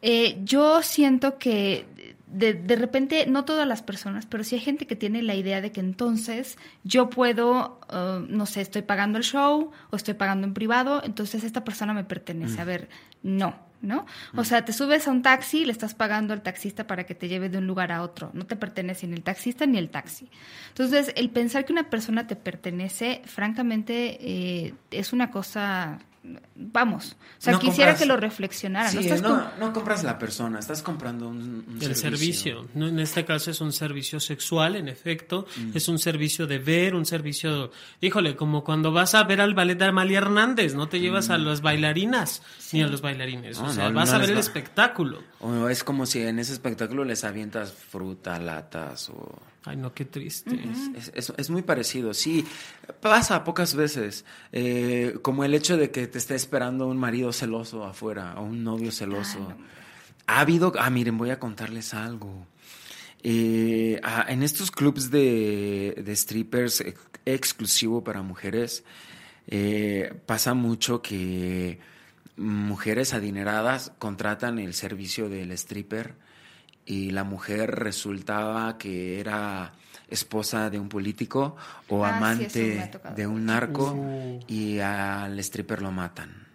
Eh, 0.01 0.39
yo 0.43 0.81
siento 0.81 1.37
que 1.37 2.15
de, 2.27 2.53
de 2.53 2.75
repente, 2.75 3.25
no 3.25 3.45
todas 3.45 3.67
las 3.67 3.81
personas, 3.81 4.25
pero 4.25 4.43
sí 4.43 4.55
hay 4.55 4.61
gente 4.61 4.85
que 4.85 4.95
tiene 4.95 5.21
la 5.21 5.35
idea 5.35 5.61
de 5.61 5.71
que 5.71 5.79
entonces 5.79 6.57
yo 6.83 7.09
puedo, 7.09 7.79
uh, 7.91 8.19
no 8.27 8.45
sé, 8.45 8.61
estoy 8.61 8.81
pagando 8.81 9.17
el 9.17 9.23
show 9.23 9.71
o 9.89 9.95
estoy 9.95 10.13
pagando 10.13 10.45
en 10.45 10.53
privado, 10.53 11.01
entonces 11.03 11.43
esta 11.43 11.63
persona 11.63 11.93
me 11.93 12.03
pertenece. 12.03 12.59
A 12.59 12.65
ver, 12.65 12.89
no, 13.23 13.55
¿no? 13.81 14.05
O 14.35 14.43
sea, 14.43 14.65
te 14.65 14.73
subes 14.73 15.07
a 15.07 15.11
un 15.11 15.21
taxi, 15.21 15.65
le 15.65 15.71
estás 15.71 15.93
pagando 15.93 16.33
al 16.33 16.41
taxista 16.41 16.85
para 16.85 17.05
que 17.05 17.15
te 17.15 17.27
lleve 17.27 17.49
de 17.49 17.59
un 17.59 17.67
lugar 17.67 17.91
a 17.91 18.01
otro. 18.01 18.31
No 18.33 18.45
te 18.45 18.55
pertenece 18.55 19.07
ni 19.07 19.13
el 19.13 19.23
taxista 19.23 19.65
ni 19.65 19.77
el 19.77 19.89
taxi. 19.89 20.29
Entonces, 20.69 21.13
el 21.15 21.29
pensar 21.29 21.65
que 21.65 21.71
una 21.71 21.89
persona 21.89 22.27
te 22.27 22.35
pertenece, 22.35 23.21
francamente, 23.25 24.17
eh, 24.19 24.73
es 24.91 25.13
una 25.13 25.31
cosa, 25.31 25.99
vamos, 26.55 27.15
o 27.37 27.41
sea, 27.41 27.53
No 27.53 27.59
quisiera 27.59 27.91
compras- 27.91 27.99
que 27.99 28.05
lo 28.05 28.17
reflexionaran. 28.17 28.89
Sí, 28.91 28.97
no 28.97 29.01
estás 29.01 29.21
no, 29.21 29.29
com- 29.29 29.43
no 29.59 29.73
compras 29.73 30.03
la 30.03 30.17
persona, 30.19 30.59
estás 30.59 30.81
comprando 30.81 31.27
un, 31.29 31.63
un 31.67 31.77
El 31.81 31.95
servicio. 31.95 32.67
¿no? 32.73 32.87
En 32.87 32.99
este 32.99 33.23
caso 33.25 33.51
es 33.51 33.61
un 33.61 33.71
servicio 33.71 34.19
sexual, 34.19 34.75
en 34.75 34.87
efecto. 34.87 35.45
Es 35.73 35.87
un 35.87 35.99
servicio 35.99 36.47
de 36.47 36.57
ver, 36.59 36.95
un 36.95 37.05
servicio, 37.05 37.71
híjole, 38.01 38.35
como 38.35 38.63
cuando 38.63 38.91
vas 38.91 39.15
a 39.15 39.23
ver 39.23 39.39
al 39.41 39.53
ballet 39.53 39.77
de 39.77 39.85
Amalia 39.85 40.17
Hernández, 40.19 40.73
no 40.75 40.89
te 40.89 40.99
llevas 40.99 41.29
a 41.29 41.37
las 41.37 41.61
bailarinas 41.61 42.41
ni 42.73 42.81
a 42.81 42.87
los 42.87 43.01
bailarines. 43.01 43.59
No, 43.59 43.67
o 43.67 43.71
sea, 43.71 43.89
no, 43.89 43.95
vas 43.95 44.09
no 44.09 44.15
a 44.15 44.19
ver 44.19 44.29
el 44.31 44.35
va- 44.35 44.39
espectáculo. 44.41 45.21
O 45.39 45.69
es 45.69 45.83
como 45.83 46.05
si 46.05 46.21
en 46.21 46.39
ese 46.39 46.53
espectáculo 46.53 47.03
les 47.03 47.23
avientas 47.23 47.71
fruta, 47.71 48.39
latas 48.39 49.09
o... 49.09 49.39
Ay, 49.67 49.75
no, 49.77 49.93
qué 49.93 50.05
triste. 50.05 50.57
Es, 50.95 51.11
es- 51.13 51.33
es 51.37 51.49
muy 51.49 51.61
parecido, 51.61 52.13
sí. 52.13 52.45
Pasa 53.01 53.43
pocas 53.43 53.75
veces. 53.75 54.23
eh, 54.51 55.17
como 55.21 55.43
el 55.43 55.53
hecho 55.53 55.75
de 55.77 55.91
que 55.91 56.07
te 56.07 56.17
esté 56.17 56.35
esperando 56.35 56.87
un 56.87 56.97
marido 56.97 57.33
celoso 57.33 57.83
afuera 57.83 58.35
o 58.37 58.43
un 58.43 58.63
novio 58.63 58.91
celoso. 58.91 59.53
Ha 60.27 60.39
habido. 60.39 60.73
Ah, 60.79 60.89
miren, 60.89 61.17
voy 61.17 61.29
a 61.31 61.39
contarles 61.39 61.93
algo. 61.93 62.47
Eh, 63.23 63.99
ah, 64.03 64.25
en 64.29 64.43
estos 64.43 64.71
clubs 64.71 65.09
de, 65.11 66.01
de 66.05 66.15
strippers 66.15 66.81
ex- 66.81 66.99
exclusivo 67.25 68.03
para 68.03 68.21
mujeres, 68.21 68.83
eh, 69.47 70.13
pasa 70.25 70.53
mucho 70.53 71.01
que 71.01 71.79
mujeres 72.37 73.13
adineradas 73.13 73.91
contratan 73.97 74.59
el 74.59 74.73
servicio 74.75 75.29
del 75.29 75.51
stripper 75.53 76.15
y 76.87 77.11
la 77.11 77.23
mujer 77.23 77.69
resultaba 77.75 78.77
que 78.77 79.19
era 79.19 79.73
esposa 80.09 80.69
de 80.69 80.79
un 80.79 80.87
político 80.89 81.55
o 81.89 82.05
Ah, 82.05 82.15
amante 82.17 82.89
de 83.15 83.27
un 83.27 83.45
narco 83.45 83.91
Uh. 83.93 84.39
y 84.47 84.79
al 84.79 85.37
stripper 85.39 85.81
lo 85.81 85.91
matan. 85.91 86.47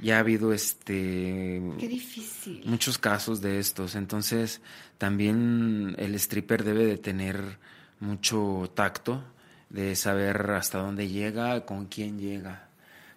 Ya 0.00 0.16
ha 0.16 0.20
habido 0.20 0.52
este 0.52 1.62
Qué 1.78 1.88
difícil. 1.88 2.62
muchos 2.66 2.98
casos 2.98 3.40
de 3.40 3.58
estos. 3.60 3.94
Entonces, 3.94 4.60
también 4.98 5.94
el 5.98 6.14
stripper 6.16 6.64
debe 6.64 6.84
de 6.84 6.98
tener 6.98 7.58
mucho 8.00 8.70
tacto, 8.74 9.24
de 9.70 9.96
saber 9.96 10.50
hasta 10.50 10.78
dónde 10.78 11.08
llega, 11.08 11.64
con 11.64 11.86
quién 11.86 12.18
llega. 12.18 12.68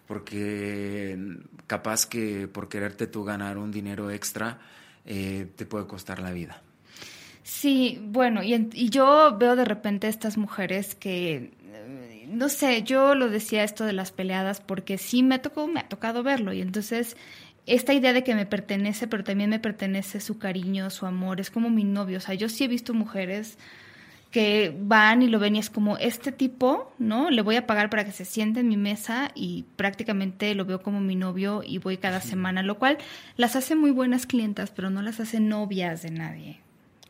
Porque 0.06 1.18
capaz 1.66 2.06
que 2.06 2.48
por 2.48 2.68
quererte 2.68 3.06
tú 3.06 3.24
ganar 3.24 3.58
un 3.58 3.70
dinero 3.70 4.10
extra, 4.10 4.58
eh, 5.06 5.46
te 5.56 5.66
puede 5.66 5.86
costar 5.86 6.20
la 6.20 6.32
vida. 6.32 6.62
Sí, 7.42 7.98
bueno, 8.02 8.42
y, 8.42 8.68
y 8.74 8.90
yo 8.90 9.36
veo 9.38 9.56
de 9.56 9.64
repente 9.64 10.08
estas 10.08 10.36
mujeres 10.36 10.94
que, 10.94 11.52
eh, 11.72 12.26
no 12.28 12.48
sé, 12.48 12.82
yo 12.82 13.14
lo 13.14 13.28
decía 13.28 13.64
esto 13.64 13.84
de 13.84 13.92
las 13.92 14.12
peleadas 14.12 14.60
porque 14.60 14.98
sí 14.98 15.22
me 15.22 15.38
tocó, 15.38 15.66
me 15.66 15.80
ha 15.80 15.88
tocado 15.88 16.22
verlo 16.22 16.52
y 16.52 16.60
entonces 16.60 17.16
esta 17.66 17.92
idea 17.92 18.12
de 18.12 18.24
que 18.24 18.34
me 18.34 18.46
pertenece, 18.46 19.06
pero 19.06 19.24
también 19.24 19.50
me 19.50 19.58
pertenece 19.58 20.20
su 20.20 20.38
cariño, 20.38 20.90
su 20.90 21.06
amor, 21.06 21.40
es 21.40 21.50
como 21.50 21.70
mi 21.70 21.84
novio, 21.84 22.18
o 22.18 22.20
sea, 22.20 22.34
yo 22.34 22.48
sí 22.48 22.64
he 22.64 22.68
visto 22.68 22.94
mujeres 22.94 23.58
que 24.30 24.72
van 24.78 25.22
y 25.22 25.26
lo 25.28 25.38
ven 25.40 25.56
y 25.56 25.58
es 25.58 25.70
como 25.70 25.96
este 25.98 26.30
tipo, 26.32 26.92
¿no? 26.98 27.30
Le 27.30 27.42
voy 27.42 27.56
a 27.56 27.66
pagar 27.66 27.90
para 27.90 28.04
que 28.04 28.12
se 28.12 28.24
siente 28.24 28.60
en 28.60 28.68
mi 28.68 28.76
mesa 28.76 29.32
y 29.34 29.64
prácticamente 29.76 30.54
lo 30.54 30.64
veo 30.64 30.82
como 30.82 31.00
mi 31.00 31.16
novio 31.16 31.62
y 31.66 31.78
voy 31.78 31.96
cada 31.96 32.20
semana, 32.20 32.62
lo 32.62 32.78
cual 32.78 32.98
las 33.36 33.56
hace 33.56 33.74
muy 33.74 33.90
buenas 33.90 34.26
clientas, 34.26 34.70
pero 34.70 34.88
no 34.90 35.02
las 35.02 35.18
hace 35.20 35.40
novias 35.40 36.02
de 36.02 36.10
nadie. 36.12 36.60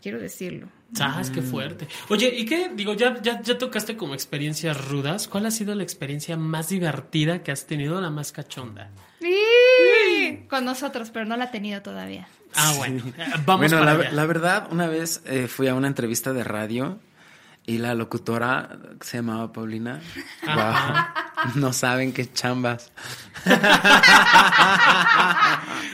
Quiero 0.01 0.18
decirlo. 0.18 0.68
¿Sabes 0.95 1.31
qué 1.31 1.43
fuerte? 1.43 1.87
Oye, 2.09 2.35
¿y 2.35 2.47
qué? 2.47 2.71
Digo, 2.75 2.95
ya, 2.95 3.21
ya, 3.21 3.43
ya 3.43 3.59
tocaste 3.59 3.97
como 3.99 4.14
experiencias 4.14 4.89
rudas. 4.89 5.29
¿Cuál 5.29 5.45
ha 5.47 5.51
sido 5.51 5.75
la 5.75 5.83
experiencia 5.83 6.39
más 6.39 6.71
divertida 6.71 7.43
que 7.43 7.53
has 7.53 7.66
tenido, 7.66 8.01
la 8.01 8.09
más 8.11 8.33
cachonda? 8.33 8.91
Sí, 9.21 10.47
con 10.49 10.64
nosotros, 10.64 11.11
pero 11.11 11.27
no 11.27 11.37
la 11.37 11.45
ha 11.45 11.51
tenido 11.51 11.83
todavía. 11.83 12.27
Ah, 12.55 12.73
bueno. 12.79 13.05
eh, 13.18 13.25
Vamos 13.47 13.71
bueno, 13.71 13.79
para 13.79 13.95
la, 13.95 14.01
allá. 14.01 14.12
la 14.12 14.27
verdad, 14.27 14.68
una 14.73 14.87
vez 14.89 15.23
eh, 15.27 15.47
fui 15.49 15.68
a 15.68 15.75
una 15.75 15.87
entrevista 15.87 16.33
de 16.33 16.43
radio 16.45 16.99
y 17.66 17.78
la 17.78 17.94
locutora 17.94 18.68
que 18.98 19.06
se 19.06 19.18
llamaba 19.18 19.52
Paulina. 19.52 20.00
Guau, 20.42 20.74
no 21.56 21.72
saben 21.72 22.12
qué 22.12 22.30
chambas. 22.32 22.90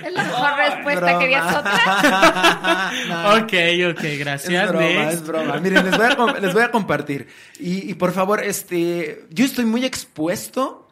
Es 0.04 0.12
la 0.12 0.24
mejor 0.24 0.56
respuesta. 0.56 1.18
¿Querías 1.18 1.56
otra? 1.56 2.92
No. 3.08 3.26
Ok, 3.36 3.52
ok, 3.90 4.02
gracias. 4.18 4.64
Es 4.64 4.68
broma, 4.68 4.84
Next. 4.86 5.12
es 5.14 5.26
broma. 5.26 5.56
Miren, 5.58 5.84
les 5.84 5.96
voy 5.96 6.06
a, 6.06 6.40
les 6.40 6.54
voy 6.54 6.62
a 6.62 6.70
compartir. 6.70 7.28
Y, 7.58 7.90
y 7.90 7.94
por 7.94 8.12
favor, 8.12 8.42
este, 8.42 9.26
yo 9.30 9.44
estoy 9.44 9.64
muy 9.64 9.84
expuesto 9.84 10.88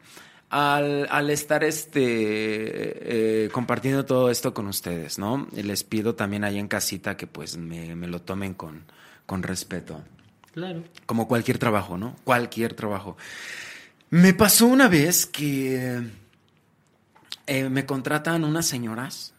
al, 0.49 1.07
al 1.09 1.29
estar 1.29 1.63
este, 1.63 2.01
eh, 2.03 3.49
compartiendo 3.51 4.05
todo 4.05 4.29
esto 4.29 4.53
con 4.53 4.67
ustedes, 4.67 5.17
¿no? 5.17 5.47
Y 5.53 5.63
les 5.63 5.83
pido 5.83 6.15
también 6.15 6.43
ahí 6.43 6.59
en 6.59 6.67
casita 6.67 7.17
que 7.17 7.27
pues 7.27 7.57
me, 7.57 7.95
me 7.95 8.07
lo 8.07 8.21
tomen 8.21 8.53
con, 8.53 8.85
con 9.25 9.43
respeto. 9.43 10.03
Claro. 10.55 10.85
Como 11.05 11.27
cualquier 11.27 11.57
trabajo, 11.57 11.97
¿no? 11.97 12.15
Cualquier 12.23 12.75
trabajo. 12.75 13.17
Me 14.09 14.33
pasó 14.33 14.67
una 14.67 14.87
vez 14.87 15.25
que 15.25 16.01
eh, 17.45 17.69
me 17.69 17.85
contratan 17.85 18.45
unas 18.45 18.65
señoras 18.65 19.33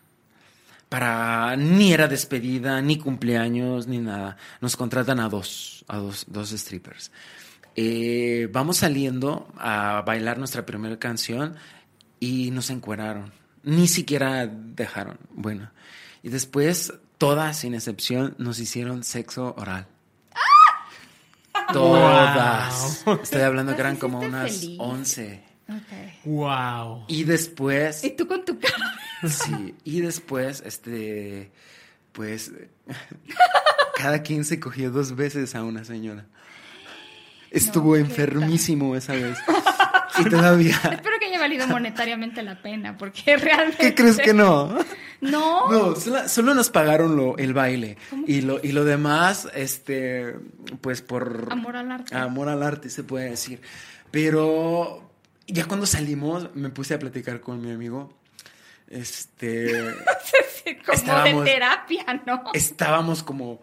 para 0.91 1.57
ni 1.57 1.95
era 1.95 2.07
despedida, 2.07 2.83
ni 2.83 2.99
cumpleaños, 2.99 3.87
ni 3.87 3.97
nada. 3.97 4.37
Nos 4.61 4.77
contratan 4.77 5.19
a 5.19 5.31
dos, 5.31 5.87
a 5.89 5.97
dos, 5.97 6.27
dos 6.29 6.51
strippers. 6.51 7.11
Eh, 7.77 8.51
vamos 8.53 8.77
saliendo 8.77 9.49
a 9.57 10.03
bailar 10.07 10.37
nuestra 10.37 10.67
primera 10.67 10.99
canción 10.99 11.57
y 12.21 12.51
nos 12.51 12.69
encueraron. 12.69 13.33
Ni 13.63 13.89
siquiera 13.89 14.47
dejaron. 14.47 15.17
Bueno. 15.31 15.71
Y 16.23 16.29
después, 16.29 16.93
todas, 17.17 17.57
sin 17.57 17.75
excepción, 17.75 18.35
nos 18.37 18.59
hicieron 18.59 19.03
sexo 19.03 19.55
oral. 19.57 19.87
Todas. 21.73 23.05
Estoy 23.23 23.43
hablando 23.43 23.75
que 23.75 23.81
eran 23.81 23.97
como 23.97 24.21
unas 24.21 24.61
feliz. 24.61 24.77
11. 24.79 25.45
Ok. 25.69 26.25
Wow. 26.25 27.05
Y 27.09 27.25
después. 27.25 28.05
Y 28.05 28.11
tú 28.11 28.27
con 28.27 28.45
tu 28.45 28.59
cara. 28.59 28.95
Sí, 29.29 29.75
y 29.85 30.01
después, 30.01 30.63
este, 30.65 31.51
pues, 32.13 32.53
cada 33.97 34.23
quien 34.23 34.45
se 34.45 34.61
cogió 34.61 34.91
dos 34.91 35.17
veces 35.17 35.55
a 35.55 35.65
una 35.65 35.85
señora. 35.85 36.27
Estuvo 37.51 37.97
enfermísimo 37.97 38.95
esa 38.95 39.15
vez. 39.15 39.39
Y 40.19 40.29
todavía, 40.29 40.79
haya 40.85 41.03
valido 41.49 41.67
monetariamente 41.69 42.43
la 42.43 42.61
pena, 42.61 42.97
porque 42.99 43.37
realmente. 43.37 43.79
¿qué 43.79 43.95
crees 43.95 44.17
que 44.19 44.35
no? 44.35 44.77
No. 45.21 45.71
No, 45.71 45.97
solo, 45.97 46.29
solo 46.29 46.55
nos 46.55 46.71
pagaron 46.71 47.17
lo, 47.17 47.37
el 47.39 47.55
baile. 47.55 47.97
Y 48.27 48.43
lo, 48.43 48.61
y 48.63 48.73
lo 48.73 48.85
demás, 48.85 49.49
este, 49.55 50.35
pues 50.81 51.03
por... 51.03 51.49
Amor 51.51 51.77
al 51.77 51.91
arte. 51.91 52.15
Amor 52.15 52.49
al 52.49 52.63
arte, 52.63 52.91
se 52.91 53.03
puede 53.05 53.31
decir. 53.31 53.61
Pero 54.11 55.11
ya 55.47 55.65
cuando 55.67 55.87
salimos, 55.87 56.55
me 56.55 56.69
puse 56.71 56.95
a 56.95 56.99
platicar 56.99 57.41
con 57.41 57.61
mi 57.61 57.73
amigo. 57.73 58.13
Este... 58.89 59.83
Como 60.85 60.99
Estábamos- 60.99 61.45
de 61.45 61.51
terapia, 61.53 62.23
¿no? 62.27 62.43
estábamos 62.53 63.23
como 63.23 63.61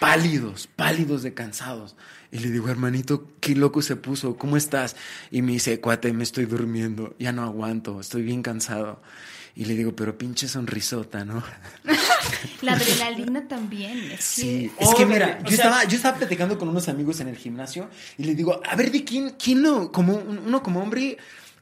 pálidos, 0.00 0.66
pálidos 0.66 1.22
de 1.22 1.34
cansados. 1.34 1.94
Y 2.30 2.38
le 2.40 2.50
digo, 2.50 2.68
hermanito, 2.68 3.26
qué 3.40 3.54
loco 3.54 3.80
se 3.82 3.96
puso, 3.96 4.36
¿cómo 4.36 4.56
estás? 4.56 4.96
Y 5.30 5.40
me 5.42 5.52
dice, 5.52 5.80
cuate, 5.80 6.12
me 6.12 6.24
estoy 6.24 6.44
durmiendo, 6.44 7.14
ya 7.18 7.32
no 7.32 7.42
aguanto, 7.42 8.00
estoy 8.00 8.22
bien 8.22 8.42
cansado. 8.42 9.00
Y 9.56 9.64
le 9.64 9.74
digo, 9.74 9.96
pero 9.96 10.16
pinche 10.16 10.46
sonrisota, 10.46 11.24
¿no? 11.24 11.42
La 12.62 12.72
adrenalina 12.74 13.48
también. 13.48 13.98
Es 14.12 14.22
Sí, 14.24 14.70
que- 14.78 14.84
es 14.84 14.94
que 14.94 15.06
mira, 15.06 15.38
yo, 15.42 15.48
sea- 15.56 15.64
estaba, 15.66 15.84
yo 15.84 15.96
estaba 15.96 16.18
platicando 16.18 16.58
con 16.58 16.68
unos 16.68 16.88
amigos 16.88 17.18
en 17.20 17.28
el 17.28 17.36
gimnasio 17.36 17.88
y 18.18 18.24
le 18.24 18.34
digo, 18.34 18.60
a 18.64 18.76
ver, 18.76 18.92
¿de 18.92 19.04
quién, 19.04 19.30
quién 19.42 19.62
no, 19.62 19.90
como 19.90 20.14
un- 20.14 20.38
uno 20.38 20.62
como 20.62 20.80
hombre, 20.80 21.16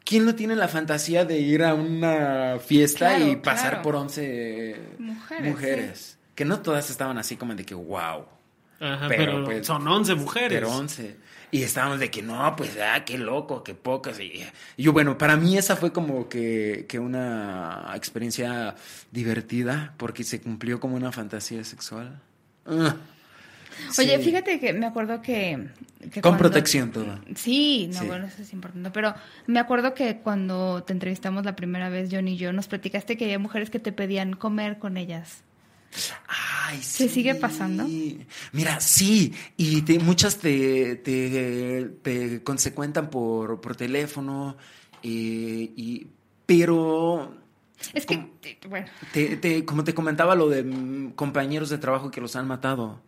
quién 0.05 0.27
no 0.27 0.35
tiene 0.35 0.57
la 0.57 0.69
fantasía 0.69 1.25
de 1.25 1.39
ir 1.39 1.63
a 1.63 1.75
una 1.75 2.59
fiesta 2.65 3.17
Claro, 3.17 3.31
y 3.31 3.37
pasar 3.37 3.69
claro. 3.71 3.83
por 3.83 3.97
11 3.97 4.77
Mujeres, 4.99 5.51
mujeres? 5.53 6.19
Que 6.35 6.45
no 6.45 6.61
todas 6.61 6.91
estaban 6.91 7.17
así 7.19 7.37
como 7.37 7.55
de 7.55 7.65
que, 7.65 7.75
wow. 7.75 8.27
Ajá, 8.81 9.09
Pero, 9.09 9.33
pero, 9.33 9.45
pues, 9.45 9.67
son 9.67 9.87
11 9.87 10.15
mujeres. 10.15 10.51
Pero 10.53 10.71
11. 10.71 11.17
Y 11.53 11.63
estábamos 11.63 12.01
de 12.01 12.11
que 12.11 12.23
no, 12.23 12.55
pues, 12.57 12.77
ah, 12.83 13.05
qué 13.05 13.17
loco, 13.19 13.63
qué 13.63 13.75
pocas. 13.75 14.19
Y, 14.21 14.43
y 14.77 14.83
yo, 14.83 14.93
bueno, 14.93 15.17
para 15.17 15.37
mí 15.37 15.57
esa 15.57 15.77
fue 15.77 15.93
como 15.93 16.29
que, 16.29 16.87
que 16.89 16.99
una 16.99 17.93
experiencia 17.95 18.75
divertida 19.13 19.95
porque 19.97 20.25
se 20.25 20.41
cumplió 20.41 20.81
como 20.81 20.97
una 20.97 21.13
fantasía 21.13 21.63
sexual. 21.65 22.21
Ah, 22.67 22.97
Oye, 23.99 24.17
sí. 24.19 24.25
fíjate 24.25 24.59
que 24.59 24.73
me 24.73 24.87
acuerdo 24.87 25.21
que... 25.23 25.69
que 26.01 26.21
Con 26.21 26.33
cuando- 26.33 26.39
protección 26.39 26.91
todo. 26.93 27.19
Sí, 27.37 27.89
no, 27.93 28.01
Sí. 28.01 28.07
bueno, 28.07 28.27
eso 28.27 28.43
es 28.43 28.53
importante. 28.53 28.91
Pero 28.91 29.15
me 29.47 29.61
acuerdo 29.61 29.95
que 29.95 30.19
cuando 30.19 30.83
te 30.83 30.93
entrevistamos 30.95 31.45
la 31.45 31.55
primera 31.57 31.89
vez, 31.91 32.09
John 32.11 32.27
y 32.27 32.37
yo, 32.37 32.53
nos 32.53 32.69
platicaste 32.69 33.17
que 33.17 33.25
había 33.27 33.39
mujeres 33.39 33.71
que 33.71 33.79
te 33.79 33.93
pedían 33.93 34.33
comer 34.35 34.79
con 34.79 34.97
ellas. 34.97 35.43
Ay, 36.29 36.83
¿Se 36.83 37.09
sí. 37.09 37.15
sigue 37.15 37.35
pasando? 37.37 37.85
Mira, 38.53 38.81
sí, 38.81 39.33
y 39.57 39.83
te- 39.83 39.99
muchas 39.99 40.39
te, 40.39 40.97
te, 40.97 41.85
te 42.03 42.43
consecuentan 42.43 43.11
por, 43.11 43.61
por 43.61 43.77
teléfono, 43.77 44.57
eh, 45.03 45.73
y, 45.77 46.07
pero 46.47 47.35
Es 47.95 48.07
que, 48.07 48.29
bueno, 48.69 48.89
como 49.67 49.85
te 49.85 49.95
comentaba 49.95 50.35
lo 50.35 50.49
de 50.49 50.65
mm, 50.65 51.13
compañeros 51.13 51.71
de 51.71 51.79
trabajo 51.79 52.11
que 52.11 52.21
los 52.21 52.37
han 52.37 52.47
matado 52.47 53.03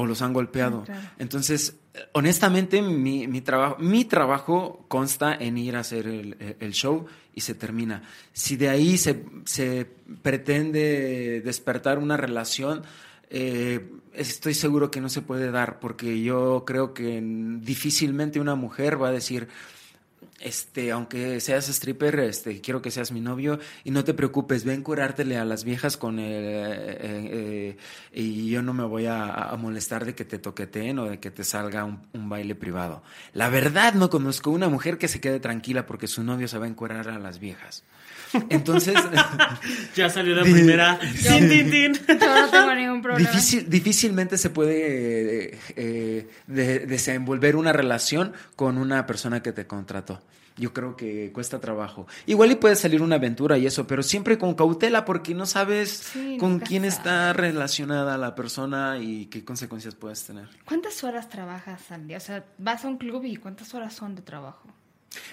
o 0.00 0.06
los 0.06 0.22
han 0.22 0.32
golpeado. 0.32 0.80
Ah, 0.82 0.86
claro. 0.86 1.08
Entonces, 1.18 1.76
honestamente, 2.12 2.82
mi, 2.82 3.26
mi 3.26 3.40
trabajo, 3.40 3.76
mi 3.78 4.04
trabajo 4.04 4.84
consta 4.88 5.34
en 5.34 5.58
ir 5.58 5.76
a 5.76 5.80
hacer 5.80 6.06
el, 6.06 6.56
el- 6.60 6.72
show 6.72 7.06
y 7.34 7.40
se 7.40 7.54
termina. 7.54 8.02
Si 8.32 8.56
de 8.56 8.68
ahí 8.68 8.98
se, 8.98 9.24
se 9.44 9.86
pretende 10.22 11.40
despertar 11.44 11.98
una 11.98 12.16
relación, 12.16 12.82
eh, 13.30 13.90
estoy 14.12 14.54
seguro 14.54 14.90
que 14.90 15.00
no 15.00 15.08
se 15.08 15.22
puede 15.22 15.50
dar, 15.50 15.80
porque 15.80 16.22
yo 16.22 16.64
creo 16.66 16.94
que 16.94 17.20
difícilmente 17.60 18.40
una 18.40 18.54
mujer 18.54 19.02
va 19.02 19.08
a 19.08 19.12
decir, 19.12 19.48
este, 20.40 20.92
aunque 20.92 21.40
seas 21.40 21.68
stripper, 21.68 22.20
este, 22.20 22.60
quiero 22.60 22.82
que 22.82 22.90
seas 22.90 23.10
mi 23.10 23.20
novio 23.20 23.58
y 23.84 23.90
no 23.90 24.04
te 24.04 24.14
preocupes, 24.14 24.64
ven 24.64 24.82
curártele 24.82 25.38
a 25.38 25.44
las 25.44 25.64
viejas 25.64 25.96
con 25.96 26.18
el, 26.18 26.44
eh, 26.44 26.96
eh, 27.00 27.76
y 28.12 28.50
yo 28.50 28.62
no 28.62 28.74
me 28.74 28.84
voy 28.84 29.06
a, 29.06 29.32
a 29.32 29.56
molestar 29.56 30.04
de 30.04 30.14
que 30.14 30.24
te 30.24 30.38
toqueteen 30.38 30.98
o 30.98 31.06
de 31.06 31.20
que 31.20 31.30
te 31.30 31.44
salga 31.44 31.84
un, 31.84 32.00
un 32.12 32.28
baile 32.28 32.54
privado. 32.54 33.02
La 33.32 33.48
verdad, 33.48 33.94
no 33.94 34.10
conozco 34.10 34.50
una 34.50 34.68
mujer 34.68 34.98
que 34.98 35.08
se 35.08 35.20
quede 35.20 35.40
tranquila 35.40 35.86
porque 35.86 36.06
su 36.06 36.22
novio 36.22 36.48
se 36.48 36.58
va 36.58 36.66
a 36.66 36.68
encurar 36.68 37.08
a 37.08 37.18
las 37.18 37.38
viejas. 37.38 37.84
Entonces, 38.50 38.94
Ya 39.96 40.08
salió 40.10 40.34
la 40.34 40.42
primera. 40.42 40.98
Tin, 40.98 41.48
tin, 41.48 41.70
tin. 41.70 41.92
Yo 41.94 42.40
no 42.40 42.48
tengo 42.50 42.74
ningún 42.74 43.02
problema. 43.02 43.28
difícil, 43.30 43.68
difícilmente 43.68 44.36
se 44.38 44.50
puede 44.50 45.54
eh, 45.54 45.58
eh, 45.76 46.28
de- 46.46 46.80
desenvolver 46.86 47.56
una 47.56 47.72
relación 47.72 48.32
con 48.56 48.78
una 48.78 49.06
persona 49.06 49.42
que 49.42 49.52
te 49.52 49.66
contrató. 49.66 50.20
Yo 50.58 50.72
creo 50.72 50.96
que 50.96 51.32
cuesta 51.34 51.60
trabajo. 51.60 52.06
Igual 52.24 52.50
y 52.52 52.54
puede 52.54 52.76
salir 52.76 53.02
una 53.02 53.16
aventura 53.16 53.58
y 53.58 53.66
eso, 53.66 53.86
pero 53.86 54.02
siempre 54.02 54.38
con 54.38 54.54
cautela 54.54 55.04
porque 55.04 55.34
no 55.34 55.44
sabes 55.44 55.90
Sí, 55.90 56.38
con 56.40 56.60
quién 56.60 56.82
sabes. 56.84 56.94
está 56.96 57.32
relacionada 57.34 58.16
la 58.16 58.34
persona 58.34 58.96
y 58.98 59.26
qué 59.26 59.44
consecuencias 59.44 59.94
puedes 59.94 60.24
tener. 60.24 60.48
¿Cuántas 60.64 61.04
horas 61.04 61.28
trabajas 61.28 61.90
al 61.92 62.06
día? 62.08 62.16
O 62.16 62.20
sea, 62.20 62.42
vas 62.56 62.86
a 62.86 62.88
un 62.88 62.96
club 62.96 63.24
y 63.26 63.36
¿cuántas 63.36 63.74
horas 63.74 63.92
son 63.92 64.14
de 64.14 64.22
trabajo? 64.22 64.66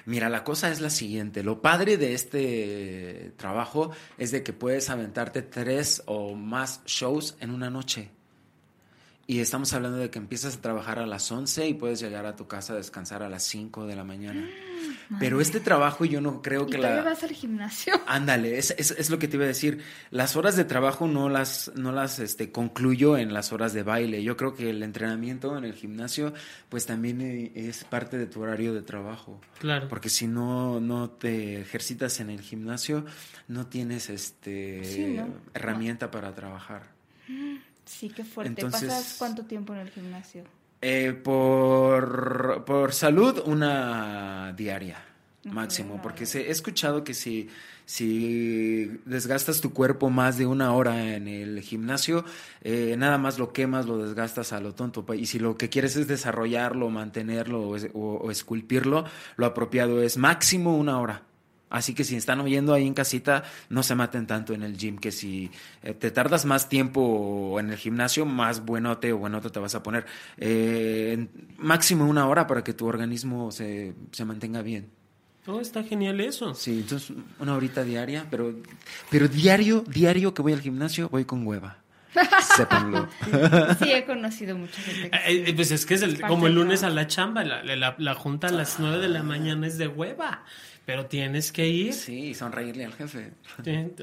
Mira, 0.06 0.30
la 0.30 0.44
cosa 0.44 0.72
es 0.72 0.82
la 0.82 0.90
siguiente. 0.90 1.44
Lo 1.44 1.62
padre 1.62 1.98
de 1.98 2.14
este 2.14 3.34
trabajo 3.38 3.92
es 4.18 4.32
de 4.32 4.44
que 4.44 4.54
puedes 4.54 4.90
aventarte 4.90 5.42
tres 5.42 6.04
o 6.06 6.36
más 6.36 6.82
shows 6.86 7.36
en 7.40 7.52
una 7.52 7.70
noche. 7.70 8.12
Y 9.26 9.40
estamos 9.40 9.72
hablando 9.74 10.00
de 10.00 10.10
que 10.10 10.20
empiezas 10.20 10.58
a 10.58 10.62
trabajar 10.62 11.00
a 11.00 11.06
las 11.06 11.32
11 11.32 11.70
y 11.70 11.74
puedes 11.76 12.02
llegar 12.02 12.26
a 12.26 12.36
tu 12.36 12.46
casa 12.48 12.74
a 12.74 12.76
descansar 12.76 13.24
a 13.24 13.30
las 13.30 13.44
5 13.44 13.88
de 13.88 13.96
la 13.96 14.04
mañana. 14.04 14.46
Pero 15.18 15.40
este 15.40 15.62
trabajo 15.62 16.04
yo 16.04 16.20
no 16.20 16.42
creo 16.42 16.64
¿Y 16.64 16.72
que 16.72 16.78
todavía 16.78 17.04
la... 17.04 17.10
vas 17.12 17.24
al 17.24 17.32
gimnasio? 17.32 17.94
Ándale, 18.08 18.58
es, 18.58 18.72
es, 18.78 18.92
es 18.92 19.10
lo 19.10 19.20
que 19.20 19.30
te 19.30 19.38
iba 19.38 19.46
a 19.46 19.48
decir. 19.48 19.80
Las 20.12 20.36
horas 20.36 20.58
de 20.58 20.66
trabajo 20.66 21.08
no 21.08 21.30
las, 21.30 21.72
no 21.76 21.94
las 21.94 22.20
este, 22.20 22.52
concluyo 22.52 23.18
en 23.18 23.34
las 23.34 23.54
horas 23.54 23.72
de 23.74 23.84
baile. 23.84 24.24
Yo 24.24 24.36
creo 24.36 24.56
que 24.56 24.70
el 24.70 24.84
entrenamiento 24.84 25.58
en 25.58 25.64
el 25.64 25.74
gimnasio, 25.74 26.34
pues 26.68 26.86
también 26.86 27.22
eh, 27.22 27.52
es 27.56 27.86
parte 27.86 28.18
de 28.18 28.26
tu 28.26 28.42
horario 28.42 28.74
de 28.74 28.82
trabajo. 28.82 29.40
Claro. 29.60 29.88
Porque 29.88 30.10
si 30.10 30.28
no, 30.28 30.82
no 30.82 31.10
te 31.10 31.62
ejercitas 31.62 32.20
en 32.20 32.30
el 32.30 32.42
gimnasio, 32.42 33.06
no 33.48 33.68
tienes 33.68 34.10
este 34.10 34.84
Sí, 34.84 35.06
¿no? 35.16 35.34
herramienta 35.54 36.12
para 36.12 36.34
trabajar. 36.36 36.92
Sí, 38.00 38.10
qué 38.10 38.24
fuerte. 38.24 38.62
Entonces- 38.62 38.90
¿Pasas 38.90 39.16
cuánto 39.18 39.44
tiempo 39.46 39.74
en 39.74 39.80
el 39.82 39.90
gimnasio? 39.90 40.44
Eh, 40.82 41.14
por, 41.14 42.64
por 42.66 42.94
salud, 42.94 43.42
una 43.46 44.54
diaria 44.58 44.98
máximo, 45.46 46.02
porque 46.02 46.24
he 46.24 46.50
escuchado 46.52 47.04
que 47.04 47.14
si, 47.14 47.50
si 47.86 48.86
desgastas 49.06 49.62
tu 49.62 49.74
cuerpo 49.74 50.10
más 50.10 50.38
de 50.38 50.46
una 50.46 50.74
hora 50.74 51.16
en 51.16 51.28
el 51.28 51.62
gimnasio, 51.62 52.26
eh, 52.62 52.96
nada 52.98 53.18
más 53.18 53.40
lo 53.40 53.54
quemas, 53.54 53.86
lo 53.86 53.98
desgastas 53.98 54.52
a 54.54 54.60
lo 54.60 54.74
tonto. 54.74 55.06
Y 55.14 55.26
si 55.26 55.40
lo 55.40 55.58
que 55.58 55.70
quieres 55.70 55.96
es 55.96 56.08
desarrollarlo, 56.08 56.90
mantenerlo 56.90 57.62
o- 57.70 58.18
o 58.18 58.32
esculpirlo, 58.32 59.06
lo 59.38 59.46
apropiado 59.46 60.02
es 60.02 60.18
máximo 60.18 60.76
una 60.78 61.00
hora. 61.00 61.24
Así 61.74 61.94
que 61.94 62.04
si 62.04 62.16
están 62.16 62.40
oyendo 62.40 62.74
ahí 62.74 62.88
en 62.88 62.94
casita, 62.94 63.44
no 63.70 63.82
se 63.84 63.96
maten 63.96 64.28
tanto 64.28 64.54
en 64.54 64.62
el 64.64 64.78
gym, 64.78 64.98
que 64.98 65.12
si 65.12 65.50
eh, 65.82 65.94
te 65.94 66.12
tardas 66.12 66.46
más 66.46 66.70
tiempo 66.70 67.60
en 67.60 67.72
el 67.72 67.78
gimnasio, 67.78 68.26
más 68.26 68.64
buenote 68.64 69.12
o 69.12 69.18
buenote 69.18 69.50
te 69.50 69.60
vas 69.60 69.74
a 69.76 69.82
poner. 69.84 70.06
Eh, 70.38 71.28
máximo 71.58 72.06
una 72.06 72.28
hora 72.28 72.46
para 72.48 72.64
que 72.64 72.74
tu 72.74 72.86
organismo 72.86 73.52
se, 73.52 73.94
se 74.12 74.24
mantenga 74.24 74.62
bien. 74.62 74.90
Oh, 75.48 75.60
está 75.60 75.84
genial 75.84 76.22
eso. 76.22 76.54
Sí, 76.54 76.80
entonces 76.82 77.12
una 77.40 77.56
horita 77.56 77.84
diaria, 77.84 78.26
pero, 78.30 78.54
pero 79.10 79.28
diario, 79.28 79.84
diario 79.88 80.34
que 80.34 80.42
voy 80.42 80.54
al 80.54 80.62
gimnasio, 80.62 81.10
voy 81.10 81.26
con 81.26 81.46
hueva. 81.46 81.80
Sépanlo. 82.56 83.10
Sí, 83.80 83.92
he 83.92 84.06
conocido 84.06 84.56
mucha 84.56 84.80
gente 84.84 85.08
Eh, 85.28 85.46
eh, 85.48 85.54
pues 85.56 85.72
es 85.72 85.86
que 85.88 85.96
es 85.96 86.04
el- 86.04 86.22
como 86.22 86.46
el 86.46 86.54
lunes 86.54 86.84
a 86.84 86.92
la 86.92 87.08
chamba, 87.08 87.44
la, 87.44 87.64
la- 87.64 87.96
la 87.98 88.14
junta 88.14 88.48
a 88.48 88.52
las 88.52 88.80
9 88.80 89.00
de 89.00 89.10
la 89.10 89.24
mañana 89.24 89.66
es 89.66 89.80
de 89.80 89.88
hueva, 89.88 90.44
pero 90.86 91.06
tienes 91.08 91.52
que 91.52 91.68
ir. 91.68 91.94
Sí, 91.94 92.30
y 92.30 92.34
sonreírle 92.34 92.86
al 92.86 92.94
jefe. 92.94 93.32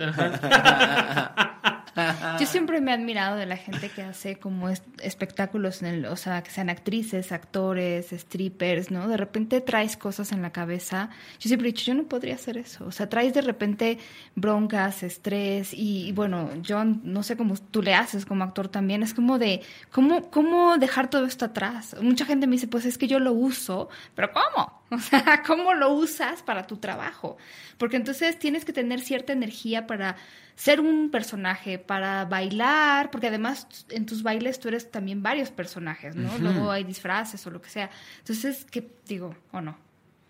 Ajá. 0.01 1.35
Yo 2.41 2.47
siempre 2.47 2.81
me 2.81 2.91
he 2.91 2.95
admirado 2.95 3.37
de 3.37 3.47
la 3.47 3.57
gente 3.57 3.89
que 3.89 4.03
hace 4.03 4.37
como 4.37 4.69
es- 4.69 4.83
espectáculos, 5.03 5.83
en 5.83 5.89
el, 5.89 6.07
o 6.07 6.17
sea, 6.17 6.43
que 6.43 6.51
sean 6.51 6.71
actrices, 6.71 7.33
actores, 7.33 8.09
strippers, 8.13 8.91
¿no? 8.91 9.09
De 9.09 9.17
repente 9.17 9.61
traes 9.61 9.97
cosas 9.97 10.33
en 10.33 10.43
la 10.43 10.51
cabeza. 10.53 11.11
Yo 11.39 11.49
siempre 11.49 11.69
he 11.69 11.73
dicho, 11.73 11.85
yo 11.87 11.95
no 11.95 12.05
podría 12.05 12.35
hacer 12.37 12.57
eso. 12.59 12.87
O 12.87 12.93
sea, 12.93 13.09
traes 13.09 13.35
de 13.35 13.43
repente 13.43 13.99
broncas, 14.35 15.03
estrés 15.03 15.73
y 15.75 16.13
bueno, 16.13 16.51
yo 16.63 16.85
no 16.85 17.23
sé 17.23 17.37
cómo 17.37 17.55
tú 17.71 17.83
le 17.83 17.95
haces 17.95 18.25
como 18.27 18.45
actor 18.45 18.69
también. 18.69 19.03
Es 19.03 19.15
como 19.15 19.39
de, 19.39 19.63
¿cómo, 19.91 20.31
¿cómo 20.31 20.79
dejar 20.79 21.11
todo 21.11 21.25
esto 21.27 21.45
atrás? 21.47 21.97
Mucha 22.01 22.25
gente 22.25 22.47
me 22.47 22.53
dice, 22.57 22.69
pues 22.69 22.85
es 22.87 22.99
que 22.99 23.09
yo 23.09 23.19
lo 23.19 23.33
uso, 23.33 23.89
pero 24.15 24.31
¿cómo? 24.33 24.81
O 24.93 24.99
sea, 24.99 25.45
¿cómo 25.47 25.73
lo 25.73 25.93
usas 25.93 26.43
para 26.43 26.67
tu 26.67 26.79
trabajo? 26.79 27.37
Porque 27.79 27.95
entonces 27.97 28.37
tienes 28.41 28.65
que 28.65 28.73
tener 28.73 29.01
cierta 29.01 29.33
energía 29.33 29.87
para 29.87 30.17
ser 30.61 30.79
un 30.79 31.11
personaje, 31.11 31.79
para 31.79 32.27
bailar, 32.27 33.11
porque 33.11 33.29
además 33.29 33.67
en 33.89 34.05
tus 34.05 34.23
bailes 34.23 34.61
tú 34.61 34.69
eres 34.69 34.91
también 34.91 35.23
varios 35.23 35.51
personajes, 35.51 36.15
¿no? 36.15 36.37
Luego 36.37 36.71
hay 36.71 36.85
disfraces 36.85 37.47
o 37.47 37.51
lo 37.51 37.63
que 37.63 37.71
sea. 37.71 37.89
Entonces, 38.19 38.67
¿qué 38.71 38.87
digo? 39.07 39.35
¿O 39.53 39.63
no? 39.63 39.79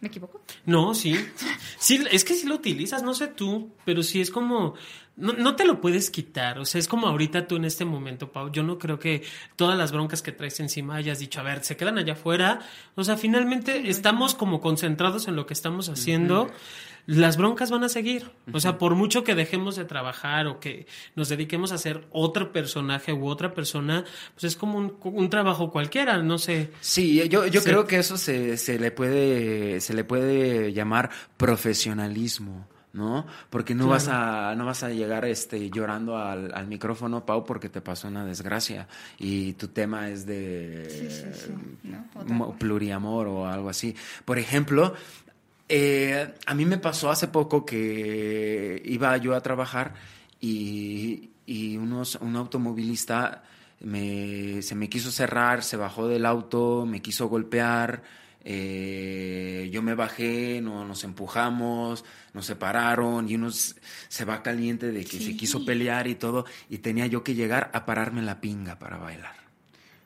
¿Me 0.01 0.07
equivoco? 0.07 0.41
No, 0.66 0.95
sí. 0.95 1.16
Sí, 1.81 2.05
es 2.12 2.24
que 2.24 2.35
sí 2.35 2.47
lo 2.47 2.55
utilizas, 2.55 3.03
no 3.03 3.12
sé 3.12 3.26
tú, 3.26 3.72
pero 3.85 4.05
sí 4.05 4.20
es 4.20 4.31
como. 4.31 4.74
No, 5.16 5.33
no 5.33 5.57
te 5.57 5.66
lo 5.66 5.81
puedes 5.81 6.11
quitar. 6.11 6.61
O 6.61 6.64
sea, 6.64 6.78
es 6.78 6.87
como 6.87 7.09
ahorita 7.09 7.49
tú 7.49 7.57
en 7.57 7.64
este 7.64 7.85
momento, 7.85 8.31
Pau. 8.31 8.53
Yo 8.53 8.62
no 8.62 8.78
creo 8.78 9.01
que 9.01 9.24
todas 9.57 9.76
las 9.76 9.91
broncas 9.91 10.22
que 10.22 10.31
traes 10.31 10.61
encima 10.61 10.95
hayas 10.95 11.18
dicho, 11.18 11.41
a 11.41 11.43
ver, 11.43 11.64
se 11.64 11.76
quedan 11.76 11.99
allá 11.99 12.12
afuera. 12.12 12.61
O 12.95 13.03
sea, 13.03 13.16
finalmente 13.16 13.91
estamos 13.91 14.37
como 14.37 14.61
concentrados 14.61 15.26
en 15.26 15.35
lo 15.35 15.45
que 15.45 15.55
estamos 15.55 15.89
haciendo. 15.89 16.51
Las 17.12 17.36
broncas 17.36 17.72
van 17.72 17.82
a 17.82 17.88
seguir. 17.88 18.30
O 18.52 18.61
sea, 18.61 18.78
por 18.78 18.94
mucho 18.94 19.24
que 19.24 19.34
dejemos 19.34 19.74
de 19.74 19.84
trabajar 19.84 20.46
o 20.46 20.61
que 20.61 20.86
nos 21.16 21.28
dediquemos 21.28 21.72
a 21.72 21.78
ser 21.78 22.04
otro 22.12 22.52
personaje 22.52 23.12
u 23.12 23.26
otra 23.26 23.52
persona, 23.52 24.04
pues 24.34 24.44
es 24.44 24.56
como 24.56 24.78
un, 24.78 24.94
un 25.02 25.28
trabajo 25.28 25.72
cualquiera, 25.72 26.18
no 26.22 26.38
sé. 26.38 26.70
Sí, 26.80 27.28
yo, 27.28 27.46
yo 27.46 27.61
Sí. 27.62 27.68
creo 27.68 27.86
que 27.86 27.96
eso 27.98 28.16
se, 28.16 28.56
se 28.56 28.78
le 28.78 28.92
puede, 28.92 29.80
se 29.80 29.92
le 29.94 30.04
puede 30.04 30.72
llamar 30.72 31.11
profesionalismo, 31.36 32.66
¿no? 32.92 33.26
Porque 33.48 33.74
no 33.74 33.84
Claro. 33.86 33.90
vas 33.92 34.08
a, 34.08 34.54
no 34.54 34.66
vas 34.66 34.82
a 34.82 34.90
llegar 34.90 35.24
este 35.24 35.70
llorando 35.70 36.16
al, 36.16 36.52
al 36.54 36.66
micrófono, 36.66 37.24
Pau, 37.26 37.44
porque 37.44 37.68
te 37.68 37.80
pasó 37.80 38.08
una 38.08 38.24
desgracia 38.24 38.86
y 39.18 39.54
tu 39.54 39.68
tema 39.68 40.11
es 40.11 40.26
de 40.26 40.86
Sí, 40.90 41.11
sí, 41.11 41.46
sí, 41.46 41.52
¿no? 41.84 42.04
Otra 42.14 42.34
mo- 42.34 42.46
cosa. 42.46 42.58
pluriamor 42.58 43.26
o 43.28 43.46
algo 43.48 43.68
así. 43.68 43.94
Por 44.24 44.38
ejemplo, 44.38 44.94
eh, 45.70 46.34
a 46.44 46.54
mí 46.54 46.64
me 46.66 46.78
pasó 46.78 47.10
hace 47.10 47.28
poco 47.28 47.64
que 47.64 48.82
iba 48.84 49.16
yo 49.18 49.34
a 49.34 49.40
trabajar 49.40 49.94
y, 50.40 51.30
y 51.46 51.76
unos, 51.76 52.16
un 52.16 52.36
automovilista 52.36 53.44
me, 53.80 54.60
se 54.62 54.74
me 54.74 54.88
quiso 54.88 55.10
cerrar, 55.10 55.62
se 55.62 55.76
bajó 55.76 56.08
del 56.08 56.26
auto, 56.26 56.84
me 56.86 57.00
quiso 57.00 57.28
golpear. 57.28 58.02
eh, 58.44 59.68
yo 59.72 59.82
me 59.82 59.94
bajé, 59.94 60.60
no, 60.60 60.84
nos 60.84 61.04
empujamos, 61.04 62.04
nos 62.34 62.46
separaron 62.46 63.28
y 63.28 63.34
uno 63.34 63.50
se 63.50 64.24
va 64.24 64.42
caliente 64.42 64.92
de 64.92 65.04
que 65.04 65.18
se 65.20 65.36
quiso 65.36 65.64
pelear 65.64 66.06
y 66.08 66.14
todo 66.14 66.46
y 66.68 66.78
tenía 66.78 67.06
yo 67.06 67.22
que 67.22 67.34
llegar 67.34 67.70
a 67.74 67.84
pararme 67.86 68.22
la 68.22 68.40
pinga 68.40 68.78
para 68.78 68.96
bailar. 68.96 69.34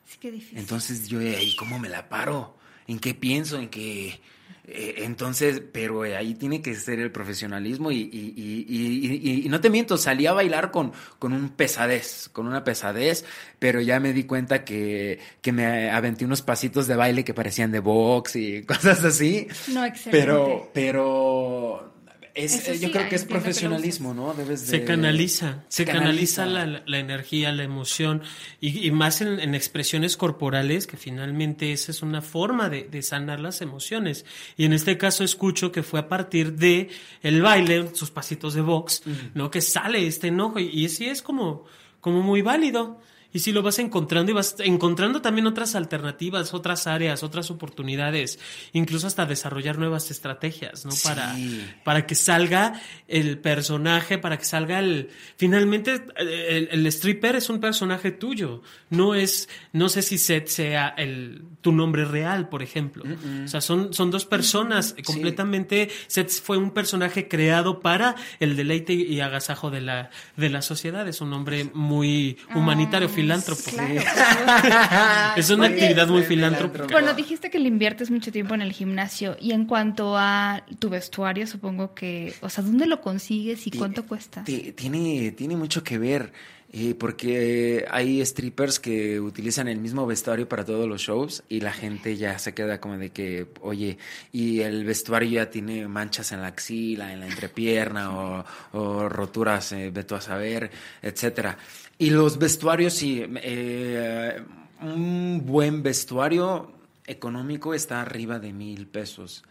Sí, 0.05 0.17
qué 0.19 0.31
difícil. 0.31 0.57
Entonces 0.59 1.07
yo, 1.07 1.21
¿y 1.21 1.55
cómo 1.55 1.79
me 1.79 1.89
la 1.89 2.07
paro? 2.09 2.57
¿En 2.87 2.99
qué 2.99 3.13
pienso? 3.13 3.57
¿En 3.59 3.69
qué? 3.69 4.19
Eh, 4.67 4.95
entonces, 5.05 5.61
pero 5.71 6.05
eh, 6.05 6.15
ahí 6.17 6.35
tiene 6.35 6.61
que 6.61 6.73
ser 6.75 6.99
el 6.99 7.11
profesionalismo 7.11 7.91
y, 7.91 7.97
y- 7.97 8.33
y- 8.35 8.65
y- 8.67 9.31
y- 9.41 9.45
y 9.45 9.49
no 9.49 9.61
te 9.61 9.69
miento, 9.69 9.97
salí 9.97 10.25
a 10.27 10.33
bailar 10.33 10.71
con, 10.71 10.91
con 11.19 11.33
un 11.33 11.49
pesadez, 11.49 12.29
con 12.33 12.47
una 12.47 12.63
pesadez, 12.63 13.25
pero 13.59 13.79
ya 13.81 13.99
me 13.99 14.13
di 14.13 14.23
cuenta 14.23 14.63
que, 14.65 15.19
que 15.41 15.51
me 15.51 15.89
aventé 15.91 16.25
unos 16.25 16.41
pasitos 16.41 16.87
de 16.87 16.95
baile 16.95 17.23
que 17.23 17.33
parecían 17.33 17.71
de 17.71 17.79
box 17.79 18.35
y 18.35 18.63
cosas 18.65 19.03
así. 19.03 19.47
no, 19.73 19.85
excelente. 19.85 20.11
Pero, 20.11 20.69
pero 20.73 21.94
es, 22.35 22.53
Eso 22.67 22.73
yo 22.73 22.91
creo 22.91 23.07
que 23.09 23.15
es 23.15 23.23
profesionalismo, 23.25 24.13
¿no? 24.13 24.33
Debes 24.33 24.61
de- 24.61 24.67
Se 24.79 24.83
canaliza, 24.85 25.63
se, 25.69 25.85
Se 25.85 25.91
canaliza, 25.91 26.43
canaliza. 26.43 26.65
la, 26.79 26.83
la 26.85 26.99
energía, 26.99 27.51
la 27.53 27.63
emoción 27.63 28.21
y, 28.59 28.85
y 28.85 28.91
más 28.91 29.21
en, 29.21 29.39
en 29.39 29.55
expresiones 29.55 30.17
corporales 30.17 30.85
que 30.85 30.97
finalmente 30.97 31.71
esa 31.71 31.91
es 31.91 32.01
una 32.01 32.21
forma 32.21 32.69
de, 32.69 32.83
de 32.83 33.01
sanar 33.01 33.39
las 33.39 33.61
emociones. 33.61 34.25
Y 34.57 34.65
en 34.65 34.73
este 34.73 34.97
caso 34.97 35.23
escucho 35.23 35.71
que 35.71 35.81
fue 35.81 35.99
a 36.01 36.09
partir 36.09 36.53
de 36.53 36.89
el 37.23 37.41
baile, 37.41 37.89
sus 37.95 38.11
pasitos 38.11 38.53
de 38.53 38.61
box, 38.61 39.03
¿no? 39.33 39.49
Que 39.49 39.61
sale 39.61 40.05
este 40.05 40.27
enojo 40.27 40.59
y, 40.59 40.65
y 40.67 40.89
sí 40.89 41.05
es 41.05 41.21
como, 41.21 41.65
como 42.01 42.21
muy 42.21 42.41
válido. 42.41 42.99
Y 43.35 43.39
si 43.39 43.51
lo 43.51 43.61
vas 43.61 43.79
encontrando 43.79 44.31
y 44.31 44.33
vas 44.33 44.55
encontrando 44.59 45.21
también 45.21 45.45
otras 45.45 45.75
alternativas, 45.75 46.53
otras 46.53 46.87
áreas, 46.87 47.21
otras 47.21 47.51
oportunidades, 47.51 48.39
incluso 48.71 49.07
hasta 49.07 49.25
desarrollar 49.25 49.77
nuevas 49.77 50.09
estrategias, 50.09 50.85
¿no? 50.85 50.91
Sí. 50.91 51.05
Para, 51.05 51.35
para 51.83 52.07
que 52.07 52.15
salga 52.15 52.79
el 53.09 53.37
personaje, 53.39 54.17
para 54.19 54.37
que 54.37 54.45
salga 54.45 54.79
el... 54.79 55.09
Finalmente, 55.35 56.05
el, 56.15 56.69
el 56.71 56.87
stripper 56.87 57.35
es 57.35 57.49
un 57.49 57.59
personaje 57.59 58.11
tuyo, 58.11 58.61
no 58.89 59.15
es, 59.15 59.49
no 59.73 59.89
sé 59.89 60.01
si 60.01 60.17
Seth 60.17 60.47
sea 60.47 60.87
el, 60.97 61.43
tu 61.59 61.73
nombre 61.73 62.05
real, 62.05 62.47
por 62.47 62.63
ejemplo. 62.63 63.03
O 63.43 63.49
sea, 63.49 63.59
son, 63.59 63.93
son 63.93 64.11
dos 64.11 64.23
personas 64.23 64.95
completamente... 65.03 65.89
Seth 66.07 66.31
fue 66.41 66.55
un 66.55 66.71
personaje 66.71 67.27
creado 67.27 67.81
para 67.81 68.15
el 68.39 68.55
deleite 68.55 68.93
y 68.93 69.19
agasajo 69.19 69.71
de 69.71 69.81
la, 69.81 70.09
de 70.37 70.49
la 70.49 70.61
sociedad, 70.61 71.05
es 71.05 71.19
un 71.19 71.33
hombre 71.33 71.69
muy 71.73 72.37
humanitario, 72.55 73.09
filántropo. 73.25 73.61
Claro. 73.71 75.35
Es 75.35 75.49
una 75.49 75.65
Oye, 75.65 75.73
actividad 75.73 76.07
muy 76.07 76.23
filántropa. 76.23 76.73
filántropo. 76.73 76.91
Bueno, 76.93 77.13
dijiste 77.13 77.49
que 77.49 77.59
le 77.59 77.67
inviertes 77.67 78.09
mucho 78.11 78.31
tiempo 78.31 78.53
en 78.55 78.61
el 78.61 78.71
gimnasio 78.71 79.35
y 79.39 79.51
en 79.51 79.65
cuanto 79.65 80.15
a 80.17 80.63
tu 80.79 80.89
vestuario, 80.89 81.47
supongo 81.47 81.93
que, 81.93 82.33
o 82.41 82.49
sea, 82.49 82.63
¿dónde 82.63 82.85
lo 82.87 83.01
consigues 83.01 83.65
y 83.67 83.71
cuánto 83.71 84.05
cuesta? 84.05 84.43
ti- 84.43 84.71
Tiene, 84.73 85.31
tiene 85.31 85.55
mucho 85.55 85.83
que 85.83 85.97
ver, 85.97 86.31
eh, 86.73 86.93
porque 86.97 87.85
hay 87.89 88.25
strippers 88.25 88.79
que 88.79 89.19
utilizan 89.19 89.67
el 89.69 89.79
mismo 89.79 90.05
vestuario 90.05 90.49
para 90.49 90.65
todos 90.65 90.87
los 90.89 91.01
shows 91.01 91.43
y 91.47 91.61
la 91.61 91.71
gente 91.71 92.17
ya 92.17 92.37
se 92.39 92.53
queda 92.53 92.81
como 92.81 92.97
de 92.97 93.11
que, 93.11 93.47
oye, 93.61 93.97
y 94.33 94.59
el 94.61 94.83
vestuario 94.83 95.29
ya 95.29 95.49
tiene 95.49 95.87
manchas 95.87 96.31
en 96.33 96.41
la 96.41 96.47
axila, 96.47 97.13
en 97.13 97.21
la 97.21 97.27
entrepierna 97.27 98.11
o, 98.17 98.45
o 98.73 99.07
roturas, 99.09 99.71
eh, 99.71 99.89
ve 99.93 100.03
tú 100.03 100.15
a 100.15 100.21
saber, 100.21 100.69
etcétera. 101.01 101.57
Y 101.97 102.09
los 102.09 102.37
vestuarios, 102.37 102.93
sí, 102.93 103.23
eh, 103.41 104.41
un 104.81 105.43
buen 105.45 105.81
vestuario 105.81 106.71
económico 107.05 107.73
está 107.73 108.01
arriba 108.01 108.39
de 108.39 108.51
mil 108.51 108.87
pesos. 108.87 109.43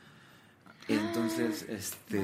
Entonces, 0.89 1.65
este, 1.69 2.19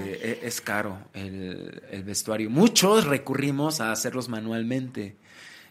e- 0.44 0.46
es 0.46 0.60
caro 0.60 0.98
el, 1.14 1.82
el 1.90 2.02
vestuario. 2.04 2.50
Muchos 2.50 3.06
recurrimos 3.06 3.80
a 3.80 3.92
hacerlos 3.92 4.28
manualmente. 4.28 5.16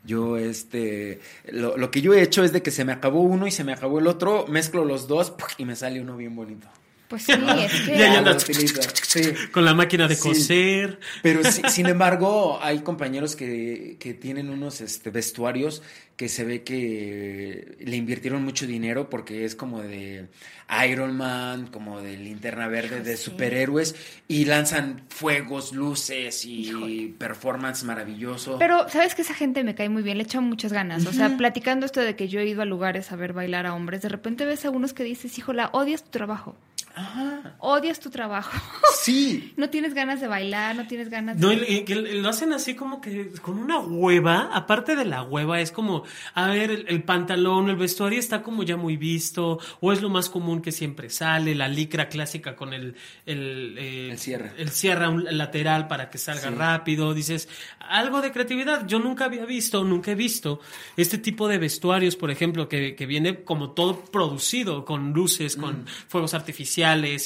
Yo, 0.03 0.37
este, 0.37 1.19
lo, 1.51 1.77
lo 1.77 1.91
que 1.91 2.01
yo 2.01 2.13
he 2.13 2.23
hecho 2.23 2.43
es 2.43 2.51
de 2.51 2.63
que 2.63 2.71
se 2.71 2.85
me 2.85 2.93
acabó 2.93 3.21
uno 3.21 3.45
y 3.45 3.51
se 3.51 3.63
me 3.63 3.73
acabó 3.73 3.99
el 3.99 4.07
otro, 4.07 4.47
mezclo 4.47 4.85
los 4.85 5.07
dos 5.07 5.33
y 5.57 5.65
me 5.65 5.75
sale 5.75 6.01
uno 6.01 6.17
bien 6.17 6.35
bonito. 6.35 6.67
Pues 7.09 7.23
sí, 7.23 7.31
es 7.33 7.71
que... 7.81 7.97
Ya, 7.97 8.23
ya 8.23 8.39
sí. 8.39 9.21
Con 9.51 9.65
la 9.65 9.73
máquina 9.73 10.07
de 10.07 10.15
Sí. 10.15 10.21
coser. 10.29 10.99
Pero 11.23 11.43
sí- 11.43 11.63
sin 11.69 11.87
embargo, 11.87 12.59
hay 12.61 12.79
compañeros 12.79 13.35
que, 13.35 13.97
que 13.99 14.13
tienen 14.13 14.49
unos 14.49 14.79
este, 14.79 15.09
vestuarios 15.09 15.81
que 16.15 16.29
se 16.29 16.43
ve 16.43 16.63
que 16.63 17.77
le 17.79 17.95
invirtieron 17.95 18.43
mucho 18.43 18.67
dinero 18.67 19.09
porque 19.09 19.45
es 19.45 19.55
como 19.55 19.81
de 19.81 20.27
Iron 20.85 21.15
Man, 21.15 21.67
como 21.67 22.01
de 22.01 22.17
Linterna 22.17 22.67
Verde, 22.67 23.01
de 23.01 23.15
superhéroes, 23.15 23.95
y 24.27 24.43
lanzan 24.45 25.05
fuegos, 25.09 25.73
luces 25.73 26.43
y 26.45 27.15
performance 27.17 27.83
maravilloso. 27.85 28.57
Pero, 28.59 28.87
¿sabes 28.89 29.15
que 29.15 29.21
Esa 29.21 29.33
gente 29.33 29.63
me 29.63 29.75
cae 29.75 29.87
muy 29.89 30.03
bien, 30.03 30.17
le 30.17 30.25
echan 30.25 30.43
muchas 30.43 30.73
ganas. 30.73 31.05
O 31.05 31.13
sea, 31.13 31.37
platicando 31.37 31.85
esto 31.85 32.01
de 32.01 32.15
que 32.17 32.27
yo 32.27 32.39
he 32.41 32.45
ido 32.47 32.61
a 32.61 32.65
lugares 32.65 33.11
a 33.11 33.15
ver 33.15 33.31
bailar 33.33 33.65
a 33.65 33.73
hombres, 33.73 34.01
de 34.01 34.09
repente 34.09 34.43
ves 34.45 34.65
a 34.65 34.69
unos 34.71 34.93
que 34.93 35.03
dices, 35.05 35.37
híjola, 35.37 35.69
odias 35.71 36.03
tu 36.03 36.09
trabajo. 36.11 36.55
Ajá. 36.95 37.55
Odias 37.59 37.99
tu 37.99 38.09
trabajo. 38.09 38.51
Sí. 39.01 39.53
no 39.55 39.69
tienes 39.69 39.93
ganas 39.93 40.19
de 40.19 40.27
bailar, 40.27 40.75
no 40.75 40.85
tienes 40.85 41.09
ganas 41.09 41.39
de... 41.39 41.85
No, 41.85 42.21
lo 42.21 42.29
hacen 42.29 42.51
así 42.51 42.75
como 42.75 42.99
que 42.99 43.31
con 43.41 43.57
una 43.57 43.79
hueva, 43.79 44.49
aparte 44.53 44.95
de 44.97 45.05
la 45.05 45.23
hueva, 45.23 45.61
es 45.61 45.71
como, 45.71 46.03
a 46.33 46.47
ver, 46.49 46.69
el, 46.69 46.85
el 46.89 47.03
pantalón, 47.03 47.69
el 47.69 47.77
vestuario 47.77 48.19
está 48.19 48.43
como 48.43 48.61
ya 48.63 48.75
muy 48.75 48.97
visto, 48.97 49.57
o 49.79 49.93
es 49.93 50.01
lo 50.01 50.09
más 50.09 50.29
común 50.29 50.61
que 50.61 50.71
siempre 50.73 51.09
sale, 51.09 51.55
la 51.55 51.69
licra 51.69 52.09
clásica 52.09 52.55
con 52.57 52.73
el, 52.73 52.95
el, 53.25 53.75
eh, 53.79 54.09
El 54.11 54.19
cierre. 54.19 54.51
el 54.57 54.69
cierre 54.69 55.07
lateral 55.31 55.87
para 55.87 56.09
que 56.09 56.17
salga 56.17 56.49
Sí. 56.49 56.55
rápido, 56.55 57.13
dices, 57.13 57.47
algo 57.79 58.21
de 58.21 58.31
creatividad, 58.33 58.85
yo 58.85 58.99
nunca 58.99 59.25
había 59.25 59.45
visto, 59.45 59.83
nunca 59.85 60.11
he 60.11 60.15
visto 60.15 60.59
este 60.97 61.17
tipo 61.17 61.47
de 61.47 61.57
vestuarios, 61.57 62.15
por 62.17 62.31
ejemplo, 62.31 62.67
que, 62.67 62.95
que 62.95 63.05
viene 63.05 63.43
como 63.45 63.71
todo 63.71 64.01
producido, 64.05 64.83
con 64.83 65.13
luces, 65.13 65.55
con 65.55 65.85
fuegos 66.09 66.33
artificiales, 66.33 66.78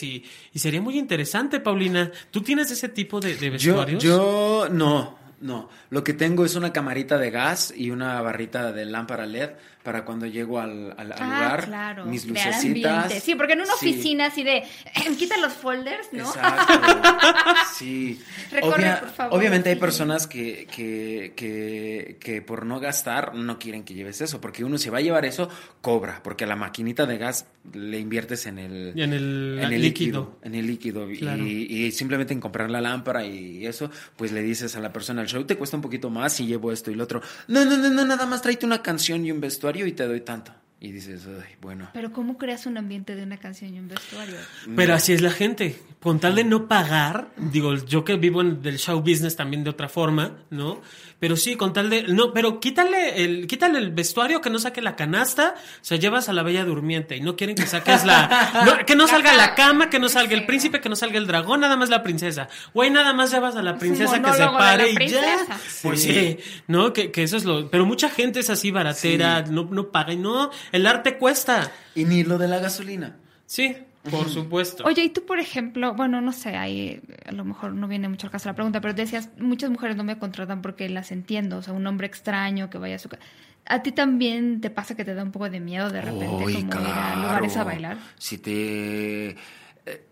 y, 0.03 0.23
y 0.53 0.59
sería 0.59 0.81
muy 0.81 0.97
interesante, 0.97 1.59
Paulina, 1.59 2.11
¿tú 2.31 2.41
tienes 2.41 2.71
ese 2.71 2.89
tipo 2.89 3.19
de, 3.19 3.35
de 3.35 3.57
Yo, 3.57 3.75
vestuarios? 3.77 4.03
yo 4.03 4.67
no, 4.71 5.17
no. 5.41 5.69
Lo 5.89 6.03
que 6.03 6.13
tengo 6.13 6.45
es 6.45 6.55
una 6.55 6.73
camarita 6.73 7.17
de 7.17 7.31
gas 7.31 7.73
y 7.75 7.91
una 7.91 8.21
barrita 8.21 8.71
de 8.71 8.85
lámpara 8.85 9.25
LED 9.25 9.51
para 9.83 10.05
cuando 10.05 10.25
llego 10.25 10.59
al, 10.59 10.93
al- 10.97 11.11
al 11.11 11.17
Ah, 11.19 11.25
lugar. 11.25 11.65
claro. 11.65 12.05
Mis 12.05 12.25
lucecitas. 12.25 13.13
Sí, 13.21 13.35
porque 13.35 13.53
en 13.53 13.61
una 13.61 13.73
Sí. 13.79 13.89
oficina 13.89 14.27
así 14.27 14.43
de, 14.43 14.63
quita 15.19 15.37
los 15.37 15.53
folders, 15.53 16.07
¿no? 16.13 16.23
Exacto. 16.23 16.73
Sí. 17.77 18.19
Recorre, 18.51 18.95
por 18.99 19.09
favor, 19.09 19.37
obviamente 19.39 19.69
hay 19.69 19.75
personas 19.75 20.27
que, 20.27 20.67
que, 20.73 21.33
que, 21.35 22.17
que 22.19 22.41
por 22.41 22.65
no 22.65 22.79
gastar 22.79 23.33
no 23.35 23.57
quieren 23.59 23.83
que 23.83 23.93
lleves 23.93 24.21
eso, 24.21 24.39
porque 24.39 24.63
uno 24.63 24.77
si 24.77 24.89
va 24.89 24.99
a 24.99 25.01
llevar 25.01 25.25
eso, 25.25 25.49
cobra, 25.81 26.21
porque 26.23 26.43
a 26.43 26.47
la 26.47 26.55
maquinita 26.55 27.05
de 27.05 27.17
gas 27.17 27.45
le 27.73 27.99
inviertes 27.99 28.45
en 28.45 28.59
el, 28.59 28.93
En 28.97 29.13
el 29.13 29.59
en 29.61 29.73
el 29.73 29.81
líquido. 29.81 30.21
líquido. 30.21 30.39
En 30.43 30.55
el 30.55 30.67
líquido. 30.67 31.11
Y- 31.11 31.17
Claro. 31.17 31.43
Y, 31.45 31.91
simplemente 31.91 32.33
en 32.33 32.39
comprar 32.41 32.69
la 32.69 32.81
lámpara 32.81 33.25
y 33.25 33.65
eso, 33.65 33.89
pues 34.17 34.31
le 34.31 34.41
dices 34.41 34.75
a 34.75 34.79
la 34.79 34.91
persona, 34.93 35.21
el 35.21 35.27
show 35.27 35.43
te 35.45 35.55
cuesta 35.57 35.77
un 35.77 35.81
poquito 35.81 36.09
más 36.09 36.33
si 36.33 36.45
llevo 36.45 36.71
esto 36.71 36.91
y 36.91 36.95
lo 36.95 37.03
otro. 37.03 37.21
No, 37.47 37.63
no, 37.65 37.77
no, 37.77 37.89
no, 37.89 38.05
nada 38.05 38.25
más 38.25 38.41
tráete 38.41 38.65
una 38.65 38.81
canción 38.81 39.25
y 39.25 39.31
un 39.31 39.39
vestuario 39.41 39.72
y 39.75 39.91
te 39.93 40.07
doy 40.07 40.21
tanto. 40.21 40.53
Y 40.83 40.91
dices, 40.91 41.25
ay, 41.27 41.55
bueno. 41.61 41.87
Pero 41.93 42.11
¿cómo 42.11 42.37
creas 42.37 42.65
un 42.65 42.77
ambiente 42.77 43.15
de 43.15 43.23
una 43.23 43.37
canción 43.37 43.73
y 43.73 43.79
un 43.79 43.87
vestuario? 43.87 44.35
Pero 44.75 44.93
así 44.93 45.13
es 45.13 45.21
la 45.21 45.31
gente. 45.31 45.79
Con 46.01 46.19
tal 46.19 46.35
de 46.35 46.43
no 46.43 46.67
pagar, 46.67 47.29
digo, 47.37 47.73
yo 47.85 48.03
que 48.03 48.17
vivo 48.17 48.41
en 48.41 48.61
del 48.61 48.77
show 48.77 48.99
business 48.99 49.37
también 49.37 49.63
de 49.63 49.69
otra 49.69 49.87
forma, 49.87 50.39
¿no? 50.49 50.81
Pero 51.23 51.37
sí, 51.37 51.55
con 51.55 51.71
tal 51.71 51.89
de. 51.89 52.03
No, 52.03 52.33
pero 52.33 52.59
quítale 52.59 53.23
el, 53.23 53.47
quítale 53.47 53.79
el 53.79 53.91
vestuario, 53.91 54.41
que 54.41 54.49
no 54.49 54.59
saque 54.59 54.81
la 54.81 54.97
canasta, 54.97 55.55
o 55.55 55.85
sea, 55.85 55.97
llevas 55.97 56.27
a 56.27 56.33
la 56.33 56.43
bella 56.43 56.65
durmiente 56.65 57.15
y 57.15 57.21
no 57.21 57.37
quieren 57.37 57.55
que 57.55 57.65
saques 57.65 58.03
la. 58.03 58.65
no, 58.65 58.73
que 58.85 58.97
no 58.97 59.07
salga 59.07 59.31
la 59.31 59.55
cama, 59.55 59.89
que 59.89 59.99
no 59.99 60.09
salga 60.09 60.33
el 60.33 60.45
príncipe, 60.45 60.81
que 60.81 60.89
no 60.89 60.97
salga 60.97 61.17
el 61.17 61.25
dragón, 61.25 61.61
nada 61.61 61.77
más 61.77 61.89
la 61.89 62.03
princesa. 62.03 62.49
Güey, 62.73 62.89
nada 62.89 63.13
más 63.13 63.31
llevas 63.31 63.55
a 63.55 63.61
la 63.61 63.77
princesa 63.77 64.21
que 64.21 64.33
se 64.33 64.45
pare 64.47 64.91
y 64.91 65.07
ya. 65.07 65.47
Pues 65.81 66.03
sí, 66.03 66.39
¿no? 66.67 66.91
Que, 66.91 67.09
que 67.09 67.23
eso 67.23 67.37
es 67.37 67.45
lo. 67.45 67.69
Pero 67.69 67.85
mucha 67.85 68.09
gente 68.09 68.41
es 68.41 68.49
así 68.49 68.71
baratera, 68.71 69.43
no, 69.43 69.63
no 69.71 69.91
paga 69.91 70.11
y 70.11 70.17
no. 70.17 70.51
El 70.73 70.85
arte 70.85 71.17
cuesta. 71.17 71.71
Y 71.95 72.03
ni 72.03 72.23
lo 72.25 72.37
de 72.37 72.49
la 72.49 72.59
gasolina. 72.59 73.15
Sí, 73.45 73.77
por 74.11 74.27
supuesto. 74.27 74.83
Oye, 74.83 75.03
y 75.03 75.09
tú, 75.09 75.25
por 75.25 75.39
ejemplo, 75.39 75.93
bueno, 75.93 76.19
no 76.19 76.33
sé, 76.33 76.57
ahí 76.57 77.01
a 77.25 77.31
lo 77.31 77.45
mejor 77.45 77.73
no 77.73 77.87
viene 77.87 78.09
mucho 78.09 78.27
al 78.27 78.31
caso 78.31 78.49
la 78.49 78.55
pregunta, 78.55 78.81
pero 78.81 78.93
decías, 78.93 79.29
muchas 79.37 79.69
mujeres 79.69 79.95
no 79.95 80.03
me 80.03 80.17
contratan 80.19 80.61
porque 80.61 80.89
las 80.89 81.11
entiendo, 81.13 81.57
o 81.57 81.61
sea, 81.61 81.73
un 81.73 81.87
hombre 81.87 82.07
extraño 82.07 82.69
que 82.69 82.77
vaya 82.77 82.95
a 82.95 82.99
su 82.99 83.07
casa. 83.07 83.23
¿A 83.65 83.81
ti 83.81 83.93
también 83.93 84.59
te 84.59 84.69
pasa 84.69 84.95
que 84.95 85.05
te 85.05 85.13
da 85.13 85.23
un 85.23 85.31
poco 85.31 85.49
de 85.49 85.61
miedo 85.61 85.89
de 85.89 86.01
repente 86.01 86.25
como 86.27 86.49
ir 86.49 86.67
a 86.73 87.15
lugares 87.15 87.55
a 87.55 87.63
bailar? 87.63 87.97
Si 88.17 88.37
te... 88.39 89.29
eh, 89.29 89.37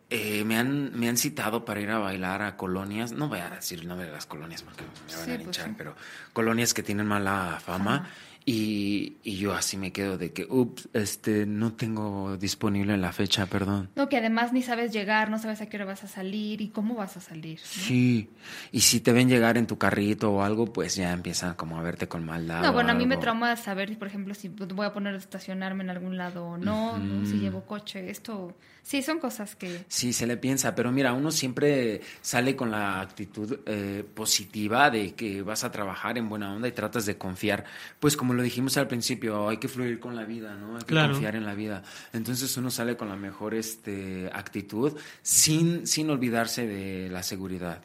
eh, 0.09 0.43
me, 0.45 0.57
han, 0.57 0.97
me 0.97 1.09
han 1.09 1.17
citado 1.17 1.65
para 1.65 1.81
ir 1.81 1.89
a 1.89 1.97
bailar 1.99 2.41
a 2.43 2.55
colonias, 2.55 3.11
no 3.11 3.27
voy 3.27 3.39
a 3.39 3.49
decir 3.49 3.79
el 3.79 3.87
nombre 3.89 4.05
de 4.07 4.13
las 4.13 4.25
colonias 4.25 4.61
porque 4.61 4.83
me 4.83 5.15
van 5.15 5.25
Sí, 5.25 5.31
a 5.31 5.33
pues 5.35 5.39
linchar, 5.39 5.65
sí. 5.67 5.73
pero 5.77 5.95
colonias 6.33 6.73
que 6.73 6.83
tienen 6.83 7.07
mala 7.07 7.59
fama. 7.61 8.07
Y, 8.43 9.17
y 9.23 9.37
yo 9.37 9.53
así 9.53 9.77
me 9.77 9.91
quedo 9.91 10.17
de 10.17 10.33
que, 10.33 10.47
ups, 10.49 10.89
este, 10.93 11.45
no 11.45 11.73
tengo 11.73 12.37
disponible 12.37 12.97
la 12.97 13.11
fecha, 13.11 13.45
perdón. 13.45 13.89
No, 13.95 14.09
que 14.09 14.17
además 14.17 14.51
ni 14.51 14.63
sabes 14.63 14.91
llegar, 14.91 15.29
no 15.29 15.37
sabes 15.37 15.61
a 15.61 15.67
qué 15.67 15.77
hora 15.77 15.85
vas 15.85 16.03
a 16.03 16.07
salir 16.07 16.59
y 16.61 16.69
cómo 16.69 16.95
vas 16.95 17.17
a 17.17 17.21
salir. 17.21 17.59
¿no? 17.59 17.83
Sí, 17.83 18.29
y 18.71 18.81
si 18.81 18.99
te 18.99 19.13
ven 19.13 19.29
llegar 19.29 19.57
en 19.57 19.67
tu 19.67 19.77
carrito 19.77 20.31
o 20.31 20.41
algo, 20.41 20.65
pues 20.65 20.95
ya 20.95 21.11
empiezan 21.11 21.53
como 21.53 21.77
a 21.77 21.83
verte 21.83 22.07
con 22.07 22.25
maldad. 22.25 22.63
No, 22.63 22.73
bueno, 22.73 22.91
a 22.91 22.95
mí 22.95 23.05
me 23.05 23.17
trauma 23.17 23.55
saber, 23.57 23.95
por 23.99 24.07
ejemplo, 24.07 24.33
si 24.33 24.49
voy 24.49 24.85
a 24.87 24.93
poner 24.93 25.13
a 25.13 25.17
estacionarme 25.17 25.83
en 25.83 25.91
algún 25.91 26.17
lado 26.17 26.45
o 26.45 26.57
no, 26.57 26.97
¿no? 26.97 27.25
si 27.25 27.37
llevo 27.37 27.65
coche, 27.65 28.09
esto, 28.09 28.55
sí, 28.83 29.01
son 29.01 29.19
cosas 29.19 29.55
que... 29.55 29.85
Sí, 29.87 30.11
se 30.13 30.25
le 30.27 30.37
piensa, 30.37 30.73
pero 30.75 30.91
mira, 30.91 31.13
uno 31.13 31.31
siempre 31.31 32.01
sale 32.21 32.55
con 32.55 32.71
la 32.71 32.99
actitud 33.01 33.59
eh, 33.65 34.03
positiva 34.13 34.89
de 34.89 35.13
que 35.13 35.41
vas 35.41 35.63
a 35.63 35.71
trabajar 35.71 36.17
en 36.17 36.27
buena 36.29 36.53
onda 36.53 36.67
y 36.67 36.71
tratas 36.71 37.05
de 37.05 37.17
confiar. 37.17 37.63
Pues 37.99 38.17
como 38.17 38.33
lo 38.33 38.43
dijimos 38.43 38.75
al 38.77 38.87
principio, 38.87 39.47
hay 39.49 39.57
que 39.57 39.67
fluir 39.67 39.99
con 39.99 40.15
la 40.15 40.25
vida, 40.25 40.55
¿no? 40.55 40.73
Hay 40.75 40.81
que 40.81 40.87
Claro. 40.87 41.13
confiar 41.13 41.35
en 41.35 41.45
la 41.45 41.53
vida. 41.55 41.83
Entonces 42.13 42.55
uno 42.57 42.69
sale 42.71 42.97
con 42.97 43.09
la 43.09 43.15
mejor 43.15 43.53
este, 43.55 44.29
actitud 44.33 44.97
sin, 45.21 45.87
sin 45.87 46.09
olvidarse 46.09 46.67
de 46.67 47.09
la 47.09 47.23
seguridad. 47.23 47.81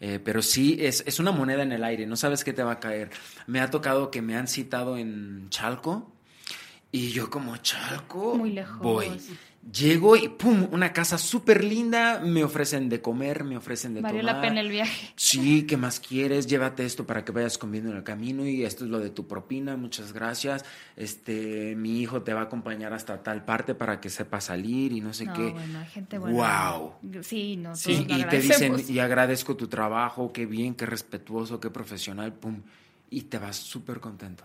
Eh, 0.00 0.20
pero 0.24 0.42
sí, 0.42 0.76
es, 0.80 1.02
es 1.06 1.18
una 1.18 1.32
moneda 1.32 1.62
en 1.64 1.72
el 1.72 1.82
aire, 1.82 2.06
no 2.06 2.14
sabes 2.16 2.44
qué 2.44 2.52
te 2.52 2.62
va 2.62 2.72
a 2.72 2.78
caer. 2.80 3.10
Me 3.48 3.60
ha 3.60 3.68
tocado 3.68 4.10
que 4.12 4.22
me 4.22 4.36
han 4.36 4.46
citado 4.46 4.96
en 4.96 5.48
Chalco 5.50 6.12
y 6.92 7.10
yo 7.10 7.28
como 7.30 7.56
Chalco 7.56 8.36
Muy 8.36 8.52
lejos. 8.52 8.78
voy. 8.78 9.10
Llego 9.70 10.16
y 10.16 10.28
pum, 10.28 10.68
una 10.72 10.94
casa 10.94 11.18
súper 11.18 11.62
linda, 11.62 12.20
me 12.20 12.42
ofrecen 12.42 12.88
de 12.88 13.02
comer, 13.02 13.44
me 13.44 13.56
ofrecen 13.56 13.92
de 13.92 14.00
Valió 14.00 14.20
tomar. 14.20 14.36
la 14.36 14.40
pena 14.40 14.60
el 14.60 14.70
viaje. 14.70 15.12
Sí, 15.16 15.64
¿qué 15.66 15.76
más 15.76 16.00
quieres? 16.00 16.46
Llévate 16.46 16.86
esto 16.86 17.06
para 17.06 17.22
que 17.22 17.32
vayas 17.32 17.58
comiendo 17.58 17.90
en 17.90 17.96
el 17.98 18.02
camino 18.02 18.46
y 18.46 18.64
esto 18.64 18.84
es 18.84 18.90
lo 18.90 18.98
de 18.98 19.10
tu 19.10 19.26
propina, 19.26 19.76
muchas 19.76 20.14
gracias. 20.14 20.64
Este, 20.96 21.74
mi 21.76 22.00
hijo 22.00 22.22
te 22.22 22.32
va 22.32 22.40
a 22.40 22.44
acompañar 22.44 22.94
hasta 22.94 23.22
tal 23.22 23.44
parte 23.44 23.74
para 23.74 24.00
que 24.00 24.08
sepa 24.08 24.40
salir 24.40 24.92
y 24.92 25.02
no 25.02 25.12
sé 25.12 25.26
No, 25.26 25.34
qué. 25.34 25.50
bueno, 25.50 25.84
gente 25.92 26.16
buena. 26.16 26.72
Wow. 26.72 26.94
Sí, 27.22 27.56
no, 27.56 27.76
Sí, 27.76 28.06
Y 28.08 28.24
te 28.24 28.40
dicen, 28.40 28.76
y 28.88 29.00
agradezco 29.00 29.54
tu 29.54 29.66
trabajo, 29.68 30.32
qué 30.32 30.46
bien, 30.46 30.76
qué 30.76 30.86
respetuoso, 30.86 31.60
qué 31.60 31.68
profesional, 31.68 32.32
pum, 32.32 32.62
y 33.10 33.22
te 33.22 33.38
vas 33.38 33.56
súper 33.56 34.00
contento. 34.00 34.44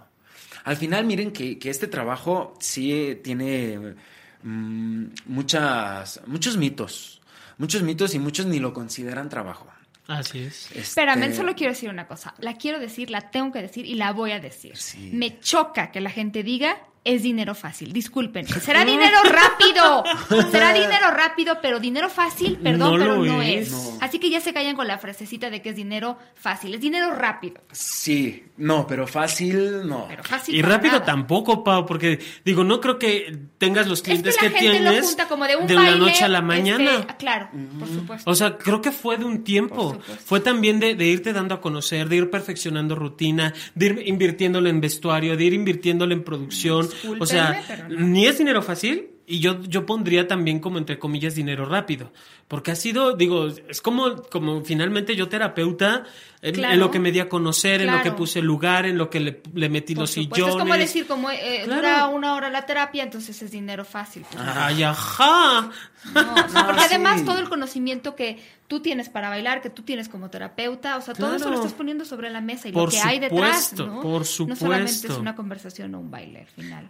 Al 0.66 0.76
final, 0.76 1.06
miren 1.06 1.32
que, 1.32 1.58
que 1.60 1.70
este 1.70 1.88
trabajo 1.88 2.56
sí 2.60 3.20
tiene 3.24 3.96
mm, 4.44 5.06
muchas, 5.26 6.22
muchos 6.28 6.58
mitos, 6.58 7.22
muchos 7.58 7.82
mitos 7.82 8.14
y 8.16 8.20
muchos 8.20 8.46
ni 8.46 8.60
lo 8.60 8.74
consideran 8.74 9.30
trabajo. 9.30 9.68
Así 10.08 10.40
es. 10.40 10.70
Espérame, 10.76 11.24
Este, 11.24 11.38
solo 11.38 11.56
quiero 11.56 11.72
decir 11.72 11.90
una 11.90 12.08
cosa. 12.08 12.34
La 12.40 12.58
quiero 12.58 12.80
decir, 12.80 13.10
la 13.10 13.32
tengo 13.32 13.52
que 13.54 13.62
decir 13.62 13.86
y 13.86 13.96
la 13.96 14.12
voy 14.12 14.32
a 14.32 14.40
decir. 14.40 14.76
Sí. 14.76 15.10
Me 15.14 15.40
choca 15.40 15.92
que 15.92 16.02
la 16.02 16.10
gente 16.10 16.44
diga 16.44 16.78
es 17.06 17.22
dinero 17.24 17.54
fácil. 17.56 17.92
Disculpen. 17.92 18.48
Será 18.62 18.86
dinero 18.86 19.18
rápido. 19.24 20.04
Será 20.52 20.74
dinero 20.74 21.12
rápido, 21.12 21.58
pero 21.62 21.80
dinero 21.80 22.10
fácil, 22.10 22.58
perdón, 22.58 22.94
No 22.94 22.98
pero 22.98 23.16
lo 23.18 23.26
no 23.26 23.42
es. 23.42 23.68
es. 23.68 23.72
No. 23.74 23.98
Así 24.02 24.20
que 24.20 24.30
ya 24.30 24.40
se 24.40 24.54
callan 24.54 24.76
con 24.76 24.88
la 24.88 24.98
frasecita 24.98 25.50
de 25.50 25.62
que 25.62 25.70
es 25.70 25.76
dinero 25.76 26.18
fácil. 26.36 26.74
Es 26.76 26.82
dinero 26.82 27.14
rápido. 27.14 27.62
Sí, 27.72 28.46
no, 28.58 28.88
pero 28.88 29.06
fácil 29.08 29.88
no. 29.88 30.06
Pero 30.08 30.24
fácil. 30.24 30.56
Y 30.56 30.62
rápido 30.62 30.94
nada. 30.94 31.06
tampoco, 31.06 31.64
Pau, 31.64 31.86
porque 31.86 32.20
digo, 32.46 32.64
no 32.64 32.80
creo 32.80 32.98
que 33.00 33.38
tengas 33.58 33.88
los 33.88 34.00
Es 34.00 34.04
que 34.04 34.12
clientes 34.12 34.36
la 34.36 34.42
que, 34.42 34.50
gente 34.60 34.80
lo 34.80 34.90
tienes 34.92 35.06
junta 35.08 35.28
como 35.28 35.46
de 35.46 35.56
un 35.58 35.68
de 35.68 35.76
baile. 35.76 35.92
la 35.92 35.98
noche 35.98 36.24
a 36.24 36.28
la 36.30 36.38
este, 36.40 36.48
mañana. 36.48 37.08
claro, 37.18 37.50
por 37.80 37.88
supuesto. 37.88 38.30
O 38.30 38.36
sea, 38.36 38.58
creo 38.58 38.82
que 38.82 38.92
fue 38.92 39.18
de 39.18 39.26
un 39.26 39.44
tiempo. 39.44 39.98
Fue 40.26 40.40
también 40.40 40.80
de, 40.80 40.96
de 40.96 41.06
irte 41.06 41.34
dando 41.34 41.56
a 41.56 41.62
conocer, 41.62 42.08
de 42.10 42.16
ir 42.18 42.30
perfeccionando 42.30 42.96
rutina, 42.96 43.54
de 43.76 43.86
ir 43.88 44.04
invirtiéndole 44.06 44.70
en 44.70 44.80
vestuario, 44.82 45.36
de 45.36 45.44
ir 45.44 45.54
invirtiéndole 45.54 46.14
en 46.14 46.24
producción. 46.24 46.90
O 47.20 47.26
sea, 47.26 47.86
no. 47.90 48.06
ni 48.08 48.28
es 48.28 48.38
dinero 48.38 48.62
fácil 48.62 49.13
y 49.26 49.40
yo, 49.40 49.62
yo 49.64 49.86
pondría 49.86 50.28
también 50.28 50.60
como 50.60 50.78
entre 50.78 51.00
comillas 51.00 51.36
dinero 51.36 51.66
rápido. 51.66 52.12
Porque 52.48 52.72
ha 52.72 52.76
sido, 52.76 53.16
digo, 53.16 53.48
es 53.48 53.82
como, 53.82 54.22
como 54.24 54.62
finalmente 54.64 55.16
yo 55.16 55.30
terapeuta, 55.30 56.04
en, 56.42 56.56
Claro. 56.56 56.74
en 56.74 56.80
lo 56.82 56.92
que 56.92 57.00
me 57.00 57.12
di 57.12 57.20
a 57.22 57.30
conocer, 57.30 57.82
en 57.82 57.92
lo 57.92 58.02
que 58.04 58.12
puse 58.12 58.42
lugar, 58.42 58.86
en 58.86 58.98
lo 58.98 59.10
que 59.10 59.20
le, 59.22 59.42
le 59.54 59.70
metí 59.70 59.96
Por 59.96 60.02
los 60.02 60.12
supuesto. 60.12 60.36
sillones. 60.36 60.56
Es 60.56 60.62
como 60.62 60.74
decir, 60.76 61.08
como 61.08 61.32
eh, 61.32 61.62
Claro. 61.64 61.76
dura 61.82 62.08
una 62.08 62.36
hora 62.36 62.50
la 62.50 62.66
terapia, 62.66 63.02
entonces 63.04 63.42
es 63.42 63.50
dinero 63.52 63.86
fácil. 63.86 64.26
Pues, 64.30 64.44
Ay, 64.46 64.84
ajá. 64.84 65.70
No, 66.14 66.22
No, 66.22 66.34
porque 66.66 66.82
sí. 66.82 66.86
además 66.90 67.24
todo 67.24 67.40
el 67.40 67.48
conocimiento 67.50 68.16
que 68.16 68.40
tú 68.68 68.82
tienes 68.82 69.08
para 69.10 69.30
bailar, 69.30 69.62
que 69.62 69.70
tú 69.70 69.82
tienes 69.84 70.10
como 70.10 70.30
terapeuta, 70.30 70.98
o 70.98 71.02
sea, 71.02 71.14
todo 71.14 71.36
eso 71.36 71.50
lo 71.50 71.56
estás 71.56 71.74
poniendo 71.74 72.04
sobre 72.06 72.30
la 72.30 72.42
mesa 72.42 72.68
y 72.68 72.72
Por 72.74 72.86
lo 72.86 72.90
que 72.92 73.00
hay 73.00 73.20
detrás, 73.20 73.70
supuesto, 73.70 73.86
¿no? 73.88 74.02
por 74.02 74.22
No 74.22 74.56
solamente 74.56 74.92
es 74.92 74.98
supuesto. 75.02 75.22
una 75.22 75.36
conversación 75.36 75.96
o 75.96 76.00
un 76.02 76.12
baile 76.12 76.42
al 76.42 76.48
final. 76.48 76.90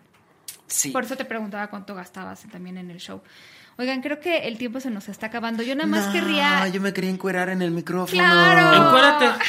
Sí. 0.67 0.91
Por 0.91 1.03
eso 1.03 1.15
te 1.15 1.25
preguntaba 1.25 1.67
cuánto 1.69 1.93
gastabas 1.95 2.43
también 2.51 2.77
en 2.77 2.89
el 2.91 2.97
show. 2.99 3.21
Oigan, 3.77 4.01
creo 4.01 4.19
que 4.19 4.39
el 4.47 4.57
tiempo 4.57 4.79
se 4.79 4.91
nos 4.91 5.09
está 5.09 5.27
acabando. 5.27 5.63
Yo 5.63 5.75
nada 5.75 5.87
más 5.87 6.07
No, 6.07 6.13
querría... 6.13 6.67
yo 6.67 6.79
me 6.79 6.93
quería 6.93 7.09
encuerar 7.09 7.49
en 7.49 7.61
el 7.61 7.71
micrófono. 7.71 8.21
¡Claro! 8.21 8.87
Encuérate. 8.87 9.43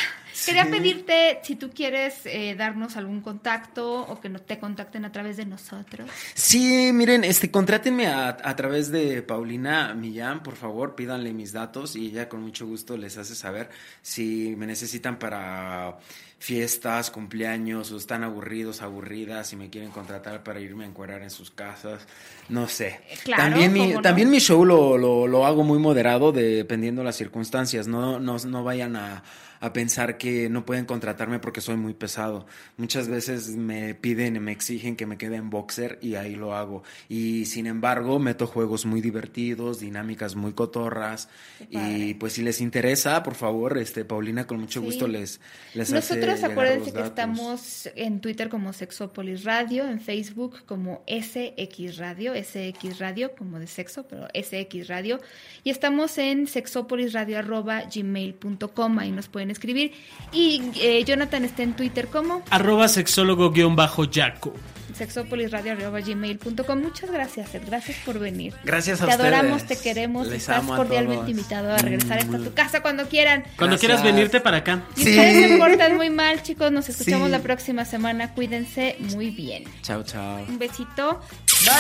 Quería 0.47 0.65
Sí. 0.65 0.71
pedirte 0.73 1.39
si 1.45 1.55
tú 1.55 1.71
quieres 1.71 2.23
eh, 2.25 2.57
darnos 2.59 2.97
algún 2.97 3.21
contacto 3.21 4.01
o 4.01 4.21
que 4.21 4.29
te 4.31 4.59
contacten 4.59 5.05
a 5.05 5.13
través 5.13 5.37
de 5.37 5.47
nosotros. 5.47 6.11
Sí, 6.35 6.91
miren, 6.93 7.23
este, 7.23 7.51
contrátenme 7.53 8.09
a, 8.09 8.31
a 8.43 8.57
través 8.57 8.91
de 8.91 9.23
Paulina 9.23 9.95
Millán, 9.95 10.43
por 10.43 10.57
favor, 10.57 10.97
pídanle 10.97 11.33
mis 11.33 11.53
datos 11.53 11.95
y 11.95 12.07
ella 12.07 12.29
con 12.29 12.43
mucho 12.43 12.67
gusto 12.67 12.97
les 12.97 13.17
hace 13.17 13.37
saber 13.37 13.71
si 14.03 14.55
me 14.57 14.67
necesitan 14.67 15.19
para 15.21 15.99
fiestas, 16.45 17.11
cumpleaños, 17.11 17.91
o 17.91 17.97
están 17.97 18.23
aburridos, 18.23 18.83
aburridas, 18.83 19.49
si 19.49 19.57
me 19.57 19.71
quieren 19.71 19.91
contratar 19.91 20.43
para 20.43 20.61
irme 20.61 20.85
a 20.85 20.89
encuerar 20.89 21.23
en 21.23 21.31
sus 21.31 21.51
casas, 21.51 22.07
no 22.51 22.69
sé. 22.69 23.01
Claro, 23.25 23.45
también 23.45 23.73
mi, 23.73 23.95
no. 23.95 24.03
también 24.03 24.29
mi 24.29 24.41
show 24.41 24.63
lo, 24.63 24.99
lo, 24.99 25.27
lo 25.27 25.47
hago 25.47 25.65
muy 25.65 25.79
moderado 25.79 26.33
dependiendo 26.33 27.03
las 27.03 27.17
circunstancias, 27.17 27.89
no, 27.89 28.21
no, 28.21 28.37
no 28.37 28.63
vayan 28.63 28.95
a, 28.95 29.23
a 29.61 29.73
pensar 29.73 30.19
que 30.19 30.49
no 30.49 30.65
pueden 30.65 30.85
contratarme 30.85 31.39
porque 31.39 31.61
soy 31.61 31.77
muy 31.77 31.95
pesado. 31.95 32.47
Muchas 32.77 33.09
veces 33.09 33.51
me 33.51 33.95
piden, 33.95 34.43
me 34.43 34.53
exigen 34.53 34.97
que 34.97 35.07
me 35.07 35.17
quede 35.19 35.37
en 35.37 35.51
boxer 35.51 35.99
y 36.03 36.15
ahí 36.17 36.35
lo 36.35 36.55
hago. 36.55 36.83
Y 37.09 37.47
sin 37.47 37.67
embargo, 37.67 38.19
meto 38.19 38.47
juegos 38.47 38.87
muy 38.87 39.01
divertidos, 39.01 39.81
dinámicas 39.81 40.35
muy 40.37 40.53
cotorras. 40.53 41.29
Y 41.71 42.15
pues 42.15 42.35
si 42.35 42.43
les 42.43 42.61
interesa, 42.61 43.23
por 43.23 43.35
favor, 43.35 43.79
este 43.79 44.05
Paulina 44.05 44.47
con 44.47 44.61
mucho 44.61 44.81
Sí. 44.81 44.87
gusto 44.87 45.09
les, 45.09 45.41
les 45.75 45.91
Nosotros 45.93 46.43
acuérdense 46.43 46.93
que 46.93 47.01
estamos 47.01 47.89
en 47.95 48.21
Twitter 48.21 48.49
como 48.49 48.73
Sexópolis 48.73 49.45
Radio, 49.45 49.89
en 49.89 50.01
Facebook 50.01 50.65
como 50.67 51.03
SX 51.07 51.97
Radio, 51.97 52.33
SX 52.35 52.99
Radio 52.99 53.35
como 53.37 53.59
de 53.59 53.67
sexo, 53.67 54.07
pero 54.07 54.29
SX 54.35 54.89
Radio, 54.89 55.21
y 55.63 55.71
estamos 55.71 56.19
en 56.19 56.47
sexopolisradio@gmail.com, 56.47 58.99
ahí 58.99 59.11
nos 59.13 59.29
pueden 59.29 59.44
escribir. 59.51 59.93
Y 60.33 60.63
eh, 60.81 61.05
Jonathan 61.05 61.45
está 61.45 61.63
en 61.63 61.75
Twitter 61.75 62.09
como 62.09 62.43
Arroba 62.51 62.89
sexólogo-yaco. 62.89 64.55
sexopolisradio@gmail.com. 64.97 66.79
Muchas 66.81 67.11
gracias, 67.11 67.55
Ed, 67.55 67.63
gracias 67.67 67.97
por 68.05 68.19
venir. 68.21 68.55
Gracias 68.65 69.03
a 69.03 69.07
Te 69.07 69.13
adoramos, 69.13 69.63
ustedes. 69.63 69.81
te 69.81 69.89
queremos, 69.89 70.29
Les 70.29 70.43
estás 70.43 70.59
amo 70.59 70.75
a 70.75 70.77
cordialmente 70.77 71.17
todos. 71.17 71.31
invitado 71.31 71.73
a 71.75 71.79
regresar 71.79 72.19
hasta 72.19 72.39
Mm. 72.39 72.45
tu 72.45 72.55
casa 72.55 72.81
cuando 72.81 73.09
quieran. 73.09 73.43
Cuando 73.57 73.77
Gracias. 73.77 73.81
quieras 73.81 74.03
venirte 74.05 74.41
para 74.41 74.59
acá. 74.59 74.85
Y 74.97 75.03
Sí. 75.03 75.11
ustedes 75.11 75.51
se 75.51 75.57
portan 75.59 75.97
muy 75.97 76.11
mal, 76.11 76.43
chicos. 76.43 76.71
Nos 76.71 76.89
escuchamos 76.89 77.27
Sí. 77.27 77.33
la 77.33 77.41
próxima 77.41 77.85
semana. 77.85 78.33
Cuídense 78.35 78.97
muy 79.15 79.31
bien. 79.31 79.65
Chao, 79.83 80.03
chao. 80.05 80.45
Un 80.49 80.59
besito. 80.59 81.21
Bye. 81.65 81.75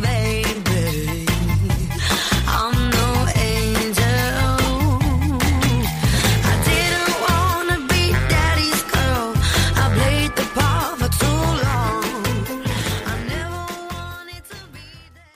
with 0.00 0.63